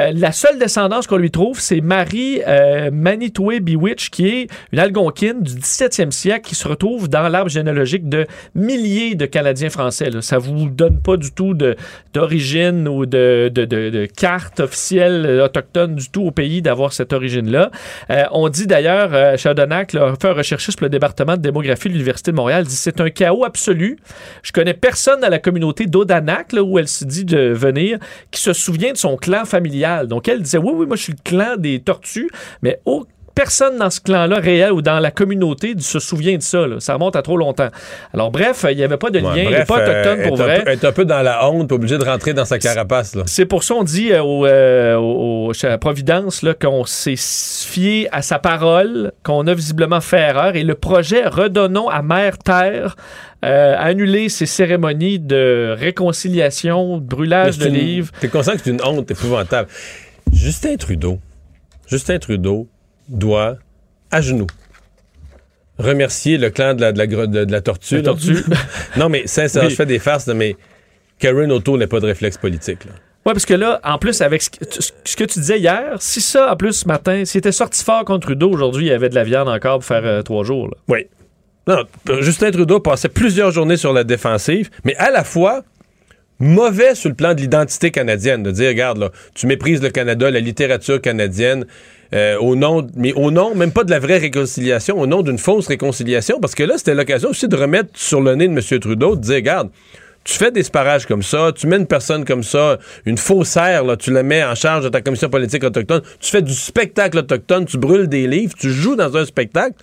[0.00, 4.78] Euh, la seule descendance qu'on lui trouve, c'est Marie euh, Manitoué Bewitch, qui est une
[4.78, 10.10] algonquine du 17e siècle, qui se retrouve dans l'arbre généalogique de milliers de Canadiens français.
[10.10, 10.22] Là.
[10.22, 11.54] Ça vous donne pas du tout
[12.14, 17.70] d'origine ou de, carte officielle euh, autochtone du tout au pays d'avoir cette origine-là.
[18.32, 21.88] On dit d'ailleurs, euh, Chaudonac là, a fait un recherchiste pour le département de démographie
[21.88, 23.98] de l'Université de Montréal, dit c'est un chaos absolu.
[24.42, 27.98] Je connais personne dans la communauté d'Odanak, là, où elle se dit de venir,
[28.30, 29.89] qui se souvient de son clan familial.
[30.06, 32.30] Donc elle disait, oui, oui, moi je suis le clan des tortues,
[32.62, 36.66] mais au Personne dans ce clan-là réel ou dans la communauté se souvient de ça.
[36.66, 36.80] là.
[36.80, 37.68] Ça remonte à trop longtemps.
[38.12, 40.28] Alors bref, il n'y avait pas de lien, Ouais, il n'est bref, pas autochtone euh,
[40.28, 40.64] pour est un vrai.
[40.64, 43.16] peu- est un peu dans la honte, obligé de rentrer dans sa carapace.
[43.26, 48.20] C'est pour ça qu'on dit euh, au, euh, à Providence là, qu'on s'est fié à
[48.22, 50.56] sa parole, qu'on a visiblement fait erreur.
[50.56, 52.96] Et le projet Redonnons à Mère Terre
[53.44, 58.10] euh, a annulé ces cérémonies de réconciliation, de brûlage de une- livres.
[58.20, 59.68] T'es conscient que c'est une honte épouvantable.
[60.32, 61.18] Justin Trudeau,
[61.88, 62.68] Justin Trudeau
[63.10, 63.56] doit,
[64.10, 64.46] à genoux,
[65.78, 67.96] remercier le clan de la, de la, gre- de- de la tortue.
[67.96, 68.44] La tortue.
[68.96, 69.70] non, mais sincèrement, Oui.
[69.72, 70.56] je fais des farces, mais
[71.18, 72.84] Karen O'Toole n'a pas de réflexe politique.
[72.84, 72.92] là.
[73.26, 74.48] Oui, parce que là, en plus, avec ce
[75.16, 78.26] que, tu disais hier, si ça, en plus, ce matin, s'il était sorti fort contre
[78.28, 80.68] Trudeau, aujourd'hui, il y avait de la viande encore pour faire euh, trois jours.
[80.68, 80.74] là.
[80.88, 81.06] Oui.
[81.66, 85.62] Non, euh, Justin Trudeau passait plusieurs journées sur la défensive, mais à la fois
[86.40, 90.30] mauvais sur le plan de l'identité canadienne, de dire, regarde, là, tu méprises le Canada,
[90.30, 91.66] la littérature canadienne,
[92.12, 95.38] euh, au nom, mais au nom même pas de la vraie réconciliation, au nom d'une
[95.38, 98.80] fausse réconciliation, parce que là, c'était l'occasion aussi de remettre sur le nez de M.
[98.80, 99.70] Trudeau, de dire, regarde,
[100.24, 103.96] tu fais des sparages comme ça, tu mets une personne comme ça, une faussaire, là,
[103.96, 107.64] tu la mets en charge de ta commission politique autochtone, tu fais du spectacle autochtone,
[107.64, 109.76] tu brûles des livres, tu joues dans un spectacle,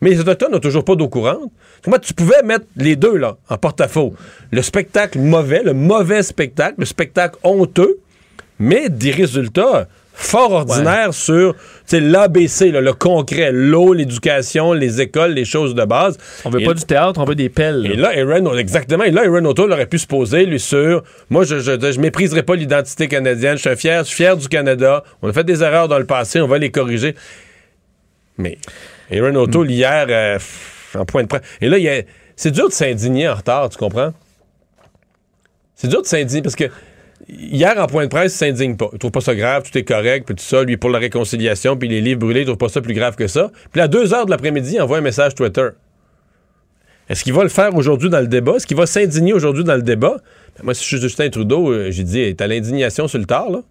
[0.00, 1.50] mais les Autochtones n'ont toujours pas d'eau courante.
[1.86, 4.14] Moi, tu pouvais mettre les deux là, en porte-à-faux?
[4.50, 7.98] Le spectacle mauvais, le mauvais spectacle, le spectacle honteux,
[8.58, 15.32] mais des résultats fort ordinaires sur tu sais, l'ABC, le concret, l'eau, l'éducation, les écoles,
[15.32, 16.18] les choses de base.
[16.44, 17.86] On veut Et- pas du théâtre, on veut des pelles.
[17.86, 19.04] et là, Aaron, exactement.
[19.04, 22.42] Et là, Aaron O'Toole aurait pu se poser, lui, sur moi, je, je, je mépriserai
[22.42, 23.56] pas l'identité canadienne.
[23.56, 25.04] Je suis fier, je suis fier du Canada.
[25.22, 27.14] On a fait des erreurs dans le passé, on va les corriger.
[28.36, 28.58] Mais
[29.10, 30.38] Aaron O'Toole, hier, euh,
[30.98, 31.42] en point de presse.
[31.60, 32.02] Et là, a-
[32.36, 34.12] c'est dur de s'indigner en retard, tu comprends?
[35.74, 36.64] C'est dur de s'indigner parce que
[37.28, 38.88] hier, en point de presse, il s'indigne pas.
[38.92, 40.62] Il trouve pas ça grave, tout est correct, puis tout ça.
[40.62, 43.26] Lui, pour la réconciliation, puis les livres brûlés, il trouve pas ça plus grave que
[43.26, 43.50] ça.
[43.72, 45.68] Puis à 2 heures de l'après-midi, il envoie un message Twitter.
[47.08, 48.52] Est-ce qu'il va le faire aujourd'hui dans le débat?
[48.56, 50.16] Est-ce qu'il va s'indigner aujourd'hui dans le débat?
[50.56, 53.50] Ben, moi, si je suis Justin Trudeau, euh, j'ai dit, t'as l'indignation sur le tard,
[53.50, 53.62] là?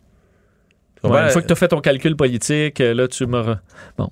[1.03, 3.55] Ouais, une fois que tu as fait ton calcul politique, euh, là, tu me.
[3.97, 4.09] Bon.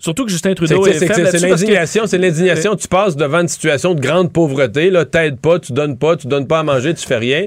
[0.00, 2.74] Surtout que Justin Trudeau c'est- est, c'est- l'indignation, c'est l'indignation.
[2.74, 6.26] Tu passes devant une situation de grande pauvreté, là, t'aides pas, tu donnes pas, tu
[6.26, 7.44] donnes pas à manger, tu fais rien.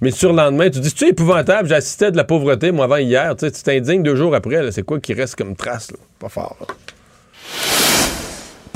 [0.00, 2.96] Mais sur le lendemain, tu dis, c'est épouvantable, j'assistais à de la pauvreté, moi, avant
[2.96, 5.98] hier, tu tu t'indignes deux jours après, c'est quoi qui reste comme trace, là?
[6.20, 6.66] Pas fort, là.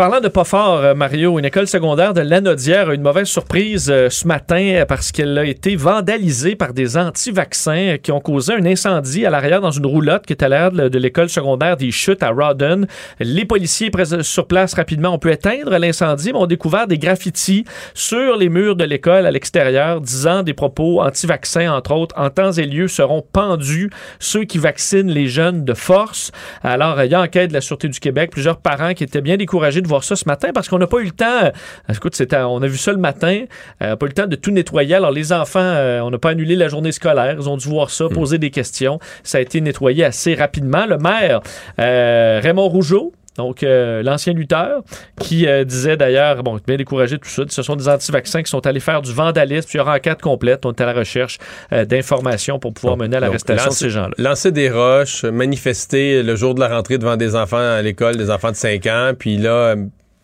[0.00, 3.26] Parlant de pas fort, euh, Mario, une école secondaire de Lanaudière a eu une mauvaise
[3.26, 8.20] surprise euh, ce matin euh, parce qu'elle a été vandalisée par des anti-vaccins qui ont
[8.20, 11.76] causé un incendie à l'arrière dans une roulotte qui est à l'arrière de, l'école secondaire
[11.76, 12.86] des Chutes à Rawdon.
[13.18, 13.90] Les policiers
[14.22, 18.76] sur place rapidement ont pu éteindre l'incendie, mais ont découvert des graffitis sur les murs
[18.76, 22.14] de l'école à l'extérieur disant des propos anti-vaccins, entre autres.
[22.18, 26.32] En temps et lieu seront pendus ceux qui vaccinent les jeunes de force.
[26.62, 29.36] Alors, il y a enquête de la Sûreté du Québec, plusieurs parents qui étaient bien
[29.36, 31.44] découragés de voir ça ce matin parce qu'on n'a pas eu le temps.
[31.44, 31.50] euh,
[31.92, 33.44] écoute, c'était, on a vu ça le matin.
[33.82, 34.94] euh, pas eu le temps de tout nettoyer.
[34.94, 37.36] Alors, les enfants, euh, on n'a pas annulé la journée scolaire.
[37.38, 38.98] Ils ont dû voir ça, poser des questions.
[39.22, 40.86] Ça a été nettoyé assez rapidement.
[40.86, 41.40] Le maire,
[41.78, 44.82] euh, Raymond Rougeau, donc, euh, l'ancien lutteur,
[45.20, 48.50] qui euh, disait d'ailleurs, bon, bien découragé de tout ça, ce sont des anti-vaccins qui
[48.50, 50.66] sont allés faire du vandalisme, puis il y aura enquête complète.
[50.66, 51.38] On est à la recherche
[51.72, 54.14] euh, d'informations pour pouvoir mener à l'arrestation de ces gens-là.
[54.18, 58.30] Lancer des roches, manifester le jour de la rentrée devant des enfants à l'école, des
[58.30, 59.76] enfants de 5 ans, puis là,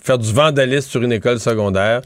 [0.02, 2.02] faire du vandalisme sur une école secondaire.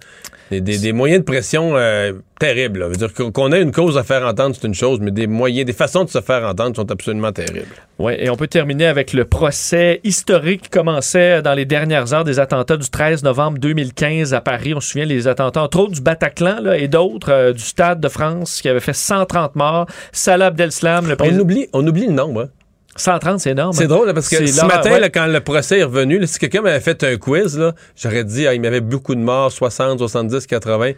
[0.50, 2.80] Des, des- des moyens de pression euh, terribles.
[2.80, 2.88] là.
[2.88, 5.64] Veut dire qu'on- ait une cause à faire entendre, c'est une chose, mais des moyens,
[5.66, 7.66] des façons de se faire entendre sont absolument terribles.
[7.98, 12.24] Oui, et on peut terminer avec le procès historique qui commençait dans les dernières heures
[12.24, 14.72] des attentats du 13 novembre 2015 à Paris.
[14.74, 18.00] On se souvient les attentats, entre autres, du Bataclan là, et d'autres, euh, du Stade
[18.00, 19.86] de France qui avait fait 130 morts.
[20.12, 21.42] Salah Abdeslam, le On président...
[21.42, 22.42] oublie, on oublie le nombre.
[22.42, 22.48] hein.
[22.96, 23.72] 130, c'est énorme.
[23.72, 23.88] C'est hein?
[23.88, 25.00] drôle parce que ce matin, ouais.
[25.00, 28.24] là, quand le procès est revenu, là, si quelqu'un m'avait fait un quiz, là, j'aurais
[28.24, 30.92] dit ah, il m'avait beaucoup de morts, 60, 70, 80.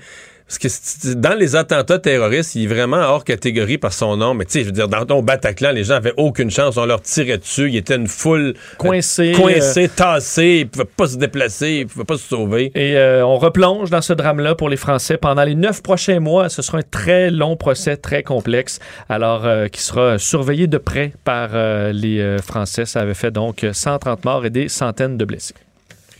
[0.47, 4.35] Parce que dans les attentats terroristes, il est vraiment hors catégorie par son nom.
[4.35, 6.77] Mais tu sais, je veux dire, dans ton Bataclan, les gens avaient aucune chance.
[6.77, 7.69] On leur tirait dessus.
[7.69, 10.59] Il était une foule Coincée, euh, coincée, tassée.
[10.61, 11.71] Ils pouvaient pas se déplacer.
[11.81, 12.71] Ils pouvaient pas se sauver.
[12.75, 16.49] Et euh, on replonge dans ce drame-là pour les Français pendant les neuf prochains mois.
[16.49, 18.79] Ce sera un très long procès, très complexe,
[19.09, 22.85] alors euh, qui sera surveillé de près par euh, les euh, Français.
[22.87, 25.55] Ça avait fait donc 130 morts et des centaines de blessés.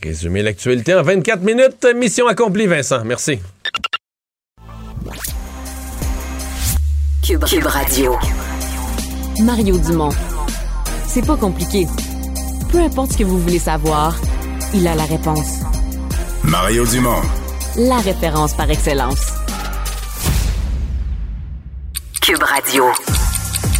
[0.01, 1.87] Résumer l'actualité en 24 minutes.
[1.95, 3.03] Mission accomplie, Vincent.
[3.05, 3.39] Merci.
[7.25, 8.17] Cube, Cube Radio.
[9.45, 10.09] Mario Dumont.
[11.07, 11.87] C'est pas compliqué.
[12.69, 14.17] Peu importe ce que vous voulez savoir,
[14.73, 15.61] il a la réponse.
[16.43, 17.21] Mario Dumont.
[17.77, 19.25] La référence par excellence.
[22.21, 22.83] Cube Radio.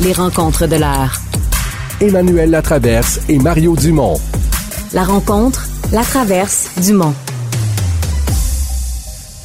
[0.02, 1.12] Les rencontres de l'heure.
[2.00, 4.22] Emmanuel Latraverse et Mario Dumont.
[4.94, 7.14] La rencontre, la traverse, Dumont.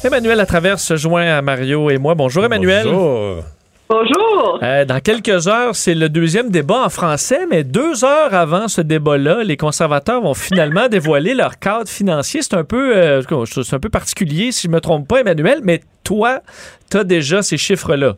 [0.05, 2.15] Emmanuel à travers se joint à Mario et moi.
[2.15, 2.85] Bonjour Emmanuel.
[2.85, 3.43] Bonjour.
[3.91, 4.59] Bonjour.
[4.61, 8.81] Euh, dans quelques heures, c'est le deuxième débat en français, mais deux heures avant ce
[8.81, 12.43] débat-là, les conservateurs vont finalement dévoiler leur cadre financier.
[12.43, 15.79] C'est un peu, euh, c'est un peu particulier, si je me trompe pas, Emmanuel, mais
[16.03, 16.41] toi,
[16.91, 18.13] tu as déjà ces chiffres-là.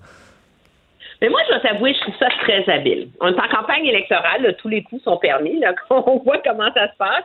[1.22, 3.08] Mais moi, je dois t'avouer, je trouve ça très habile.
[3.22, 6.70] On est en campagne électorale, là, tous les coups sont permis, là, on voit comment
[6.74, 7.24] ça se passe.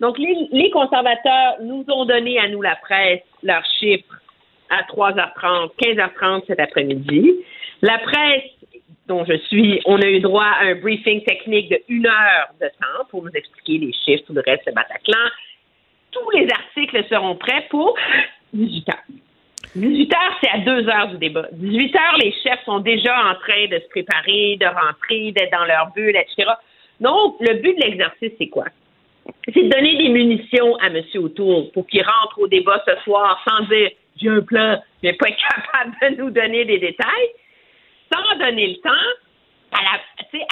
[0.00, 4.14] Donc, les, les conservateurs nous ont donné à nous, la presse, leurs chiffres
[4.68, 7.32] à 3h30, 15h30 cet après-midi.
[7.82, 8.50] La presse,
[9.06, 12.66] dont je suis, on a eu droit à un briefing technique de une heure de
[12.66, 15.28] temps pour nous expliquer les chiffres, tout le reste, le Bataclan.
[16.10, 17.96] Tous les articles seront prêts pour
[18.52, 18.96] 18 heures.
[19.74, 21.46] 18 heures, c'est à 2 heures du débat.
[21.52, 25.64] 18 heures, les chefs sont déjà en train de se préparer, de rentrer, d'être dans
[25.64, 26.50] leur bulle, etc.
[27.00, 28.64] Donc, le but de l'exercice, c'est quoi?
[29.44, 31.02] C'est de donner des munitions à M.
[31.16, 33.90] Autour pour qu'il rentre au débat ce soir sans dire
[34.20, 37.28] j'ai un plan, mais pas capable de nous donner des détails,
[38.12, 39.04] sans donner le temps
[39.70, 39.98] à la,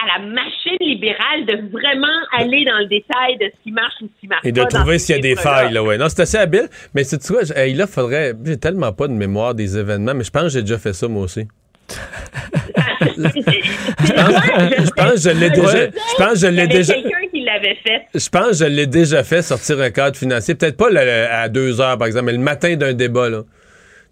[0.03, 2.07] à la machine libérale de vraiment
[2.37, 4.67] aller dans le détail de ce qui marche ou ce qui marche Et de pas.
[4.69, 5.97] trouver s'il y a des failles, là, ouais.
[5.97, 6.69] Non, c'est assez habile.
[6.95, 8.35] Mais c'est tu vois, hey, là, faudrait.
[8.45, 11.09] J'ai tellement pas de mémoire des événements, mais je pense que j'ai déjà fait ça,
[11.09, 11.47] moi aussi.
[13.07, 15.87] Je pense, que je l'ai déjà.
[15.87, 16.95] Je pense je l'ai déjà.
[16.95, 18.03] fait.
[18.15, 20.55] Je pense que je l'ai déjà fait sortir un cadre financier.
[20.55, 20.99] Peut-être pas le-
[21.31, 23.43] à deux heures, par exemple, mais le matin d'un débat, là.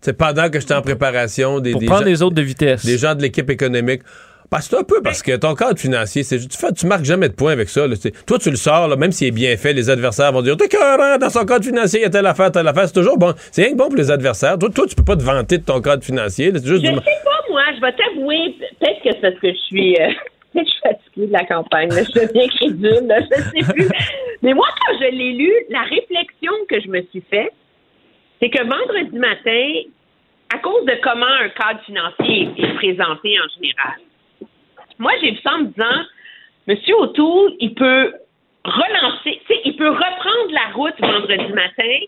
[0.05, 1.71] C'est pendant que j'étais en préparation des.
[1.73, 2.85] Pour des prendre gens- les autres de vitesse.
[2.85, 4.03] Des gens de l'équipe économique.
[4.51, 7.05] Parce que c'est un peu parce que ton cadre financier, c'est tu fais, tu marques
[7.05, 7.87] jamais de points avec ça.
[7.87, 7.97] là.
[8.27, 10.69] Toi, tu le sors, là, même s'il est bien fait, les adversaires vont dire T'es
[10.69, 12.87] cohérent dans son cadre financier, il y a telle affaire, telle affaire.
[12.87, 13.33] C'est toujours bon.
[13.51, 14.59] C'est rien que bon pour les adversaires.
[14.59, 16.53] Toi, toi, tu peux pas te vanter de ton cadre financier.
[16.53, 16.59] là.
[16.61, 19.49] C'est juste Je du- sais pas, moi, je vais t'avouer, peut-être que c'est parce que
[19.51, 20.09] je suis, euh,
[20.55, 23.89] que je suis fatiguée de la campagne, là, je deviens crédule, là, je sais plus.
[24.43, 27.51] Mais moi, quand je l'ai lu, la réflexion que je me suis faite,
[28.45, 29.73] c'est que vendredi matin,
[30.55, 33.95] à cause de comment un cadre financier est, présenté en général,
[34.99, 36.05] moi, j'ai vu ça en me disant,
[36.67, 38.13] Monsieur O'Toole, il peut
[38.65, 42.01] relancer, il peut reprendre la route vendredi matin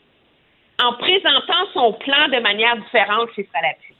[0.82, 3.94] en présentant son plan de manière différente chez Salapi.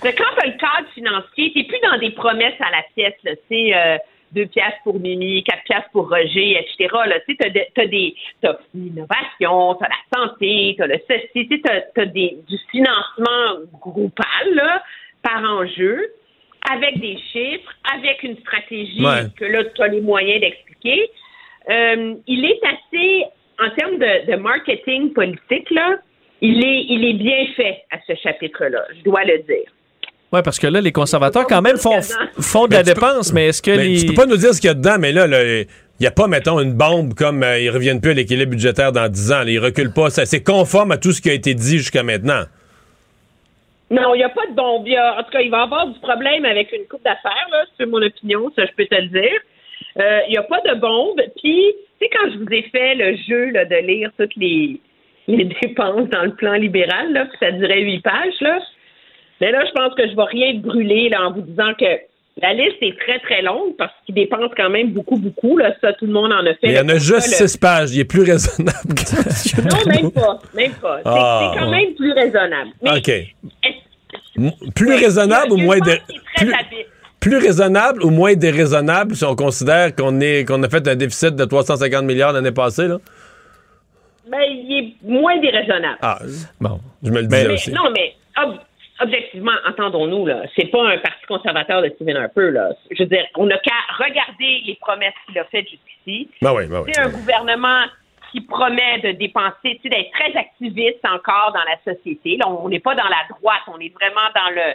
[0.00, 3.42] C'est quand le cadre financier, tu plus dans des promesses à la pièce, là, tu
[3.50, 3.98] sais, euh,
[4.36, 6.94] deux piastres pour Mimi, quatre piastres pour Roger, etc.
[7.06, 11.56] Là, tu sais, t'as, t'as des, t'as l'innovation, t'as la santé, t'as le ceci, tu
[11.56, 14.82] sais, t'as, t'as des, du financement groupal, là,
[15.22, 16.12] par enjeu,
[16.70, 19.22] avec des chiffres, avec une stratégie Ouais.
[19.38, 21.10] que là, tu as les moyens d'expliquer.
[21.70, 23.24] Euh, il est assez,
[23.58, 25.96] en termes de, de marketing politique, là,
[26.42, 29.70] il est, il est bien fait à ce chapitre-là, je dois le dire.
[30.32, 32.00] Oui, parce que là, les conservateurs, quand même, font,
[32.40, 34.00] font de la peux- dépense, mais est-ce que Mais les.
[34.00, 35.66] Tu peux pas nous dire ce qu'il y a dedans, mais là, il
[36.00, 39.08] n'y a pas, mettons, une bombe comme euh, ils reviennent plus à l'équilibre budgétaire dans
[39.08, 39.38] 10 ans.
[39.44, 39.50] là.
[39.50, 40.10] ils reculent pas.
[40.10, 42.42] Ça, c'est conforme à tout ce qui a été dit jusqu'à maintenant.
[43.90, 44.82] Non, il n'y a pas de bombe.
[44.86, 47.04] Il y a- en tout cas, il va y avoir du problème avec une coupe
[47.04, 49.38] d'affaires, là, c'est mon opinion, ça je peux te le dire.
[50.00, 51.20] Euh, Il n'y a pas de bombe.
[51.40, 54.80] Puis, tu sais, quand je vous ai fait le jeu là, de lire toutes les,
[55.28, 58.58] les dépenses dans le plan libéral, là, puis ça durait huit pages, là,
[59.40, 61.86] mais là, je pense que je ne vais rien brûler là, en vous disant que
[62.42, 65.56] La liste est très, très longue parce qu'il dépense quand même beaucoup, beaucoup.
[65.56, 65.72] Là.
[65.80, 66.58] Ça, tout le monde en a fait.
[66.64, 67.94] Mais il y en a juste constat, le- six pages.
[67.94, 70.38] Il est plus raisonnable que Non, même pas.
[70.54, 70.96] Même pas.
[70.98, 71.52] C'est Ah.
[71.54, 72.70] c'est quand même plus raisonnable.
[72.82, 73.10] Mais OK.
[74.74, 75.78] Plus raisonnable ou moins...
[75.80, 75.96] très
[76.40, 76.84] habile.
[77.20, 81.34] Plus raisonnable ou moins déraisonnable si on considère qu'on est qu'on a fait un déficit
[81.34, 82.98] de 350 milliards l'année passée, là?
[84.30, 85.98] Ben, il est moins déraisonnable.
[86.02, 86.18] Ah,
[86.60, 86.80] bon.
[87.02, 87.72] Je me le disais Mais- aussi.
[87.72, 88.12] non, mais
[88.44, 88.58] ob-
[89.00, 92.50] objectivement, entendons-nous, là, c'est pas un parti conservateur de Stephen Harper.
[92.50, 92.70] Là.
[92.90, 96.28] Je veux dire, on n'a qu'à regarder les promesses qu'il a faites jusqu'ici.
[96.42, 96.90] Ben oui, ben oui.
[96.92, 97.84] C'est un gouvernement
[98.32, 102.36] qui promet de dépenser, tu sais, d'être très activiste encore dans la société.
[102.36, 104.74] Là, on n'est pas dans la droite, on est vraiment dans le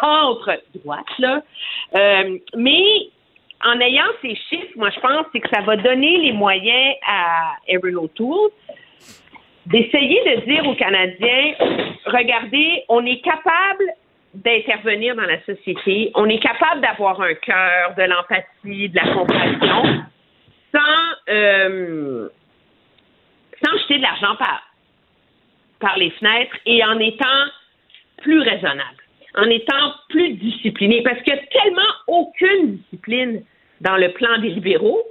[0.00, 1.42] centre droite, là.
[1.94, 2.84] Euh, mais
[3.64, 7.54] en ayant ces chiffres, moi, je pense c'est que ça va donner les moyens à
[7.68, 8.50] Erin O'Toole
[9.66, 11.54] d'essayer de dire aux Canadiens,
[12.06, 13.84] regardez, on est capable
[14.34, 20.04] d'intervenir dans la société, on est capable d'avoir un cœur, de l'empathie, de la compassion,
[20.74, 22.28] sans, euh,
[23.62, 24.62] sans jeter de l'argent par,
[25.80, 27.26] par les fenêtres et en étant
[28.22, 29.02] plus raisonnable,
[29.36, 33.42] en étant plus discipliné, parce qu'il n'y a tellement aucune discipline
[33.82, 35.02] dans le plan des libéraux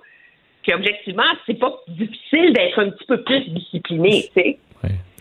[0.66, 4.60] qu'objectivement, c'est pas difficile d'être un petit peu plus discipliné, tu sais.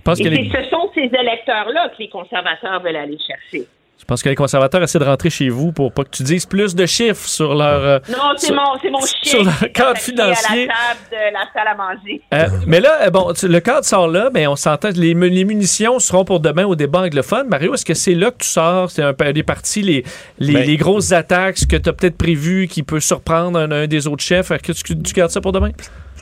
[0.05, 3.67] Pense Et que les- ce sont ces électeurs-là que les conservateurs veulent aller chercher.
[4.01, 6.47] Je pense que les conservateurs essaient de rentrer chez vous pour pas que tu dises
[6.47, 7.85] plus de chiffres sur leur.
[7.85, 9.43] euh, Non, c'est mon, c'est mon sur chien.
[9.45, 10.63] leur qui est cadre financier.
[10.63, 12.23] À la table de la salle à manger.
[12.35, 15.45] Euh, mais là, euh, bon, tu- le cadre sort là, mais on s'entend, les, les
[15.45, 17.47] munitions seront pour demain au débat anglophone.
[17.49, 18.91] Mario, est-ce que c'est là que tu sors?
[18.91, 20.05] C'est un peu des parties, les,
[20.39, 23.71] les, Ben- les grosses attaques, ce que tu as peut-être prévu qui peut surprendre un,
[23.71, 24.51] un des autres chefs?
[24.51, 25.71] Est-ce que tu, tu gardes ça pour demain?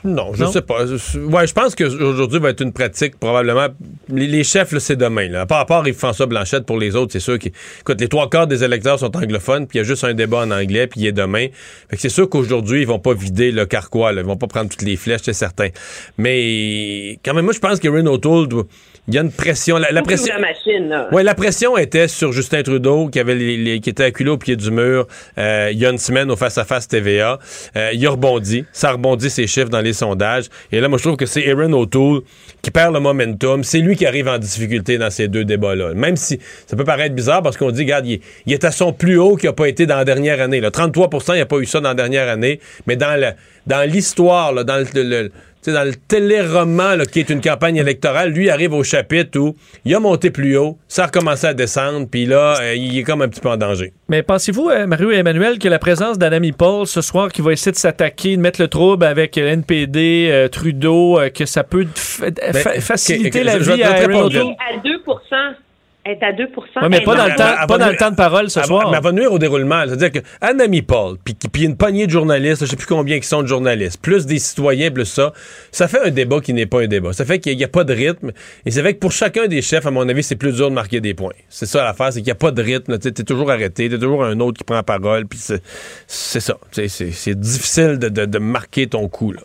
[0.03, 0.51] Non, je Non?
[0.51, 0.85] sais pas.
[0.85, 3.67] Je- Ouais, je pense qu'aujourd'hui va être une pratique probablement.
[4.09, 5.27] Les, les chefs, là, c'est demain.
[5.29, 5.41] Là.
[5.41, 7.49] À part, à part Yves-François Blanchette, pour les autres, c'est sûr que
[7.81, 10.39] écoute, les trois quarts des électeurs sont anglophones, puis il y a juste un débat
[10.39, 11.47] en anglais, puis il est demain.
[11.89, 14.11] Fait que c'est sûr qu'aujourd'hui, ils vont pas vider le carquois.
[14.11, 14.21] Là.
[14.21, 15.67] Ils vont pas prendre toutes les flèches, c'est certain.
[16.17, 18.65] Mais quand même, moi, je pense O'Toole, doit-
[19.07, 19.77] il y a une pression.
[19.77, 20.27] La, la pression.
[20.35, 21.07] que la machine, là.
[21.11, 24.37] Ouais, la pression était sur Justin Trudeau, qui avait les, les- qui était acculé au
[24.37, 25.07] pied du mur
[25.39, 27.39] euh, il y a une semaine au face-à-face TVA.
[27.75, 28.65] Euh, il a rebondi.
[28.71, 30.45] Ça a rebondi ses chiffres dans les sondages.
[30.71, 32.21] Et là, moi, je trouve que c'est Aaron O'Toole
[32.61, 33.63] qui perd le momentum.
[33.63, 35.93] C'est lui qui arrive en difficulté dans ces deux débats-là.
[35.93, 39.17] Même si ça peut paraître bizarre parce qu'on dit, regarde, il, est- à son plus
[39.17, 40.59] haut qu'il n'a pas été dans la dernière année.
[40.59, 40.69] Là.
[40.69, 42.59] 33% il n'y a pas eu ça dans la dernière année.
[42.87, 43.33] Mais dans
[43.67, 48.29] dans l'histoire, là, dans le, sais, dans le téléroman là, qui est une campagne électorale,
[48.31, 49.55] lui arrive au chapitre où
[49.85, 53.03] il a monté plus haut, ça a recommencé à descendre, puis là, euh, il est
[53.03, 53.93] comme un petit peu en danger.
[54.07, 57.51] Mais pensez-vous, euh, Mario et Emmanuel, que la présence d'Anami Paul ce soir qui va
[57.53, 61.63] essayer de s'attaquer, de mettre le trouble avec euh, l'NPD, euh, Trudeau, euh, que ça
[61.63, 63.93] peut fa- fa- faciliter la je- je vais vie à?
[63.93, 65.55] À 2 Elle
[66.11, 66.43] est à 2
[66.81, 68.49] Ouais, mais pas dans le temps, Elle pas va dans le nuire- temps de parole
[68.49, 68.89] ce elle soir.
[68.91, 69.83] Mais elle va nuire au déroulement.
[69.87, 73.27] C'est-à-dire que Anami Paul, puis puis une poignée de journalistes, je sais plus combien qui
[73.27, 75.33] sont de journalistes, plus des citoyens, plus ça,
[75.71, 77.13] ça fait un débat qui n'est pas un débat.
[77.13, 78.31] Ça fait qu'il n'y a, pas de rythme.
[78.65, 80.75] Et c'est vrai que pour chacun des chefs, à mon avis, c'est plus dur de
[80.75, 81.33] marquer des points.
[81.49, 82.97] C'est ça l'affaire, c'est qu'il n'y a pas de rythme.
[82.99, 86.57] Tu es toujours arrêté, t'es toujours un autre qui prend la parole, puis c'est ça.
[86.71, 89.31] C'est- difficile de, de- de marquer ton coup.
[89.31, 89.41] Là.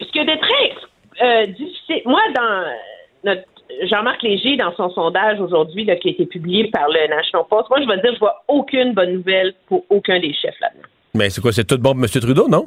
[0.00, 2.02] Ce qui est très euh, difficile.
[2.06, 2.64] Moi, dans
[3.30, 3.42] notre
[3.84, 7.68] Jean-Marc Léger, dans son sondage aujourd'hui, là, qui a été publié par le National Post,
[7.70, 10.88] moi, je vais dire, je vois aucune bonne nouvelle pour aucun des chefs là-dedans.
[11.14, 12.08] Mais c'est quoi, c'est tout bon pour M.
[12.08, 12.66] Trudeau, non?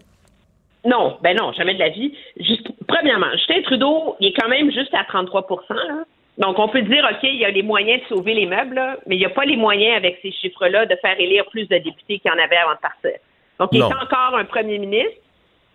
[0.83, 2.13] Non, ben non, jamais de la vie.
[2.39, 6.03] Juste, premièrement, Justin Trudeau, il est quand même juste à 33 là.
[6.37, 8.97] Donc, on peut dire, OK, il y a les moyens de sauver les meubles, là,
[9.05, 11.77] mais il n'y a pas les moyens, avec ces chiffres-là, de faire élire plus de
[11.77, 13.11] députés qu'il y en avait avant de partir.
[13.59, 13.89] Donc, il Non.
[13.91, 15.19] est encore un premier ministre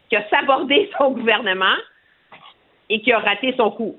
[0.08, 1.76] qui a sabordé son gouvernement
[2.90, 3.96] et qui a raté son coup.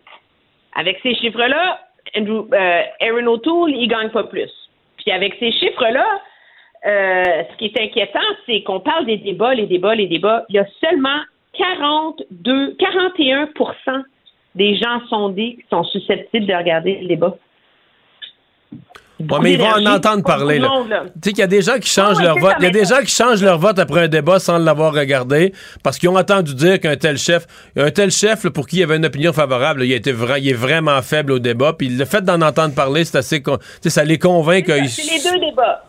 [0.77, 1.79] Avec ces chiffres-là,
[2.15, 4.51] Andrew, euh, Aaron O'Toole, il gagne pas plus.
[4.97, 6.05] Puis avec ces chiffres-là,
[6.85, 10.45] euh, ce qui est inquiétant, c'est qu'on parle des débats, les débats, les débats.
[10.49, 11.19] Il y a seulement
[11.53, 14.03] 42, 41%
[14.53, 17.35] des gens sondés qui sont susceptibles de regarder le débat.
[19.19, 20.59] Ouais, mais ils vont en entendre parler.
[20.59, 20.67] là.
[20.69, 21.03] monde, là.
[21.05, 22.53] Tu sais qu'il y a des gens qui changent leur vote.
[22.59, 25.53] Il y a des gens qui changent leur vote après un débat sans l'avoir regardé
[25.83, 28.79] parce qu'ils ont entendu dire qu'un tel chef, un tel chef là, pour qui il
[28.81, 31.73] y avait une opinion favorable, il, été vra- il est vraiment faible au débat.
[31.73, 35.01] Puis le fait d'en entendre parler, c'est assez, con- tu sais, ça les convainc C'est
[35.01, 35.83] les deux débats.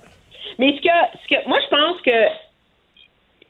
[0.58, 0.88] Mais ce que,
[1.22, 2.10] ce que moi, je pense que,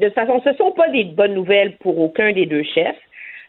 [0.01, 2.97] de toute façon, ce ne sont pas des bonnes nouvelles pour aucun des deux chefs,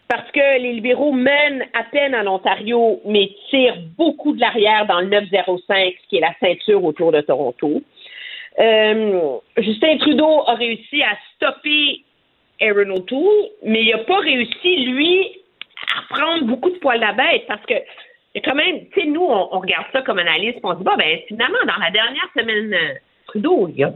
[0.09, 5.01] parce que les libéraux mènent à peine en Ontario, mais tirent beaucoup de l'arrière dans
[5.01, 7.83] le 905, qui est la ceinture autour de Toronto.
[8.59, 12.03] Euh, Justin Trudeau a réussi à stopper
[12.59, 15.43] Aaron O'Toole, mais il n'a pas réussi, lui,
[15.95, 17.75] à reprendre beaucoup de poils à bête parce que
[18.43, 21.19] quand même, tu sais, nous, on, regarde ça comme analyste, on se dit, bah, ben,
[21.27, 22.93] finalement, dans la dernière semaine, euh,
[23.27, 23.93] Trudeau, il a,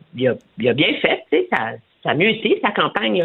[0.58, 1.72] bien fait, tu sais, ça,
[2.04, 3.24] ça a mieux été, sa campagne.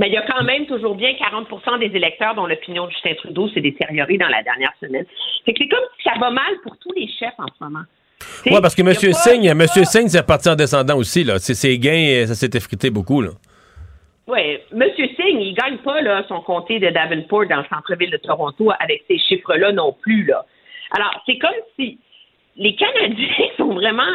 [0.00, 3.12] Mais il y a quand même toujours bien 40% des électeurs dont l'opinion de Justin
[3.16, 5.04] Trudeau s'est détériorée dans la dernière semaine.
[5.44, 7.84] Fait que c'est comme si ça va mal pour tous les chefs en ce moment.
[8.46, 8.94] Oui, parce que M.
[8.94, 9.66] Singh, M.
[9.66, 11.22] Singh, c'est reparti en descendant aussi.
[11.22, 11.38] Là.
[11.38, 13.20] C'est- Ses gains, ça s'est effrité beaucoup.
[13.20, 13.30] Là.
[14.26, 14.84] Oui, M.
[14.96, 19.04] Singh, il gagne pas là, son comté de Davenport dans le centre-ville de Toronto avec
[19.06, 20.24] ces chiffres-là non plus.
[20.24, 20.46] Là.
[20.96, 21.98] Alors, c'est comme si
[22.56, 23.26] les Canadiens
[23.58, 24.14] sont vraiment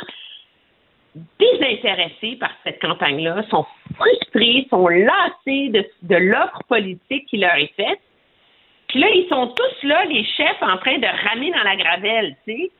[1.39, 3.65] désintéressés par cette campagne-là, sont
[3.95, 7.99] frustrés, sont lassés de, l'offre politique qui leur est faite.
[8.87, 12.35] Puis là, ils sont tous là, les chefs, en train de ramer dans la gravelle,
[12.45, 12.71] tu sais.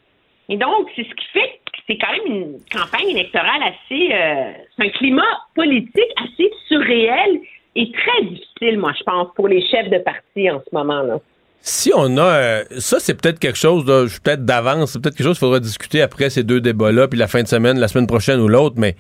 [0.48, 4.14] Et donc, c'est ce qui fait que c'est quand même une campagne électorale assez...
[4.14, 7.40] euh, c'est un climat politique assez surréel
[7.76, 11.20] et très difficile, moi, je pense, pour les chefs de parti en ce moment-là.
[11.62, 12.22] Si on a.
[12.22, 16.02] euh, ça, c'est peut-être quelque chose, peut-être d'avance, c'est peut-être quelque chose qu'il faudra discuter
[16.02, 18.96] après ces deux débats-là, puis la fin de semaine, la semaine prochaine ou l'autre, mais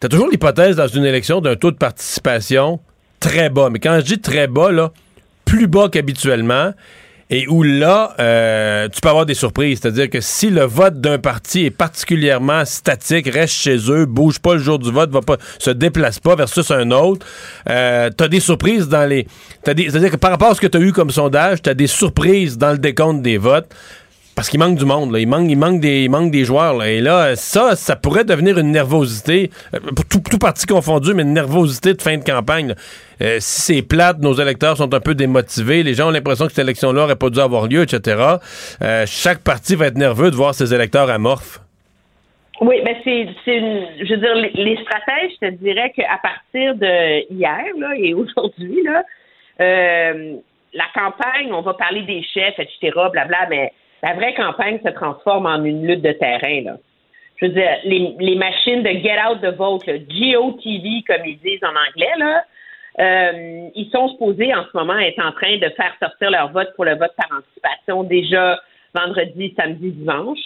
[0.00, 2.80] t'as toujours l'hypothèse dans une élection d'un taux de participation
[3.20, 3.70] très bas.
[3.70, 4.92] Mais quand je dis très bas, là,
[5.46, 6.72] plus bas qu'habituellement,
[7.36, 9.80] et où là, euh, tu peux avoir des surprises.
[9.82, 14.54] C'est-à-dire que si le vote d'un parti est particulièrement statique, reste chez eux, bouge pas
[14.54, 17.26] le jour du vote, va pas, se déplace pas versus un autre,
[17.68, 19.26] euh, t'as des surprises dans les.
[19.64, 21.74] t'as des- C'est-à-dire que par rapport à ce que tu as eu comme sondage, t'as
[21.74, 23.66] des surprises dans le décompte des votes.
[24.34, 25.20] Parce qu'il manque du monde, là.
[25.20, 26.74] Il, manque, il, manque des, il manque des joueurs.
[26.74, 26.90] Là.
[26.90, 29.78] Et là, ça, ça pourrait devenir une nervosité, euh,
[30.10, 32.74] tout, tout parti confondu, mais une nervosité de fin de campagne.
[33.22, 36.52] Euh, si c'est plate, nos électeurs sont un peu démotivés, les gens ont l'impression que
[36.52, 38.38] cette élection-là n'aurait pas dû avoir lieu, etc.
[38.82, 41.60] Euh, chaque parti va être nerveux de voir ses électeurs amorphes.
[42.60, 46.74] Oui, ben c'est, c'est une, je veux dire, les, stratèges, je te dirais qu'à partir
[46.76, 49.02] de hier là, et aujourd'hui, là,
[49.58, 53.72] la campagne, on va parler des chefs, etc., blabla, mais
[54.04, 56.60] la vraie campagne se transforme en une lutte de terrain.
[56.62, 56.76] Là.
[57.36, 61.64] Je veux dire, les, machines de get out the vote, le GOTV, comme ils disent
[61.64, 62.44] en anglais, là,
[63.00, 66.68] euh, ils sont supposés en ce moment être en train de faire sortir leur vote
[66.76, 68.60] pour le vote par anticipation déjà
[68.94, 70.38] vendredi, samedi, dimanche.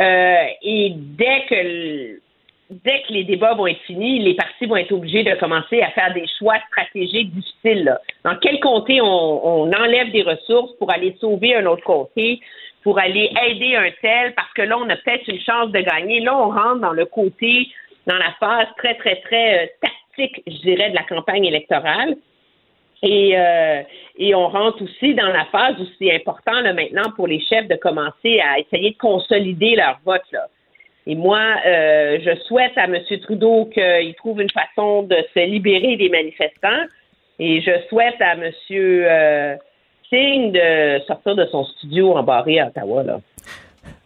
[0.00, 2.18] Euh, et dès que
[2.70, 5.90] dès que les débats vont être finis, les partis vont être obligés de commencer à
[5.90, 7.96] faire des choix stratégiques difficiles.
[8.24, 12.40] Dans quel comté on, on enlève des ressources pour aller sauver un autre comté,
[12.84, 16.20] pour aller aider un tel, parce que là, on a peut-être une chance de gagner.
[16.20, 17.66] Là, on rentre dans le côté,
[18.06, 22.14] dans la phase très, très, très euh, tactique, je dirais, de la campagne électorale.
[23.02, 23.82] Et, euh,
[24.18, 27.68] et on rentre aussi dans la phase où c'est important là, maintenant pour les chefs
[27.68, 30.22] de commencer à essayer de consolider leur vote.
[30.32, 30.46] Là.
[31.06, 32.98] Et moi, euh, je souhaite à M.
[33.22, 36.84] Trudeau qu'il trouve une façon de se libérer des manifestants.
[37.38, 39.58] Et je souhaite à M.
[40.52, 43.02] De sortir de son studio embarré à Ottawa.
[43.02, 43.20] Là.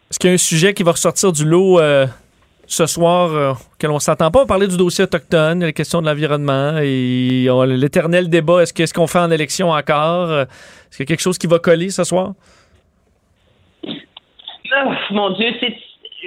[0.09, 2.07] Est-ce qu'il y a un sujet qui va ressortir du lot euh,
[2.65, 4.41] ce soir euh, auquel on ne s'attend pas?
[4.43, 8.61] On parlait du dossier autochtone, la question de l'environnement et on- l'éternel débat.
[8.63, 10.31] Est-ce que- est-ce qu'on fait en élection encore?
[10.31, 12.33] Est-ce qu'il y a quelque chose qui va coller ce soir?
[13.85, 15.75] Oh, mon Dieu, c'est.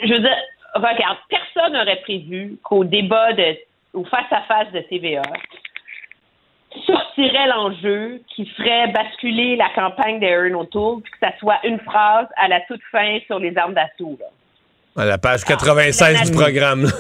[0.04, 0.36] Je veux dire,
[0.74, 3.56] regarde, personne n'aurait prévu qu'au débat de,
[3.94, 5.22] au face-à-face de TVA
[6.86, 12.27] sortirait l'enjeu qui ferait basculer la campagne d'Aaron O'Toole, puis que ça soit une phrase
[12.36, 14.19] à la toute fin sur les armes d'assaut.
[14.97, 16.85] À la page 96 du programme.
[16.85, 16.90] là.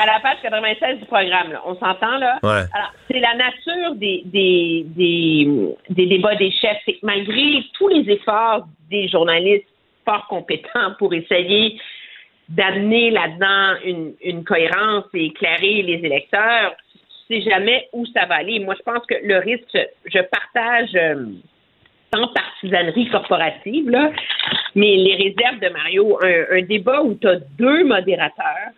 [0.00, 1.62] À la page 96 du programme, là.
[1.66, 2.38] on s'entend là?
[2.42, 2.64] Ouais.
[2.72, 5.48] Alors, c'est la nature des, des, des,
[5.90, 6.78] des débats des chefs.
[6.84, 9.66] C'est que malgré tous les efforts des journalistes
[10.04, 11.80] fort compétents pour essayer
[12.48, 16.74] d'amener là-dedans une, une cohérence et éclairer les électeurs,
[17.28, 18.58] sais jamais où ça va aller.
[18.58, 21.26] Moi, je pense que le risque, je partage euh,
[22.12, 23.90] sans partisanerie corporative,
[24.74, 28.72] mais les réserves de Mario, un débat où tu as deux modérateurs,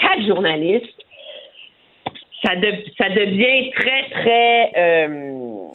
[0.00, 1.04] quatre journalistes,
[2.44, 4.70] ça, de- ça devient très, très...
[4.76, 5.08] euh,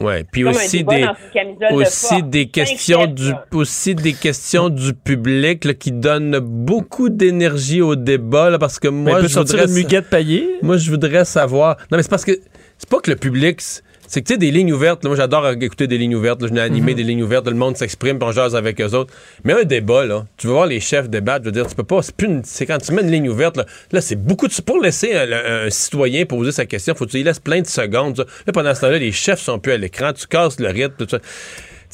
[0.00, 2.24] Ouais, puis aussi des de aussi force.
[2.24, 8.50] des questions du aussi des questions du public là, qui donnent beaucoup d'énergie au débat
[8.50, 10.56] là, parce que moi peut je voudrais une muguette paillée?
[10.62, 11.76] Moi je voudrais savoir.
[11.92, 12.32] Non mais c'est parce que
[12.76, 13.60] c'est pas que le public
[14.06, 16.48] c'est que tu sais des lignes ouvertes, là, moi j'adore écouter des lignes ouvertes, là,
[16.48, 16.96] je n'ai animé Mhm.
[16.96, 19.12] des lignes ouvertes, le monde s'exprime, on jase avec eux autres.
[19.44, 21.82] Mais un débat là, tu veux voir les chefs débattre, je veux dire tu peux
[21.84, 24.48] pas c'est plus une- c'est quand tu mets une ligne ouverte là, là c'est beaucoup
[24.48, 27.60] de pour laisser un, un citoyen poser sa question, faut que tu lui laisses plein
[27.60, 28.16] de secondes.
[28.16, 28.24] ça.
[28.46, 31.06] Là pendant ce temps-là, les chefs sont plus à l'écran, tu casses le rythme tout
[31.10, 31.18] ça.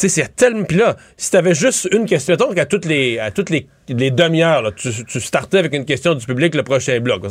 [0.01, 0.65] Tu sais, c'est tellement.
[0.65, 4.11] Puis là, si t'avais juste une question, mettons qu'à toutes les, à toutes les, les
[4.11, 7.23] demi-heures, tu, tu startais avec une question du public, le prochain bloc.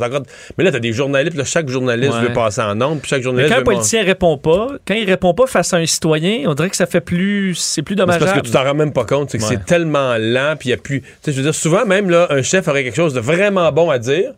[0.58, 2.28] Mais là, t'as des journalistes, là, chaque journaliste Ouais.
[2.28, 4.94] veut passer en nombre, puis chaque Mais journaliste quand un veut politicien répond pas, quand
[4.94, 7.56] il répond pas face à un citoyen, on dirait que ça fait plus.
[7.56, 8.26] C'est plus Mais dommageable.
[8.26, 9.50] parce que tu t'en rends même pas compte, c'est que Ouais.
[9.50, 11.02] c'est tellement lent, puis il y a plus.
[11.02, 13.72] Tu sais, je veux dire, souvent, même là, un chef aurait quelque chose de vraiment
[13.72, 14.34] bon à dire,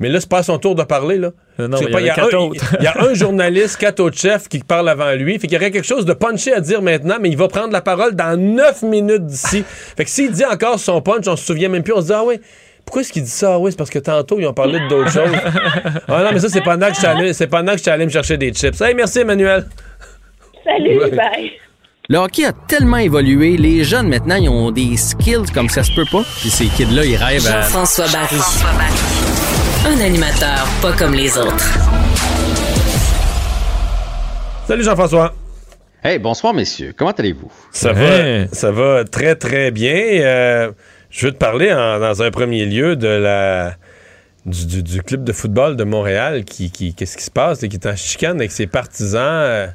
[0.00, 1.30] Mais là, c'est pas à son tour de parler, là.
[1.60, 2.64] Euh, non, il y en a un- quatre autres.
[2.80, 5.34] il y a un journaliste, quatre autres chefs qui parlent avant lui.
[5.38, 7.72] Fait qu'il y aurait quelque chose de punché à dire maintenant, mais il va prendre
[7.72, 9.64] la parole dans neuf minutes d'ici.
[9.96, 11.92] fait que s'il dit encore son punch, on se souvient même plus.
[11.92, 12.40] On se dit, ah oui,
[12.84, 13.54] pourquoi est-ce qu'il dit ça?
[13.54, 15.30] Ah oui, c'est parce que tantôt, ils ont parlé d'autres choses.
[16.08, 17.90] Ah non, mais ça, c'est pendant que je suis allé, c'est pendant que je suis
[17.90, 18.80] allé me chercher des chips.
[18.80, 19.66] Hey, merci, Emmanuel.
[20.64, 21.10] Salut, Ouais.
[21.10, 21.52] bye.
[22.08, 25.92] Le hockey a tellement évolué, les jeunes maintenant, ils ont des skills comme ça se
[25.94, 26.22] peut pas.
[26.40, 27.62] Puis ces kids-là, ils rêvent à...
[27.62, 28.36] Jean-François Barry.
[29.84, 31.78] Un animateur pas comme les autres.
[34.66, 35.34] Salut, Jean-François.
[36.04, 36.94] Hey, bonsoir, messieurs.
[36.96, 37.50] Comment allez-vous?
[37.72, 39.94] Ça va, ça va très, très bien.
[39.94, 40.72] Euh,
[41.10, 43.74] je veux te parler en- dans un premier lieu de la
[44.44, 47.68] du, du- du club de football de Montréal qui, qui qu'est-ce qui se passe, là,
[47.68, 49.20] qui est en chicane avec ses partisans.
[49.22, 49.66] euh.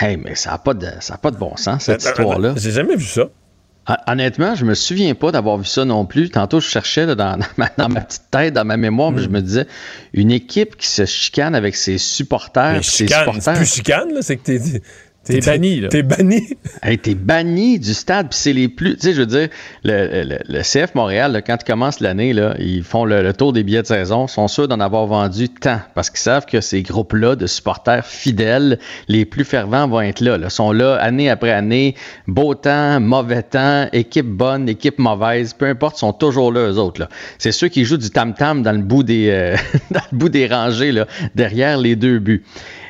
[0.00, 2.50] Hey, mais ça n'a pas, de- ça a pas de bon sens, cette Attends, histoire-là.
[2.50, 3.24] attends, J'ai jamais vu ça.
[3.88, 6.30] Hon- Honnêtement, je me souviens pas d'avoir vu ça non plus.
[6.30, 9.24] Tantôt, je cherchais là, dans, dans ma, dans ma petite tête, dans ma mémoire, puis
[9.24, 9.66] je me disais,
[10.12, 13.54] une équipe qui se chicane avec ses supporters, Mais ses chicane, c'est supporters.
[13.54, 14.60] plus chicane, là, c'est que t'es
[15.24, 15.88] T'es banni, là.
[15.88, 16.42] T'es banni.
[16.82, 18.96] Hey, t'es banni du stade, puis c'est les plus.
[18.96, 19.48] Tu sais, je veux dire,
[19.84, 23.32] le, le- le CF Montréal, là, quand ils commencent l'année, là, ils font le, le
[23.32, 26.60] tour des billets de saison, sont sûrs d'en avoir vendu tant, parce qu'ils savent que
[26.60, 30.50] ces groupes-là de supporters fidèles, les plus fervents vont être là, là.
[30.50, 31.94] sont là année après année,
[32.26, 37.00] beau temps, mauvais temps, équipe bonne, équipe mauvaise, peu importe, sont toujours là, eux autres.
[37.00, 37.08] Là.
[37.38, 39.56] C'est ceux qui jouent du tam-tam dans le bout des, euh,
[39.92, 42.42] dans le bout des rangées, là, derrière les deux buts.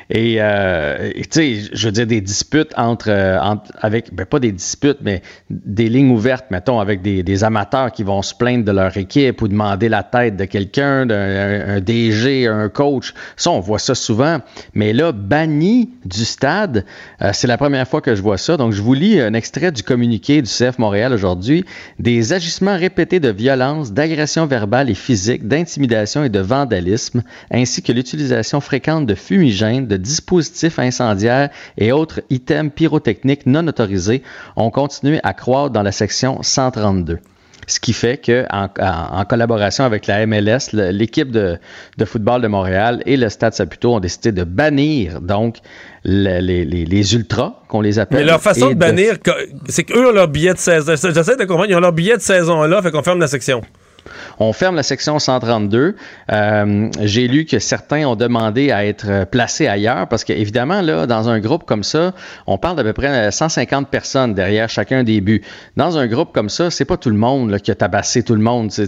[0.09, 4.39] Et, euh, tu sais, je veux dire, des disputes entre, euh, entre- avec, ben pas
[4.39, 8.71] des disputes, mais des lignes ouvertes, mettons, avec des, amateurs qui vont se plaindre de
[8.71, 13.13] leur équipe ou demander la tête de quelqu'un, d'un un, un DG, un coach.
[13.35, 14.39] Ça, on voit ça souvent.
[14.73, 16.85] Mais là, banni du stade,
[17.21, 18.55] euh, c'est la première fois que je vois ça.
[18.55, 21.65] Donc, je vous lis un extrait du communiqué du CF Montréal aujourd'hui.
[21.99, 27.91] Des agissements répétés de violence, d'agression verbale et physique, d'intimidation et de vandalisme, ainsi que
[27.91, 34.23] l'utilisation fréquente de fumigènes, de dispositifs incendiaires et autres items pyrotechniques non autorisés
[34.55, 37.19] ont continué à croître dans la section 132.
[37.65, 41.57] Ce qui fait que, en, collaboration avec la MLS, l'équipe de,
[41.97, 45.59] de football de Montréal et le Stade Saputo ont décidé de bannir donc
[46.03, 48.19] le- les, les- les ultras, qu'on les appelle.
[48.19, 49.13] Mais leur façon de bannir,
[49.69, 50.93] c'est qu'eux ont leur billet de saison.
[50.97, 53.61] J'essaie de comprendre, ils ont leur billet de saison là, fait qu'on ferme la section.
[54.39, 55.95] On ferme la section 132.
[56.31, 61.29] Euh, J'ai lu que certains ont demandé à être placés ailleurs parce qu'évidemment, là, dans
[61.29, 62.13] un groupe comme ça,
[62.47, 65.41] on parle d'à peu près 150 personnes derrière chacun des buts.
[65.77, 68.35] Dans un groupe comme ça, c'est pas tout le monde là, qui a tabassé tout
[68.35, 68.71] le monde.
[68.71, 68.85] Vous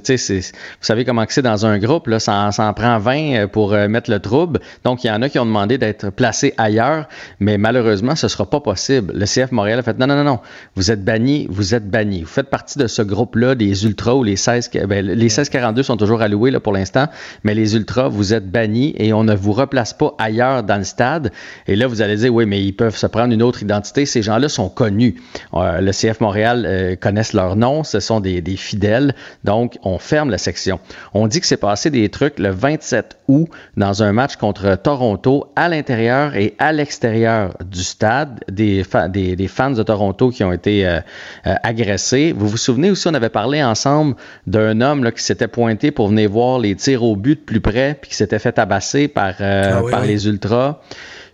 [0.82, 4.10] savez comment c'est dans un groupe, là, ça, en- prend 20 euh, pour euh, mettre
[4.10, 4.60] le trouble.
[4.84, 7.08] Donc, il y en a qui ont demandé d'être placés ailleurs,
[7.40, 9.14] mais malheureusement, ce sera pas possible.
[9.16, 10.40] Le CF Montréal a fait non, non, non, non,
[10.76, 12.22] vous êtes bannis, vous êtes bannis.
[12.22, 15.84] Vous faites partie de ce groupe-là, des ultras ou les 16, que- ben, les 1642
[15.84, 17.08] sont toujours alloués là, pour l'instant,
[17.44, 20.84] mais les ultras, vous êtes bannis et on ne vous replace pas ailleurs dans le
[20.84, 21.32] stade.
[21.68, 24.06] Et là, vous allez dire, oui, mais ils peuvent se prendre une autre identité.
[24.06, 25.16] Ces gens-là sont connus.
[25.54, 29.16] Euh, le CF Montréal euh, connaissent leur nom, ce sont des, des fidèles.
[29.44, 30.80] Donc, on ferme la section.
[31.14, 35.46] On dit que c'est passé des trucs le 27 août dans un match contre Toronto
[35.56, 40.44] à l'intérieur et à l'extérieur du stade, des, fa- des, des fans de Toronto qui
[40.44, 41.00] ont été euh,
[41.48, 42.34] euh, agressés.
[42.36, 44.16] Vous vous souvenez aussi, on avait parlé ensemble
[44.48, 47.62] d'un homme là, qui s'était pointé pour venir voir les tirs au but de plus
[47.62, 50.08] près, puis qui s'était fait tabasser par, euh, Ah oui, par oui.
[50.08, 50.80] les ultras.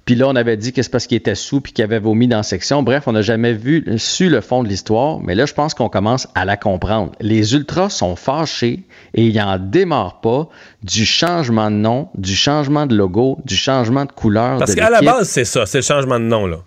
[0.06, 2.28] Puis là, on avait dit que c'est parce qu'il était sous puis qu'il avait vomi
[2.28, 2.82] dans la section.
[2.82, 5.90] Bref, on n'a jamais vu, su le fond de l'histoire, mais là, je pense qu'on
[5.90, 7.12] commence à la comprendre.
[7.20, 8.80] Les ultras sont fâchés
[9.14, 10.50] et ils n'en démarrent pas
[10.84, 15.02] du changement de nom, du changement de logo, du changement de couleur Parce qu'à la
[15.02, 16.58] base, c'est ça, c'est le changement de nom, là.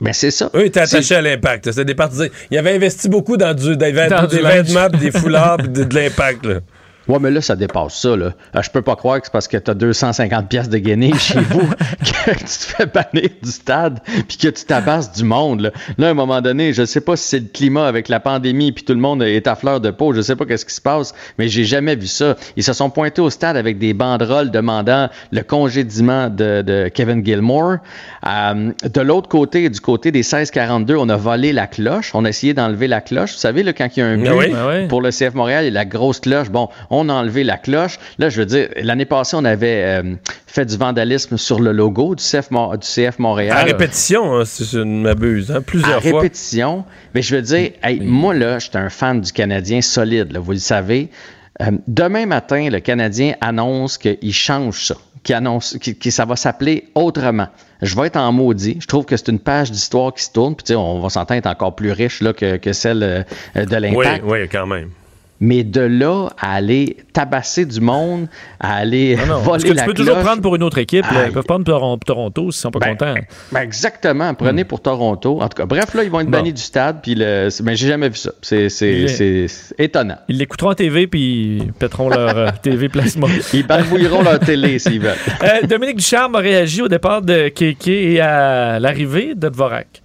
[0.00, 0.50] Ben, c'est ça.
[0.54, 1.70] Eux étaient attachés à l'impact.
[1.70, 2.28] C'était des partisans.
[2.50, 4.66] Ils avaient investi beaucoup dans du, des, vêt- Dans des du linge.
[4.72, 6.54] vêtements, des foulards, de, de l'impact, là.
[7.08, 8.32] Ouais, mais là, ça dépasse ça, là.
[8.54, 11.40] Euh, je peux pas croire que c'est parce que t'as 250 pièces de guinée chez
[11.40, 15.70] vous que tu te fais bannir du stade puis que tu tabasses du monde, là.
[15.98, 18.72] Là, à un moment donné, je sais pas si c'est le climat avec la pandémie
[18.72, 20.80] puis tout le monde est à fleur de peau, je sais pas qu'est-ce qui se
[20.80, 22.36] passe, mais j'ai jamais vu ça.
[22.56, 27.24] Ils se sont pointés au stade avec des banderoles demandant le congédiement de, de Kevin
[27.24, 27.76] Gilmore.
[28.26, 32.12] Euh, de l'autre côté, du côté des 1642, on a volé la cloche.
[32.14, 33.32] On a essayé d'enlever la cloche.
[33.32, 34.52] Vous savez, là, quand il y a un but oui.
[34.56, 34.88] Ah oui.
[34.88, 36.50] pour le CF Montréal, il y a la grosse cloche.
[36.50, 37.98] Bon, on a enlevé la cloche.
[38.18, 40.14] Là, je veux dire, l'année passée, on avait euh,
[40.46, 43.56] fait du vandalisme sur le logo du CF, Mon- du CF Montréal.
[43.56, 46.20] À répétition, hein, si je ne m'abuse, hein, plusieurs À fois.
[46.20, 46.84] répétition.
[47.14, 50.52] Mais je veux dire, hey, moi, là, j'étais un fan du Canadien solide, là, vous
[50.52, 51.10] le savez.
[51.62, 56.88] Euh, demain matin, le Canadien annonce qu'il change ça, qu'il annonce que, ça va s'appeler
[56.96, 57.46] autrement.
[57.80, 58.78] Je vais être en maudit.
[58.80, 60.54] Je trouve que c'est une page d'histoire qui se tourne.
[60.56, 63.22] Puis, tu sais, on va s'entendre être encore plus riche là, que, que celle euh,
[63.54, 64.24] de Oui, l'Impact.
[64.26, 64.88] oui, quand même.
[65.46, 69.82] Mais de là à aller tabasser du monde, à aller Non, non, voler que la
[69.82, 71.04] tu peux toujours prendre pour une autre équipe.
[71.04, 71.26] là.
[71.26, 73.14] Ils peuvent prendre Toron- Toronto s'ils sont pas contents.
[73.52, 74.32] ben, exactement.
[74.32, 75.40] Prenez pour Toronto.
[75.42, 76.38] En tout cas, bref, là, ils vont être Bon.
[76.38, 77.00] bannis du stade.
[77.02, 78.30] Puis le, c'est- ben, j'ai jamais vu ça.
[78.40, 79.46] C'est, c'est,
[79.78, 80.16] étonnant.
[80.28, 83.26] Ils l'écouteront en TV puis ils pèteront leur euh, TV plasma.
[83.52, 85.12] Ils barbouilleront leur télé s'ils veulent.
[85.42, 90.00] Euh, Dominique Ducharme a réagi au départ de Keke et à l'arrivée de Dvorak.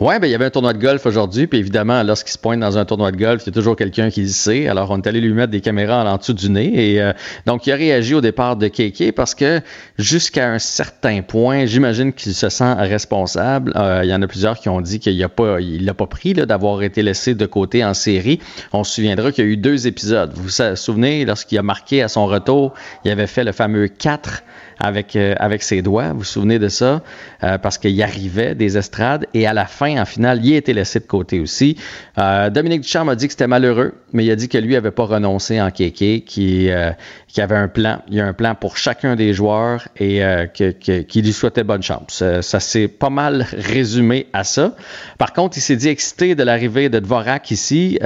[0.00, 2.60] Ouais, ben il y avait un tournoi de golf aujourd'hui, puis évidemment, lorsqu'il se pointe
[2.60, 4.68] dans un tournoi de golf, il y a toujours quelqu'un qui le sait.
[4.68, 7.12] Alors, on est allé lui mettre des caméras en dessous du nez, et euh,
[7.46, 9.60] donc il a réagi au départ de Keke parce que
[9.98, 13.72] jusqu'à un certain point, j'imagine qu'il se sent responsable.
[13.76, 16.06] Euh, il y en a plusieurs qui ont dit qu'il a pas, il l'a pas
[16.06, 18.40] pris d'avoir été laissé de côté en série.
[18.72, 20.32] On se souviendra qu'il y a eu deux épisodes.
[20.34, 22.74] Vous vous souvenez, lorsqu'il a marqué à son retour,
[23.04, 24.42] il avait fait le fameux 4
[24.80, 26.12] avec, euh, avec ses doigts.
[26.12, 27.02] Vous vous souvenez de ça?
[27.44, 30.72] Euh, parce qu'il arrivait des estrades et à la fin, en finale, il a été
[30.72, 31.76] laissé de côté aussi.
[32.18, 34.90] Euh, Dominique Ducharme a dit que c'était malheureux, mais il a dit que lui n'avait
[34.90, 36.90] pas renoncé en kéké, qu'il euh,
[37.28, 38.02] qu'il avait un plan.
[38.08, 40.70] Il y a un plan pour chacun des joueurs et euh, que-
[41.02, 42.20] qu'il lui souhaitait bonne chance.
[42.22, 44.74] Euh, ça s'est pas mal résumé à ça.
[45.18, 47.98] Par contre, il s'est dit excité de l'arrivée de Dvorak ici.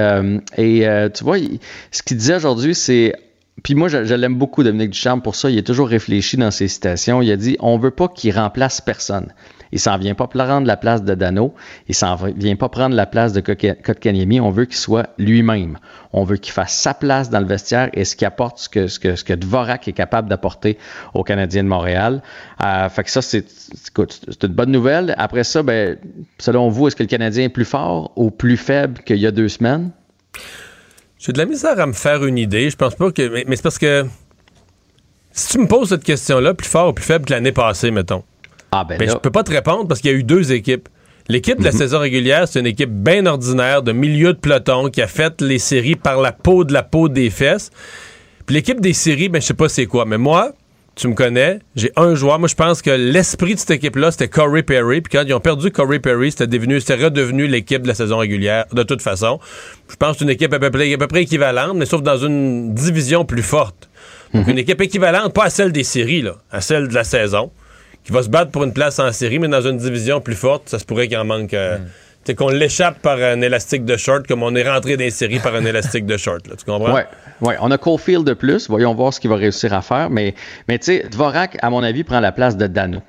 [0.59, 1.37] et tu vois,
[1.91, 3.15] ce qu'il disait aujourd'hui, c'est
[3.63, 5.51] puis moi, je, je l'aime beaucoup, Dominique Ducharme, pour ça.
[5.51, 7.23] Il est toujours réfléchi dans ses citations.
[7.23, 9.33] Il a dit on veut pas qu'il remplace personne.
[9.73, 11.55] Il s'en vient pas prendre la place de Dano.
[11.89, 14.39] Il s'en vient pas prendre la place de Kotkaniemi.
[14.39, 15.79] On veut qu'il soit lui-même.
[16.13, 18.87] On veut qu'il fasse sa place dans le vestiaire et ce qu'il apporte, ce que,
[18.87, 20.77] ce que, ce que Dvorak est capable d'apporter
[21.15, 22.23] aux Canadiens de Montréal.
[22.63, 25.15] Euh, fait que ça, c'est, c'est une bonne nouvelle.
[25.17, 25.97] Après ça, ben,
[26.39, 29.31] selon vous, est-ce que le Canadien est plus fort ou plus faible qu'il y a
[29.31, 29.91] deux semaines?
[31.25, 32.69] J'ai de la misère à me faire une idée.
[32.69, 33.29] Je pense pas que.
[33.29, 34.05] Mais, mais c'est parce que.
[35.31, 38.23] Si tu me poses cette question-là, plus fort ou plus faible que l'année passée, mettons.
[38.71, 40.53] Ah, ben, Ben, là- je peux pas te répondre parce qu'il y a eu deux
[40.53, 40.89] équipes.
[41.29, 41.79] L'équipe de la Mhm.
[41.79, 45.59] saison régulière, c'est une équipe bien ordinaire, de milieu de peloton, qui a fait les
[45.59, 47.71] séries par la peau de la peau des fesses.
[48.45, 50.05] Puis l'équipe des séries, ben, je sais pas c'est quoi.
[50.05, 50.53] Mais moi,
[50.95, 52.39] tu me connais, j'ai un joueur.
[52.39, 55.01] Moi, je pense que l'esprit de cette équipe-là, c'était Corey Perry.
[55.01, 58.19] Puis quand ils ont perdu Corey Perry, c'était devenu, c'était redevenu l'équipe de la saison
[58.19, 59.41] régulière, de toute façon.
[59.89, 62.03] Je pense que c'est une équipe à peu, près, à peu près équivalente, mais sauf
[62.03, 63.89] dans une division plus forte.
[64.35, 67.51] Donc, une équipe équivalente, pas à celle des séries, là, à celle de la saison,
[68.05, 70.69] qui va se battre pour une place en série, mais dans une division plus forte,
[70.69, 71.55] ça se pourrait qu'il en manque.
[71.55, 71.85] euh, tu
[72.27, 75.39] sais, qu'on l'échappe par un élastique de short, comme on est rentré dans les séries
[75.41, 76.47] par un élastique de short.
[76.49, 76.93] Là, tu comprends?
[76.95, 77.07] Ouais,
[77.41, 78.69] ouais, on a Caulfield de plus.
[78.69, 80.11] Voyons voir ce qu'il va réussir à faire.
[80.11, 80.35] Mais,
[80.69, 83.01] mais tu sais, Dvorak, à mon avis, prend la place de Dano.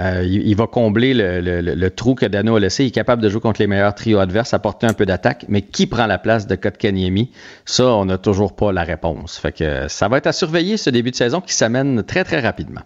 [0.00, 2.84] Euh, il, il va combler le, le- le- le trou que Dano a laissé.
[2.84, 5.44] Il est capable de jouer contre les meilleurs trios adverses, apporter un peu d'attaque.
[5.48, 7.30] Mais qui prend la place de Kotkaniemi?
[7.66, 9.36] Ça, on n'a toujours pas la réponse.
[9.36, 12.40] Fait que ça va être à surveiller ce début de saison qui s'amène très, très
[12.40, 12.80] rapidement.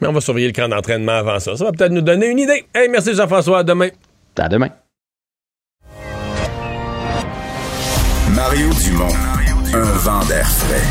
[0.00, 1.54] Mais on va surveiller le camp d'entraînement avant ça.
[1.56, 2.64] Ça va peut-être nous donner une idée.
[2.74, 3.60] Hey, merci Jean-François.
[3.60, 3.90] À demain.
[4.36, 4.70] À demain.
[8.38, 9.12] Mario Dumont,
[9.74, 10.86] un vent d'air frais.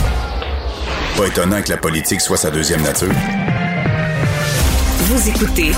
[1.16, 3.14] Pas étonnant que la politique soit sa deuxième nature.
[5.06, 5.72] Vous écoutez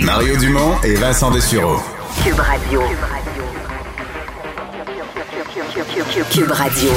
[0.00, 1.76] Mario Dumont et Vincent Dessureau.
[2.24, 2.80] Cube Radio.
[6.30, 6.90] Cube Radio.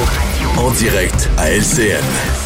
[0.56, 2.43] En direct à LCN.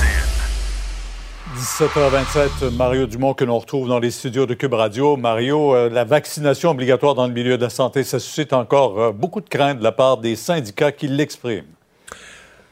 [1.59, 5.17] 17h27, Mario Dumont que l'on retrouve dans les studios de Cube Radio.
[5.17, 9.11] Mario, euh, la vaccination obligatoire dans le milieu de la santé, ça suscite encore euh,
[9.11, 11.65] beaucoup de craintes de la part des syndicats qui l'expriment.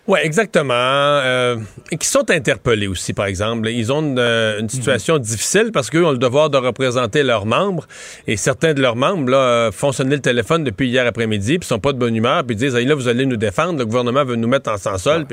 [0.06, 0.72] Oui, exactement.
[0.74, 1.56] Euh,
[1.90, 3.68] et qui sont interpellés aussi, par exemple.
[3.68, 7.44] Ils ont une, euh, une situation difficile parce qu'eux ont le devoir de représenter leurs
[7.44, 7.88] membres.
[8.28, 11.80] Et certains de leurs membres là, font sonner le téléphone depuis hier après-midi, puis sont
[11.80, 14.36] pas de bonne humeur, puis disent Hey, là, vous allez nous défendre, le gouvernement veut
[14.36, 15.26] nous mettre en sans-sol.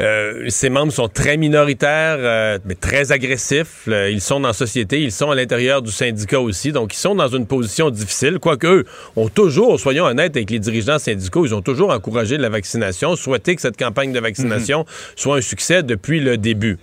[0.00, 3.84] Euh, ces membres sont très minoritaires, euh, mais très agressifs.
[3.88, 6.98] Euh, ils sont dans la société, ils sont à l'intérieur du syndicat aussi, donc ils
[6.98, 8.38] sont dans une position difficile.
[8.38, 8.84] Quoique eux
[9.16, 13.56] ont toujours, soyons honnêtes avec les dirigeants syndicaux, ils ont toujours encouragé la vaccination, souhaité
[13.56, 16.78] que cette campagne de vaccination soit un succès depuis le début.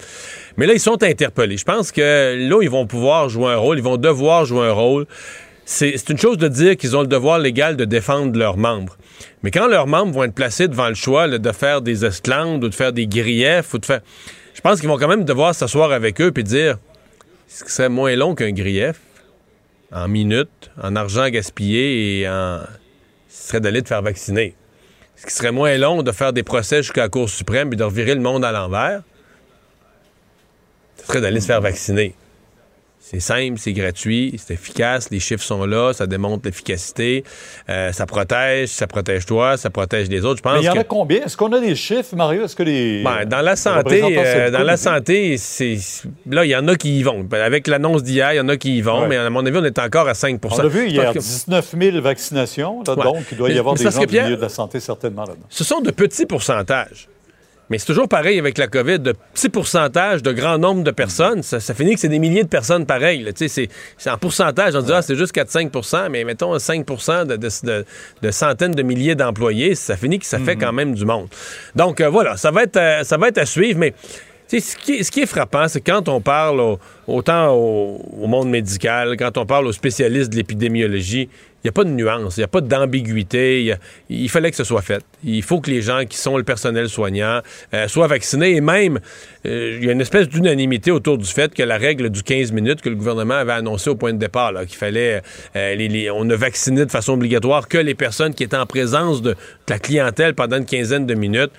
[0.57, 1.57] Mais là, ils sont interpellés.
[1.57, 4.71] Je pense que là, ils vont pouvoir jouer un rôle, ils vont devoir jouer un
[4.71, 5.05] rôle.
[5.65, 8.97] C'est une chose de dire qu'ils ont le devoir légal de défendre leurs membres.
[9.43, 12.69] Mais quand leurs membres vont être placés devant le choix de faire des esclandres ou
[12.69, 14.01] de faire des griefs ou de faire.
[14.53, 16.77] Je pense qu'ils vont quand même devoir s'asseoir avec eux et dire
[17.47, 18.99] ce qui serait moins long qu'un grief
[19.91, 22.61] en minutes, en argent gaspillé et en.
[23.27, 24.55] Ce serait d'aller te faire vacciner.
[25.15, 27.83] Ce qui serait moins long de faire des procès jusqu'à la Cour suprême et de
[27.83, 29.01] revirer le monde à l'envers.
[30.97, 32.15] Ce serait d'aller se faire vacciner.
[33.05, 37.25] C'est simple, c'est gratuit, c'est efficace, les chiffres sont là, ça démontre l'efficacité,
[37.69, 40.37] euh, ça protège, ça protège toi, ça protège les autres.
[40.37, 40.79] Je pense Mais il y en que...
[40.79, 41.25] a combien?
[41.25, 42.45] Est-ce qu'on a des chiffres, Mario?
[42.45, 43.03] Est-ce que les.
[43.03, 45.77] Ben, dans la santé, euh, dans la santé, c'est
[46.29, 47.27] là il y en a qui y vont.
[47.33, 49.07] Avec l'annonce d'hier, il y en a qui y vont, Ouais.
[49.09, 51.75] mais à mon avis, on est encore à 5% On a vu hier que 19
[51.77, 53.03] 000 vaccinations, là, Ouais.
[53.03, 55.45] donc il doit y avoir mais des gens du milieu de la santé certainement là-dedans.
[55.49, 57.09] Ce sont de petits pourcentages.
[57.69, 61.41] Mais c'est toujours pareil avec la COVID, de petits pourcentages, de grand nombre de personnes,
[61.43, 63.25] ça, ça finit que c'est des milliers de personnes pareilles.
[63.35, 63.69] C'est
[64.09, 66.85] en pourcentage, on dit, ah, c'est juste 4-5% mais mettons 5
[67.25, 67.85] de, de- de-
[68.21, 71.27] de centaines de milliers d'employés, ça finit que ça fait quand même du monde.
[71.75, 73.93] Donc euh, voilà, ça va être, euh, ça va être à suivre, mais
[74.49, 78.27] ce qui, est- ce qui est frappant, c'est quand on parle au- autant au, au
[78.27, 81.29] monde médical, quand on parle aux spécialistes de l'épidémiologie,
[81.65, 83.63] n'y a pas de nuance, il n'y a pas d'ambiguïté.
[83.63, 83.77] il
[84.09, 85.03] Il fallait que ce soit fait.
[85.23, 87.41] Il faut que les gens qui sont le personnel soignant
[87.73, 88.99] euh, soient vaccinés et même,
[89.45, 92.51] euh, il y a une espèce d'unanimité autour du fait que la règle du 15
[92.51, 95.21] minutes que le gouvernement avait annoncé au point de départ, qu'il fallait,
[95.55, 99.35] euh, on ne vaccinait de façon obligatoire que les personnes qui étaient en présence de
[99.69, 101.51] la clientèle pendant une quinzaine de minutes.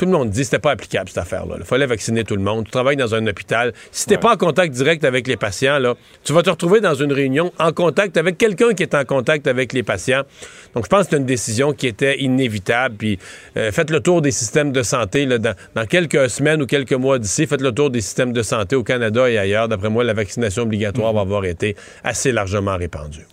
[0.00, 1.56] Tout le monde dit que c'était pas applicable, cette affaire-là.
[1.58, 2.64] Il fallait vacciner tout le monde.
[2.64, 3.74] Tu travailles dans un hôpital.
[3.92, 5.94] Si t'es pas en contact direct avec les patients, là,
[6.24, 9.46] tu vas te retrouver dans une réunion en contact avec quelqu'un qui est en contact
[9.46, 10.22] avec les patients.
[10.74, 12.94] Donc, je pense que c'est une décision qui était inévitable.
[12.96, 13.18] Puis,
[13.58, 16.94] euh, faites le tour des systèmes de santé là, dans, dans quelques semaines ou quelques
[16.94, 17.46] mois d'ici.
[17.46, 19.68] Faites le tour des systèmes de santé au Canada et ailleurs.
[19.68, 23.26] D'après moi, la vaccination obligatoire va avoir été assez largement répandue.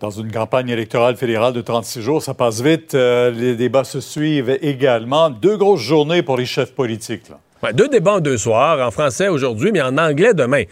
[0.00, 2.94] Dans une campagne électorale fédérale de 36 jours, ça passe vite.
[2.94, 5.28] Euh, les débats se suivent également.
[5.28, 7.28] Deux grosses journées pour les chefs politiques.
[7.28, 7.38] là.
[7.62, 10.62] Ouais, deux débats en deux soirs, en français aujourd'hui, mais en anglais demain.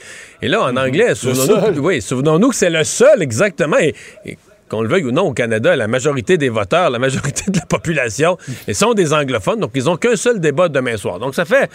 [0.40, 3.76] Et là, en anglais, souvenons-nous oui, souvenons-nous que c'est le seul, exactement.
[3.78, 3.94] Et,
[4.24, 4.38] et
[4.70, 7.66] qu'on le veuille ou non, au Canada, la majorité des voteurs, la majorité de la
[7.66, 11.18] population, ils sont des anglophones, donc ils n'ont qu'un seul débat demain soir.
[11.18, 11.70] Donc ça fait.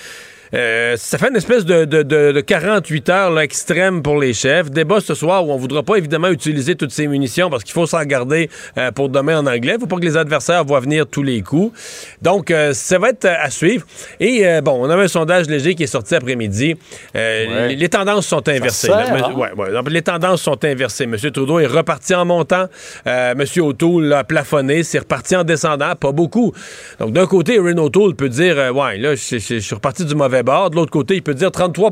[0.54, 4.34] Euh, ça fait une espèce de, de- de- de 48 heures là, extrême pour les
[4.34, 4.70] chefs.
[4.70, 7.74] Débat ce soir où on ne voudra pas évidemment utiliser toutes ces munitions parce qu'il
[7.74, 9.72] faut s'en garder euh, pour demain en anglais.
[9.74, 11.78] Il ne faut pas que les adversaires voient venir tous les coups.
[12.22, 13.86] Donc, euh, ça va être à suivre.
[14.20, 16.76] Et bon, on avait un sondage léger qui est sorti après-midi.
[17.16, 17.68] Ouais.
[17.70, 18.88] les, les tendances sont inversées.
[18.88, 19.12] sert, là.
[19.14, 19.34] Mais- hein?
[19.36, 19.72] ouais, ouais.
[19.72, 21.06] Donc, les tendances sont inversées.
[21.06, 21.16] M.
[21.18, 22.68] Trudeau est reparti en montant.
[23.06, 23.44] M.
[23.58, 24.84] O'Toole a plafonné.
[24.84, 25.96] C'est reparti en descendant.
[25.96, 26.54] Pas beaucoup.
[27.00, 30.76] Donc, d'un côté, Erin O'Toole peut dire Ouais, là, je suis reparti du mauvais De
[30.76, 31.92] l'autre côté, il peut dire 33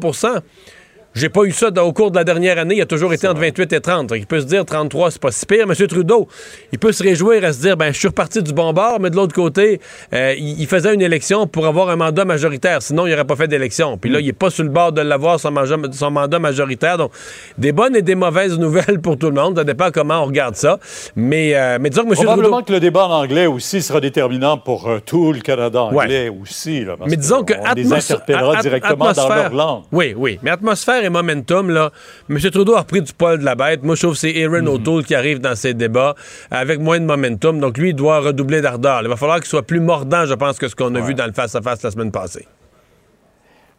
[1.14, 2.76] j'ai pas eu ça dans- au cours de la dernière année.
[2.76, 4.08] Il a toujours été entre 28 et 30.
[4.08, 5.66] Donc, il peut se dire 33, c'est pas si pire.
[5.70, 5.88] M.
[5.88, 6.28] Trudeau,
[6.72, 9.10] il peut se réjouir à se dire, ben, je suis reparti du bon bord, mais
[9.10, 9.82] de l'autre côté,
[10.14, 12.82] euh, il, faisait une élection pour avoir un mandat majoritaire.
[12.82, 13.98] Sinon, il n'aurait pas fait d'élection.
[13.98, 16.98] Puis là, il est pas sur le bord de l'avoir, son, mandat majoritaire.
[16.98, 17.12] Donc,
[17.58, 19.58] des bonnes et des mauvaises nouvelles pour tout le monde.
[19.58, 20.80] Ça dépend comment on regarde ça.
[21.16, 22.16] Mais, euh, mais disons que M.
[22.16, 22.66] Probablement Trudeau...
[22.66, 26.86] que le débat en anglais aussi sera déterminant pour euh, tout le Canada anglais aussi.
[26.86, 29.84] là, parce Mais disons que on les interpellera directement dans leur langue.
[29.92, 30.40] Oui, oui.
[30.42, 31.92] Mais atmosphère et momentum, là,
[32.30, 32.40] M.
[32.40, 33.84] Trudeau a repris du poil de la bête.
[33.84, 36.16] Moi, je trouve que c'est Aaron O'Toole qui arrive dans ces débats
[36.50, 37.60] avec moins de momentum.
[37.60, 39.02] Donc, lui, il doit redoubler d'ardeur.
[39.02, 41.26] Il va falloir qu'il soit plus mordant, je pense, que ce qu'on a vu dans
[41.26, 42.48] le face-à-face la semaine passée.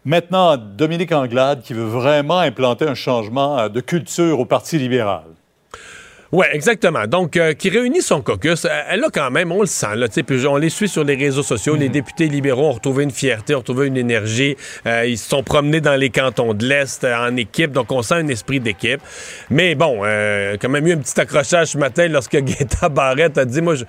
[0.05, 5.23] Maintenant, Dominique Anglade qui veut vraiment implanter un changement euh, de culture au Parti libéral.
[6.33, 7.07] Oui, exactement.
[7.07, 10.09] Donc, euh, qui réunit son caucus, euh, elle a quand même, on le sent, là,
[10.09, 13.05] tu sais, puis on les suit sur les réseaux sociaux, les députés libéraux ont retrouvé
[13.05, 14.57] une fierté, ont retrouvé une énergie,
[14.87, 18.01] euh, ils se sont promenés dans les cantons de l'Est euh, en équipe, donc on
[18.01, 19.03] sent un esprit d'équipe.
[19.51, 23.45] Mais bon, euh, quand même eu un petit accrochage ce matin lorsque Gaëtan Barrette a
[23.45, 23.85] dit, moi, je,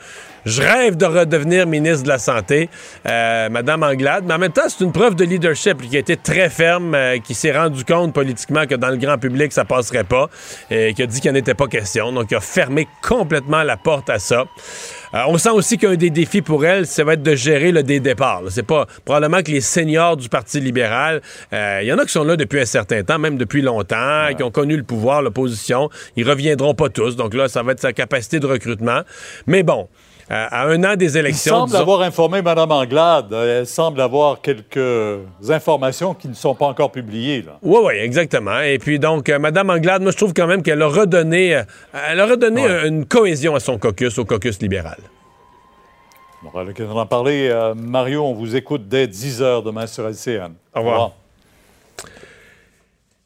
[0.46, 2.70] je rêve de redevenir ministre de la Santé,
[3.08, 6.18] euh, Madame Anglade, mais en même temps, c'est une preuve de leadership qui a été
[6.18, 10.04] très ferme, euh, qui s'est rendu compte politiquement que dans le grand public, ça passerait
[10.04, 10.30] pas,
[10.70, 13.64] et qui a dit qu'il n'y en était pas question, donc il a fermé complètement
[13.64, 14.46] la porte à ça.
[15.14, 17.84] Euh, on sent aussi qu'un des défis pour elle, ça va être de gérer le
[17.84, 18.42] des départs.
[18.50, 21.22] C'est pas probablement que les seniors du Parti libéral,
[21.54, 24.30] euh, il y en a qui sont là depuis un certain temps, même depuis longtemps,
[24.36, 25.90] qui ont connu le pouvoir, l'opposition.
[26.16, 29.02] Ils reviendront pas tous, donc là, ça va être sa capacité de recrutement.
[29.46, 29.88] Mais bon.
[30.32, 31.56] Euh, à un an des Il élections.
[31.56, 33.34] semble disons- avoir informé Mme Anglade.
[33.34, 35.20] Euh, Elle semble avoir quelques
[35.50, 37.42] informations qui ne sont pas encore publiées.
[37.42, 37.58] Là.
[37.62, 38.60] Oui, oui, exactement.
[38.62, 41.64] Et puis donc, euh, Mme Anglade, moi, je trouve quand même qu'elle a redonné, euh,
[42.10, 44.98] elle a redonné une cohésion à son caucus, au caucus libéral.
[46.44, 47.50] On aura l'occasion d'en parler.
[47.76, 50.54] Mario, on vous écoute dès 10 h demain sur LCN.
[50.76, 51.12] Au revoir.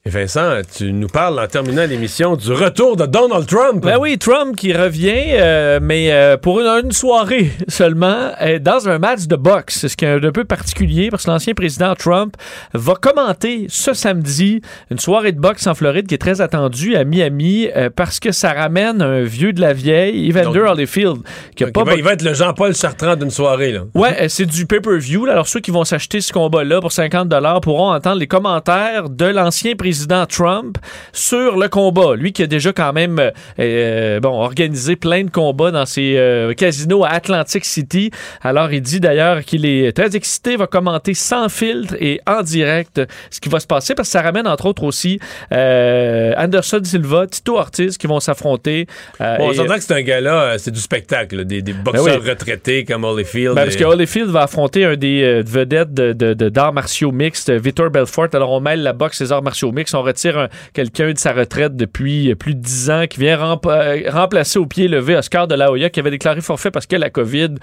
[0.08, 3.84] Et Vincent, tu nous parles en terminant l'émission du retour de Donald Trump.
[3.84, 8.88] Ben oui, Trump qui revient, euh, mais euh, pour une, une soirée seulement, euh, dans
[8.88, 9.80] un match de boxe.
[9.80, 12.38] C'est ce qui est un peu particulier parce que l'ancien président Trump
[12.74, 17.04] va commenter ce samedi une soirée de boxe en Floride qui est très attendue à
[17.04, 17.68] Miami
[17.98, 21.18] parce que ça ramène un vieux de la vieille, Evander Donc- Holyfield,
[21.54, 23.74] qui a pas il, va, il va être le Jean-Paul Chartrand d'une soirée.
[23.74, 23.82] Là.
[23.94, 25.26] Ouais, c'est du pay-per-view.
[25.26, 27.28] Alors, ceux qui vont s'acheter ce combat-là pour 50
[27.62, 30.78] pourront entendre les commentaires de l'ancien président président Trump
[31.12, 32.16] sur le combat.
[32.16, 36.16] Lui qui a déjà quand même euh, euh, bon organisé plein de combats dans ses
[36.18, 38.12] euh, casinos à Atlantic City.
[38.44, 43.02] Alors il dit d'ailleurs qu'il est très excité, va commenter sans filtre et en direct
[43.32, 45.20] ce qui va se passer parce que ça ramène entre autres aussi
[45.52, 48.86] euh, Anderson Silva, Tito Ortiz qui vont s'affronter.
[49.20, 52.30] Bon, on s'entend que c'est un gars-là, c'est du spectacle, là, des, des boxeurs oui.
[52.30, 53.56] retraités comme Holyfield.
[53.56, 57.50] Ben, parce que Holyfield va affronter un des vedettes de, de- de- d'arts martiaux mixtes,
[57.52, 58.28] Vitor Belfort.
[58.34, 59.87] Alors, on mêle la boxe et les arts martiaux mixtes.
[59.94, 64.02] On retire un- quelqu'un de sa retraite depuis plus de 10 ans qui vient euh,
[64.10, 67.10] remplacer au pied levé Oscar de la Hoya qui avait déclaré forfait parce que la
[67.10, 67.56] COVID.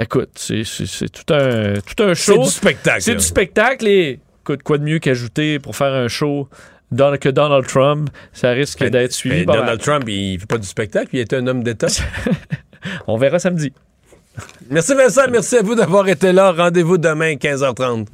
[0.00, 0.62] Écoute, c'est,
[1.10, 2.34] tout un, tout un show.
[2.34, 6.06] C'est du spectacle, C'est du spectacle et écoute, quoi de mieux qu'ajouter pour faire un
[6.08, 6.48] show
[6.92, 8.08] Don- que Donald Trump?
[8.32, 9.44] Ça risque d'être suivi.
[9.44, 11.88] Donald Trump, il fait pas du spectacle, il est un homme d'État.
[13.08, 13.72] on verra samedi.
[14.70, 16.52] Merci Vincent, merci à vous d'avoir été là.
[16.52, 18.06] Rendez-vous demain 15h30.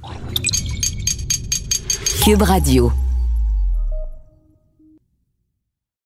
[2.25, 2.91] Cube Radio.